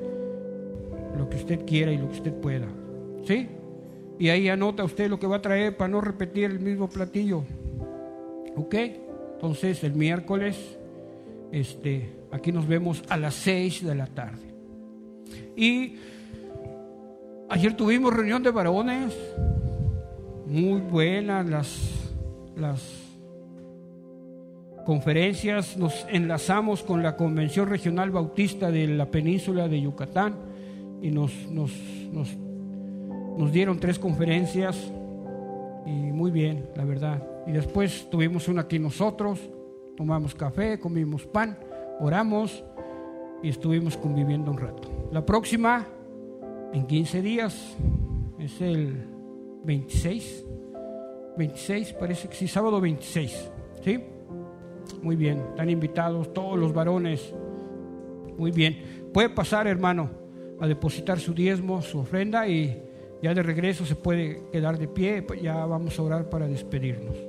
lo 1.17 1.29
que 1.29 1.37
usted 1.37 1.65
quiera 1.65 1.91
y 1.91 1.97
lo 1.97 2.09
que 2.09 2.17
usted 2.17 2.33
pueda. 2.33 2.67
¿Sí? 3.25 3.47
Y 4.19 4.29
ahí 4.29 4.49
anota 4.49 4.83
usted 4.83 5.09
lo 5.09 5.19
que 5.19 5.27
va 5.27 5.37
a 5.37 5.41
traer 5.41 5.75
para 5.77 5.89
no 5.89 6.01
repetir 6.01 6.45
el 6.45 6.59
mismo 6.59 6.89
platillo. 6.89 7.43
¿Ok? 8.55 8.75
Entonces 9.33 9.83
el 9.83 9.93
miércoles, 9.93 10.57
este, 11.51 12.09
aquí 12.31 12.51
nos 12.51 12.67
vemos 12.67 13.03
a 13.09 13.17
las 13.17 13.35
6 13.35 13.85
de 13.85 13.95
la 13.95 14.07
tarde. 14.07 14.47
Y 15.55 15.95
ayer 17.49 17.75
tuvimos 17.75 18.13
reunión 18.13 18.41
de 18.41 18.51
varones, 18.51 19.15
muy 20.45 20.79
buenas 20.81 21.47
las, 21.47 21.91
las 22.55 23.06
conferencias, 24.87 25.75
nos 25.75 26.07
enlazamos 26.09 26.81
con 26.81 27.03
la 27.03 27.17
Convención 27.17 27.67
Regional 27.67 28.09
Bautista 28.09 28.71
de 28.71 28.87
la 28.87 29.11
península 29.11 29.67
de 29.67 29.81
Yucatán 29.81 30.35
y 31.01 31.11
nos, 31.11 31.33
nos, 31.51 31.73
nos, 32.13 33.51
dieron 33.51 33.81
tres 33.81 33.99
conferencias 33.99 34.77
y 35.85 35.89
muy 35.89 36.31
bien, 36.31 36.69
la 36.77 36.85
verdad. 36.85 37.21
Y 37.45 37.51
después 37.51 38.09
tuvimos 38.09 38.47
una 38.47 38.61
aquí 38.61 38.79
nosotros, 38.79 39.41
tomamos 39.97 40.33
café, 40.33 40.79
comimos 40.79 41.25
pan, 41.25 41.59
oramos 41.99 42.63
y 43.43 43.49
estuvimos 43.49 43.97
conviviendo 43.97 44.51
un 44.51 44.57
rato. 44.57 45.09
La 45.11 45.25
próxima, 45.25 45.85
en 46.71 46.87
15 46.87 47.21
días, 47.21 47.75
es 48.39 48.61
el 48.61 49.05
26, 49.65 50.45
26, 51.37 51.91
parece 51.91 52.29
que 52.29 52.35
sí, 52.35 52.47
sábado 52.47 52.79
26, 52.79 53.51
¿sí? 53.83 53.99
Muy 55.01 55.15
bien, 55.15 55.39
están 55.49 55.69
invitados 55.69 56.33
todos 56.33 56.57
los 56.57 56.73
varones. 56.73 57.33
Muy 58.37 58.51
bien. 58.51 59.09
Puede 59.13 59.29
pasar, 59.29 59.67
hermano, 59.67 60.09
a 60.59 60.67
depositar 60.67 61.19
su 61.19 61.33
diezmo, 61.33 61.81
su 61.81 61.99
ofrenda 61.99 62.47
y 62.47 62.83
ya 63.21 63.33
de 63.33 63.43
regreso 63.43 63.85
se 63.85 63.95
puede 63.95 64.43
quedar 64.51 64.77
de 64.77 64.87
pie. 64.87 65.25
Ya 65.41 65.65
vamos 65.65 65.97
a 65.97 66.01
orar 66.03 66.29
para 66.29 66.47
despedirnos. 66.47 67.26